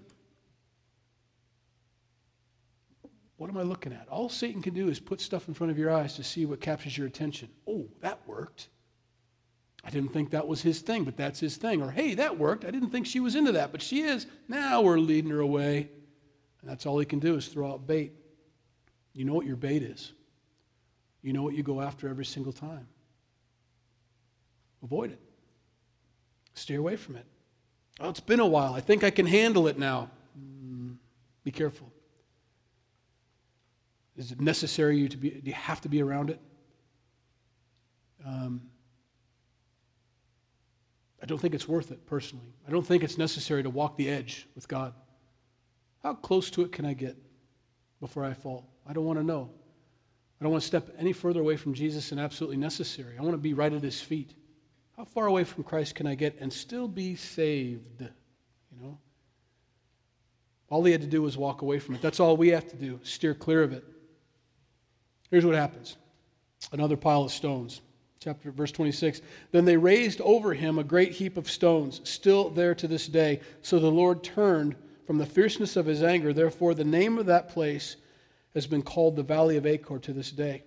What 3.38 3.50
am 3.50 3.58
I 3.58 3.64
looking 3.64 3.92
at? 3.92 4.08
All 4.10 4.30
Satan 4.30 4.62
can 4.62 4.74
do 4.74 4.88
is 4.88 5.00
put 5.00 5.20
stuff 5.20 5.48
in 5.48 5.54
front 5.54 5.72
of 5.72 5.78
your 5.78 5.92
eyes 5.92 6.16
to 6.16 6.24
see 6.24 6.46
what 6.46 6.62
captures 6.62 6.98
your 6.98 7.08
attention. 7.08 7.50
Oh, 7.68 7.86
that 8.02 8.20
worked. 8.28 8.70
I 9.84 9.90
didn't 9.90 10.14
think 10.14 10.32
that 10.32 10.48
was 10.48 10.62
his 10.62 10.80
thing, 10.80 11.04
but 11.04 11.18
that's 11.18 11.40
his 11.40 11.58
thing. 11.58 11.82
Or, 11.82 11.92
hey, 11.92 12.16
that 12.16 12.38
worked. 12.38 12.66
I 12.66 12.72
didn't 12.72 12.90
think 12.90 13.06
she 13.06 13.20
was 13.20 13.36
into 13.36 13.52
that, 13.52 13.72
but 13.72 13.82
she 13.82 14.02
is. 14.02 14.26
Now 14.48 14.82
we're 14.82 14.98
leading 14.98 15.30
her 15.32 15.42
away. 15.42 15.90
And 16.62 16.70
that's 16.70 16.86
all 16.86 16.98
he 16.98 17.06
can 17.06 17.20
do 17.20 17.36
is 17.36 17.48
throw 17.48 17.74
out 17.74 17.86
bait. 17.86 18.14
You 19.14 19.26
know 19.26 19.34
what 19.34 19.46
your 19.46 19.56
bait 19.56 19.84
is, 19.84 20.12
you 21.22 21.32
know 21.32 21.44
what 21.44 21.54
you 21.54 21.64
go 21.64 21.80
after 21.80 22.10
every 22.10 22.26
single 22.26 22.52
time. 22.52 22.88
Avoid 24.84 25.12
it. 25.12 25.20
Stay 26.54 26.76
away 26.76 26.96
from 26.96 27.16
it. 27.16 27.26
Oh, 28.00 28.10
it's 28.10 28.20
been 28.20 28.40
a 28.40 28.46
while. 28.46 28.74
I 28.74 28.82
think 28.82 29.04
I 29.04 29.10
can 29.10 29.26
handle 29.26 29.68
it 29.68 29.80
now. 29.80 30.10
Mm, 30.38 30.96
be 31.44 31.52
careful. 31.52 31.92
Is 34.18 34.32
it 34.32 34.40
necessary 34.40 34.98
you 34.98 35.10
to 35.10 35.18
be, 35.18 35.30
do 35.30 35.42
you 35.50 35.54
have 35.54 35.82
to 35.82 35.90
be 35.90 36.02
around 36.02 36.30
it? 36.30 36.40
Um, 38.26 38.62
I 41.22 41.26
don't 41.26 41.40
think 41.40 41.54
it's 41.54 41.68
worth 41.68 41.92
it 41.92 42.06
personally. 42.06 42.54
I 42.68 42.72
don't 42.72 42.86
think 42.86 43.04
it's 43.04 43.18
necessary 43.18 43.64
to 43.64 43.70
walk 43.70 43.98
the 43.98 44.10
edge 44.10 44.48
with 44.56 44.68
God. 44.68 44.94
How 46.04 46.14
close 46.14 46.50
to 46.52 46.62
it 46.62 46.72
can 46.72 46.86
I 46.86 46.94
get 46.94 47.18
before 48.00 48.24
I 48.24 48.34
fall? 48.34 48.70
I 48.88 48.94
don't 48.94 49.06
want 49.06 49.20
to 49.20 49.26
know. 49.26 49.50
I 50.40 50.44
don't 50.44 50.52
want 50.52 50.62
to 50.62 50.68
step 50.68 50.90
any 51.00 51.14
further 51.14 51.40
away 51.40 51.58
from 51.58 51.74
Jesus 51.74 52.10
than 52.10 52.20
absolutely 52.20 52.58
necessary. 52.58 53.18
I 53.18 53.22
want 53.22 53.34
to 53.34 53.40
be 53.40 53.54
right 53.54 53.74
at 53.74 53.82
his 53.82 54.00
feet. 54.02 54.34
How 54.96 55.04
far 55.04 55.26
away 55.26 55.44
from 55.44 55.64
Christ 55.64 55.96
can 55.96 56.08
I 56.08 56.16
get 56.16 56.38
and 56.40 56.52
still 56.52 56.88
be 56.88 57.16
saved? 57.16 58.02
You 58.02 58.82
know? 58.82 58.98
All 60.70 60.84
he 60.84 60.92
had 60.92 61.02
to 61.02 61.08
do 61.08 61.22
was 61.22 61.38
walk 61.38 61.62
away 61.62 61.80
from 61.80 61.96
it. 61.96 62.02
That's 62.02 62.20
all 62.20 62.38
we 62.38 62.50
have 62.50 62.68
to 62.70 62.76
do, 62.76 63.00
steer 63.04 63.34
clear 63.34 63.64
of 63.64 63.72
it. 63.74 63.84
Here's 65.32 65.46
what 65.46 65.56
happens 65.56 65.98
another 66.72 66.98
pile 66.98 67.24
of 67.24 67.32
stones. 67.32 67.82
Chapter 68.20 68.52
verse 68.52 68.72
26. 68.72 69.22
Then 69.52 69.66
they 69.66 69.78
raised 69.78 70.20
over 70.22 70.54
him 70.54 70.80
a 70.80 70.84
great 70.84 71.12
heap 71.12 71.38
of 71.38 71.50
stones, 71.50 72.02
still 72.04 72.50
there 72.50 72.74
to 72.74 72.88
this 72.88 73.08
day. 73.08 73.42
So 73.62 73.78
the 73.78 73.92
Lord 73.92 74.24
turned 74.24 74.76
from 75.06 75.20
the 75.20 75.26
fierceness 75.26 75.76
of 75.76 75.86
his 75.86 76.02
anger. 76.02 76.34
Therefore, 76.34 76.74
the 76.74 76.84
name 76.84 77.20
of 77.20 77.28
that 77.28 77.50
place 77.50 77.98
has 78.56 78.66
been 78.66 78.82
called 78.82 79.16
the 79.16 79.24
Valley 79.24 79.58
of 79.58 79.68
Achor 79.68 80.00
to 80.00 80.14
this 80.14 80.32
day. 80.32 80.64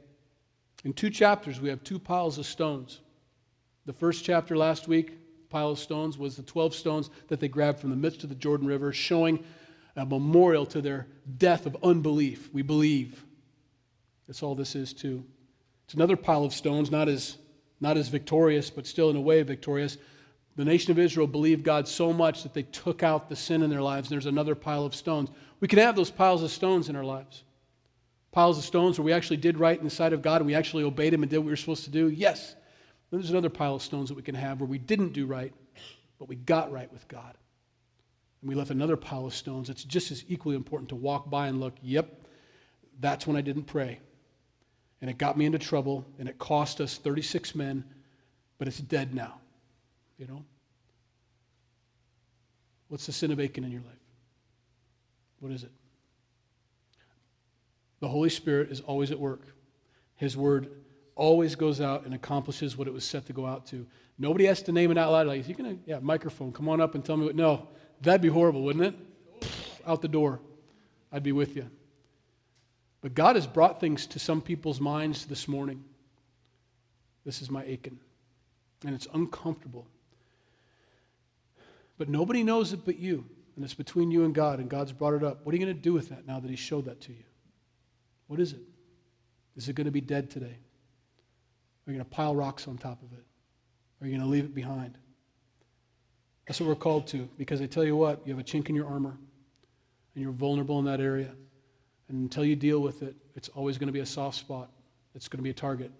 In 0.84 0.92
two 0.92 1.10
chapters, 1.10 1.60
we 1.60 1.68
have 1.68 1.82
two 1.82 1.98
piles 1.98 2.38
of 2.38 2.46
stones. 2.46 3.00
The 3.86 3.92
first 3.92 4.24
chapter 4.24 4.56
last 4.56 4.86
week, 4.86 5.12
pile 5.48 5.70
of 5.70 5.78
stones, 5.78 6.16
was 6.16 6.36
the 6.36 6.42
12 6.42 6.74
stones 6.74 7.10
that 7.28 7.40
they 7.40 7.48
grabbed 7.48 7.80
from 7.80 7.90
the 7.90 7.96
midst 7.96 8.22
of 8.22 8.28
the 8.28 8.34
Jordan 8.36 8.68
River, 8.68 8.92
showing 8.92 9.42
a 9.96 10.06
memorial 10.06 10.66
to 10.66 10.80
their 10.80 11.08
death 11.38 11.66
of 11.66 11.76
unbelief. 11.82 12.52
We 12.52 12.62
believe. 12.62 13.24
That's 14.28 14.42
all 14.42 14.54
this 14.54 14.76
is, 14.76 14.92
too. 14.92 15.24
It's 15.86 15.94
another 15.94 16.16
pile 16.16 16.44
of 16.44 16.52
stones, 16.52 16.90
not 16.90 17.08
as, 17.08 17.38
not 17.80 17.96
as 17.96 18.08
victorious, 18.08 18.68
but 18.68 18.86
still 18.86 19.08
in 19.08 19.16
a 19.16 19.20
way 19.20 19.42
victorious. 19.42 19.96
The 20.54 20.64
nation 20.66 20.90
of 20.90 20.98
Israel 20.98 21.26
believed 21.26 21.64
God 21.64 21.88
so 21.88 22.12
much 22.12 22.42
that 22.42 22.52
they 22.52 22.64
took 22.64 23.02
out 23.02 23.30
the 23.30 23.36
sin 23.36 23.62
in 23.62 23.70
their 23.70 23.80
lives, 23.80 24.08
and 24.08 24.14
there's 24.14 24.26
another 24.26 24.54
pile 24.54 24.84
of 24.84 24.94
stones. 24.94 25.30
We 25.60 25.68
can 25.68 25.78
have 25.78 25.96
those 25.96 26.10
piles 26.10 26.42
of 26.42 26.50
stones 26.50 26.90
in 26.90 26.96
our 26.96 27.04
lives. 27.04 27.42
Piles 28.32 28.58
of 28.58 28.64
stones 28.64 28.98
where 28.98 29.06
we 29.06 29.14
actually 29.14 29.38
did 29.38 29.56
right 29.56 29.78
in 29.78 29.84
the 29.84 29.90
sight 29.90 30.12
of 30.12 30.20
God 30.20 30.42
and 30.42 30.46
we 30.46 30.54
actually 30.54 30.84
obeyed 30.84 31.14
Him 31.14 31.22
and 31.22 31.30
did 31.30 31.38
what 31.38 31.46
we 31.46 31.52
were 31.52 31.56
supposed 31.56 31.84
to 31.84 31.90
do. 31.90 32.10
Yes. 32.10 32.54
Then 33.10 33.20
there's 33.20 33.30
another 33.30 33.48
pile 33.48 33.76
of 33.76 33.82
stones 33.82 34.10
that 34.10 34.14
we 34.14 34.22
can 34.22 34.34
have 34.34 34.60
where 34.60 34.68
we 34.68 34.76
didn't 34.76 35.14
do 35.14 35.24
right, 35.24 35.54
but 36.18 36.28
we 36.28 36.36
got 36.36 36.70
right 36.70 36.92
with 36.92 37.08
God. 37.08 37.34
And 38.42 38.48
we 38.50 38.54
left 38.54 38.70
another 38.70 38.98
pile 38.98 39.24
of 39.24 39.34
stones. 39.34 39.70
It's 39.70 39.84
just 39.84 40.10
as 40.10 40.22
equally 40.28 40.54
important 40.54 40.90
to 40.90 40.96
walk 40.96 41.30
by 41.30 41.46
and 41.46 41.58
look, 41.58 41.74
yep, 41.80 42.26
that's 43.00 43.26
when 43.26 43.36
I 43.36 43.40
didn't 43.40 43.64
pray 43.64 44.00
and 45.00 45.08
it 45.08 45.18
got 45.18 45.36
me 45.36 45.46
into 45.46 45.58
trouble, 45.58 46.04
and 46.18 46.28
it 46.28 46.38
cost 46.38 46.80
us 46.80 46.98
36 46.98 47.54
men, 47.54 47.84
but 48.58 48.66
it's 48.66 48.78
dead 48.78 49.14
now. 49.14 49.34
You 50.18 50.26
know? 50.26 50.44
What's 52.88 53.06
the 53.06 53.12
sin 53.12 53.30
of 53.30 53.38
Achan 53.38 53.64
in 53.64 53.70
your 53.70 53.82
life? 53.82 53.92
What 55.40 55.52
is 55.52 55.62
it? 55.62 55.70
The 58.00 58.08
Holy 58.08 58.30
Spirit 58.30 58.70
is 58.70 58.80
always 58.80 59.10
at 59.10 59.18
work. 59.18 59.42
His 60.16 60.36
word 60.36 60.70
always 61.14 61.54
goes 61.54 61.80
out 61.80 62.04
and 62.04 62.14
accomplishes 62.14 62.76
what 62.76 62.88
it 62.88 62.94
was 62.94 63.04
set 63.04 63.26
to 63.26 63.32
go 63.32 63.44
out 63.46 63.66
to. 63.66 63.86
Nobody 64.18 64.46
has 64.46 64.62
to 64.62 64.72
name 64.72 64.90
it 64.90 64.98
out 64.98 65.12
loud. 65.12 65.26
Like, 65.26 65.46
you 65.48 65.54
gonna, 65.54 65.76
yeah, 65.86 65.98
microphone, 66.00 66.52
come 66.52 66.68
on 66.68 66.80
up 66.80 66.94
and 66.94 67.04
tell 67.04 67.16
me 67.16 67.26
what. 67.26 67.36
No, 67.36 67.68
that'd 68.00 68.20
be 68.20 68.28
horrible, 68.28 68.62
wouldn't 68.62 68.84
it? 68.84 68.94
Out 69.86 70.02
the 70.02 70.08
door. 70.08 70.40
I'd 71.12 71.22
be 71.22 71.32
with 71.32 71.56
you. 71.56 71.68
But 73.00 73.14
God 73.14 73.36
has 73.36 73.46
brought 73.46 73.80
things 73.80 74.06
to 74.06 74.18
some 74.18 74.40
people's 74.40 74.80
minds 74.80 75.26
this 75.26 75.46
morning. 75.46 75.84
This 77.24 77.42
is 77.42 77.50
my 77.50 77.62
Achan. 77.62 77.98
And 78.84 78.94
it's 78.94 79.06
uncomfortable. 79.14 79.86
But 81.96 82.08
nobody 82.08 82.42
knows 82.42 82.72
it 82.72 82.84
but 82.84 82.98
you. 82.98 83.24
And 83.56 83.64
it's 83.64 83.74
between 83.74 84.10
you 84.10 84.24
and 84.24 84.34
God, 84.34 84.60
and 84.60 84.68
God's 84.68 84.92
brought 84.92 85.14
it 85.14 85.24
up. 85.24 85.44
What 85.44 85.52
are 85.52 85.58
you 85.58 85.64
going 85.64 85.76
to 85.76 85.82
do 85.82 85.92
with 85.92 86.08
that 86.10 86.26
now 86.26 86.38
that 86.38 86.48
He 86.48 86.56
showed 86.56 86.84
that 86.84 87.00
to 87.02 87.12
you? 87.12 87.24
What 88.28 88.38
is 88.38 88.52
it? 88.52 88.60
Is 89.56 89.68
it 89.68 89.74
going 89.74 89.86
to 89.86 89.90
be 89.90 90.00
dead 90.00 90.30
today? 90.30 90.46
Are 90.46 91.90
you 91.90 91.94
going 91.94 92.04
to 92.04 92.04
pile 92.04 92.36
rocks 92.36 92.68
on 92.68 92.78
top 92.78 93.02
of 93.02 93.12
it? 93.12 93.24
Are 94.00 94.06
you 94.06 94.12
going 94.12 94.22
to 94.22 94.30
leave 94.30 94.44
it 94.44 94.54
behind? 94.54 94.96
That's 96.46 96.60
what 96.60 96.68
we're 96.68 96.76
called 96.76 97.08
to, 97.08 97.28
because 97.36 97.60
I 97.60 97.66
tell 97.66 97.84
you 97.84 97.96
what, 97.96 98.20
you 98.24 98.32
have 98.32 98.40
a 98.40 98.44
chink 98.44 98.68
in 98.68 98.76
your 98.76 98.86
armor, 98.86 99.16
and 100.14 100.22
you're 100.22 100.32
vulnerable 100.32 100.78
in 100.78 100.84
that 100.84 101.00
area. 101.00 101.32
And 102.08 102.18
until 102.22 102.44
you 102.44 102.56
deal 102.56 102.80
with 102.80 103.02
it, 103.02 103.14
it's 103.34 103.48
always 103.50 103.78
going 103.78 103.88
to 103.88 103.92
be 103.92 104.00
a 104.00 104.06
soft 104.06 104.38
spot. 104.38 104.70
It's 105.14 105.28
going 105.28 105.38
to 105.38 105.42
be 105.42 105.50
a 105.50 105.54
target. 105.54 105.90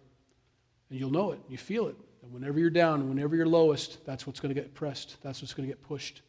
And 0.91 0.99
you'll 0.99 1.11
know 1.11 1.33
it. 1.33 1.41
You 1.49 1.59
feel 1.59 1.89
it. 1.89 1.97
And 2.23 2.33
whenever 2.33 2.59
you're 2.59 2.71
down, 2.71 3.09
whenever 3.09 3.37
you're 3.37 3.47
lowest, 3.47 4.05
that's 4.05 4.27
what's 4.27 4.41
going 4.41 4.55
to 4.55 4.61
get 4.61 4.75
pressed. 4.75 5.17
That's 5.23 5.43
what's 5.43 5.55
going 5.55 5.69
to 5.69 5.75
get 5.75 5.83
pushed. 5.83 6.23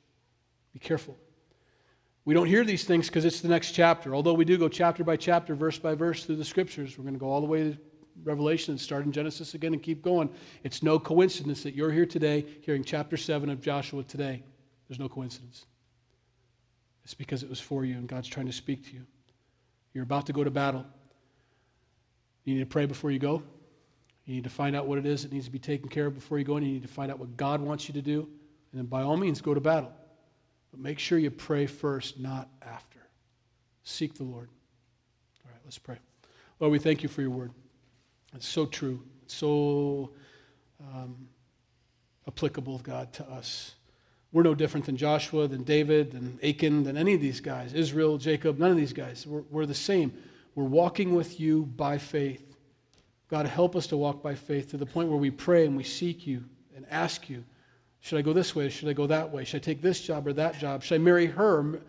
Be 0.74 0.80
careful. 0.80 1.18
We 2.26 2.34
don't 2.34 2.48
hear 2.48 2.64
these 2.64 2.84
things 2.84 3.08
because 3.08 3.26
it's 3.26 3.42
the 3.42 3.48
next 3.48 3.72
chapter. 3.72 4.14
Although 4.14 4.34
we 4.34 4.46
do 4.46 4.58
go 4.58 4.68
chapter 4.68 5.04
by 5.04 5.16
chapter, 5.18 5.56
verse 5.56 5.80
by 5.80 5.96
verse 5.96 6.26
through 6.26 6.36
the 6.36 6.46
scriptures, 6.46 6.98
we're 6.98 7.04
going 7.04 7.16
to 7.16 7.20
go 7.20 7.30
all 7.30 7.42
the 7.42 7.48
way 7.48 7.72
to 7.72 7.78
Revelation 8.24 8.74
and 8.74 8.82
start 8.82 9.06
in 9.06 9.12
Genesis 9.12 9.54
again 9.54 9.74
and 9.74 9.82
keep 9.82 10.02
going. 10.02 10.30
It's 10.64 10.84
no 10.84 11.00
coincidence 11.00 11.64
that 11.64 11.74
you're 11.74 11.92
here 11.92 12.06
today 12.06 12.46
hearing 12.62 12.84
chapter 12.84 13.16
7 13.16 13.50
of 13.50 13.62
Joshua 13.62 14.04
today. 14.04 14.44
There's 14.88 15.00
no 15.00 15.08
coincidence. 15.08 15.66
It's 17.04 17.14
because 17.14 17.44
it 17.44 17.50
was 17.50 17.60
for 17.60 17.86
you 17.86 17.96
and 17.96 18.08
God's 18.08 18.28
trying 18.28 18.48
to 18.48 18.52
speak 18.52 18.86
to 18.90 18.94
you. 18.94 19.06
You're 20.00 20.06
about 20.06 20.28
to 20.28 20.32
go 20.32 20.46
to 20.46 20.50
battle. 20.50 20.86
You 22.46 22.54
need 22.54 22.62
to 22.62 22.66
pray 22.66 22.86
before 22.86 23.12
you 23.12 23.20
go. 23.20 23.44
You 24.24 24.36
need 24.36 24.46
to 24.46 24.50
find 24.50 24.74
out 24.74 24.88
what 24.88 24.98
it 24.98 25.06
is 25.06 25.24
that 25.24 25.34
needs 25.34 25.44
to 25.48 25.52
be 25.52 25.60
taken 25.60 25.90
care 25.90 26.06
of 26.06 26.16
before 26.16 26.40
you 26.40 26.46
go, 26.46 26.56
and 26.56 26.66
you 26.66 26.72
need 26.72 26.84
to 26.84 26.88
find 26.88 27.12
out 27.12 27.20
what 27.20 27.36
God 27.36 27.60
wants 27.60 27.90
you 27.90 27.94
to 27.96 28.02
do. 28.02 28.22
And 28.72 28.80
then, 28.80 28.86
by 28.86 29.02
all 29.02 29.18
means, 29.18 29.42
go 29.42 29.54
to 29.54 29.60
battle. 29.60 29.92
But 30.72 30.80
make 30.80 31.00
sure 31.00 31.20
you 31.20 31.32
pray 31.32 31.66
first, 31.66 32.18
not 32.18 32.48
after. 32.62 33.00
Seek 33.84 34.14
the 34.14 34.24
Lord. 34.24 34.48
All 35.44 35.52
right, 35.52 35.60
let's 35.66 35.78
pray. 35.78 35.98
Lord, 36.62 36.72
we 36.72 36.80
thank 36.80 37.04
you 37.04 37.10
for 37.10 37.20
your 37.20 37.32
word. 37.32 37.52
It's 38.34 38.48
so 38.48 38.68
true, 38.68 39.04
it's 39.24 39.34
so 39.34 40.12
um, 40.80 41.28
applicable, 42.26 42.78
God, 42.78 43.12
to 43.12 43.30
us. 43.30 43.76
We're 44.32 44.44
no 44.44 44.54
different 44.54 44.86
than 44.86 44.98
Joshua, 44.98 45.48
than 45.48 45.64
David, 45.64 46.12
than 46.12 46.40
Achan, 46.44 46.84
than 46.84 46.98
any 46.98 47.16
of 47.16 47.22
these 47.22 47.40
guys, 47.40 47.74
Israel, 47.74 48.18
Jacob, 48.18 48.60
none 48.60 48.72
of 48.72 48.78
these 48.78 48.94
guys. 48.94 49.26
We're, 49.26 49.42
we're 49.50 49.66
the 49.66 49.74
same. 49.74 50.14
We're 50.56 50.66
walking 50.66 51.16
with 51.16 51.40
you 51.40 51.66
by 51.66 51.98
faith. 51.98 52.56
God, 53.30 53.46
help 53.46 53.76
us 53.76 53.88
to 53.88 53.98
walk 53.98 54.22
by 54.22 54.36
faith 54.36 54.70
to 54.72 54.78
the 54.78 54.86
point 54.86 55.10
where 55.10 55.18
we 55.18 55.32
pray 55.32 55.66
and 55.66 55.76
we 55.76 55.84
seek 55.84 56.28
you 56.28 56.44
and 56.76 56.86
ask 56.90 57.30
you 57.30 57.44
should 58.02 58.18
I 58.18 58.22
go 58.22 58.34
this 58.34 58.56
way? 58.56 58.70
Should 58.70 58.88
I 58.88 58.94
go 58.94 59.08
that 59.08 59.30
way? 59.30 59.44
Should 59.44 59.58
I 59.58 59.64
take 59.64 59.82
this 59.82 60.00
job 60.00 60.26
or 60.26 60.34
that 60.34 60.58
job? 60.58 60.84
Should 60.84 60.96
I 60.96 61.00
marry 61.00 61.26
her 61.26 61.82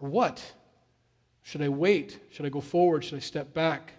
or 0.00 0.08
what? 0.08 0.44
Should 1.42 1.62
I 1.62 1.68
wait? 1.68 2.18
Should 2.30 2.44
I 2.44 2.50
go 2.50 2.60
forward? 2.60 3.04
Should 3.04 3.16
I 3.16 3.20
step 3.20 3.54
back? 3.54 3.92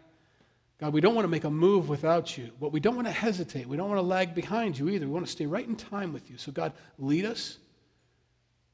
God, 0.80 0.94
we 0.94 1.02
don't 1.02 1.16
want 1.16 1.24
to 1.24 1.30
make 1.30 1.46
a 1.46 1.50
move 1.50 1.90
without 1.90 2.38
you, 2.38 2.52
but 2.60 2.72
we 2.72 2.80
don't 2.80 2.96
want 2.96 3.08
to 3.08 3.14
hesitate. 3.14 3.68
We 3.68 3.78
don't 3.78 3.90
want 3.90 3.98
to 3.98 4.06
lag 4.06 4.36
behind 4.36 4.78
you 4.78 4.90
either. 4.90 5.08
We 5.08 5.12
want 5.12 5.26
to 5.26 5.32
stay 5.32 5.48
right 5.48 5.68
in 5.68 5.76
time 5.76 6.14
with 6.14 6.30
you. 6.30 6.38
So, 6.38 6.52
God, 6.52 6.74
lead 7.00 7.26
us 7.26 7.58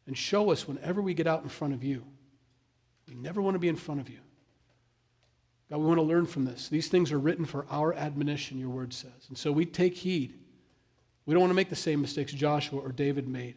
and 0.07 0.17
show 0.17 0.51
us 0.51 0.67
whenever 0.67 1.01
we 1.01 1.13
get 1.13 1.27
out 1.27 1.43
in 1.43 1.49
front 1.49 1.73
of 1.73 1.83
you. 1.83 2.03
We 3.07 3.15
never 3.15 3.41
want 3.41 3.55
to 3.55 3.59
be 3.59 3.67
in 3.67 3.75
front 3.75 4.01
of 4.01 4.09
you. 4.09 4.19
God, 5.69 5.77
we 5.77 5.85
want 5.85 5.97
to 5.97 6.03
learn 6.03 6.25
from 6.25 6.45
this. 6.45 6.69
These 6.69 6.89
things 6.89 7.11
are 7.11 7.19
written 7.19 7.45
for 7.45 7.65
our 7.69 7.93
admonition, 7.93 8.59
your 8.59 8.69
word 8.69 8.93
says. 8.93 9.27
And 9.29 9.37
so 9.37 9.51
we 9.51 9.65
take 9.65 9.95
heed. 9.95 10.37
We 11.25 11.33
don't 11.33 11.41
want 11.41 11.51
to 11.51 11.55
make 11.55 11.69
the 11.69 11.75
same 11.75 12.01
mistakes 12.01 12.33
Joshua 12.33 12.79
or 12.79 12.91
David 12.91 13.27
made 13.27 13.55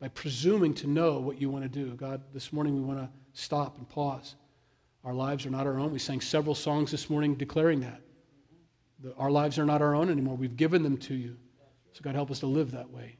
by 0.00 0.08
presuming 0.08 0.74
to 0.74 0.86
know 0.86 1.18
what 1.18 1.40
you 1.40 1.50
want 1.50 1.64
to 1.64 1.68
do. 1.68 1.94
God, 1.94 2.22
this 2.32 2.52
morning 2.52 2.74
we 2.74 2.80
want 2.80 3.00
to 3.00 3.08
stop 3.32 3.76
and 3.78 3.88
pause. 3.88 4.36
Our 5.04 5.14
lives 5.14 5.44
are 5.44 5.50
not 5.50 5.66
our 5.66 5.78
own. 5.78 5.92
We 5.92 5.98
sang 5.98 6.20
several 6.20 6.54
songs 6.54 6.90
this 6.90 7.10
morning 7.10 7.34
declaring 7.34 7.80
that. 7.80 8.00
The, 9.02 9.14
our 9.16 9.30
lives 9.30 9.58
are 9.58 9.64
not 9.64 9.82
our 9.82 9.94
own 9.94 10.10
anymore. 10.10 10.36
We've 10.36 10.56
given 10.56 10.82
them 10.82 10.96
to 10.98 11.14
you. 11.14 11.36
So, 11.92 12.00
God, 12.02 12.14
help 12.14 12.30
us 12.30 12.40
to 12.40 12.46
live 12.46 12.70
that 12.72 12.90
way 12.90 13.16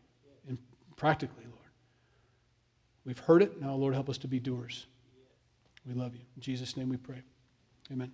and 0.49 0.59
practically. 0.97 1.45
We've 3.11 3.19
heard 3.19 3.43
it. 3.43 3.61
Now, 3.61 3.75
Lord, 3.75 3.93
help 3.93 4.09
us 4.09 4.19
to 4.19 4.29
be 4.29 4.39
doers. 4.39 4.87
We 5.85 5.95
love 5.95 6.15
you. 6.15 6.21
In 6.37 6.43
Jesus' 6.43 6.77
name 6.77 6.89
we 6.89 6.97
pray. 6.97 7.21
Amen. 7.91 8.13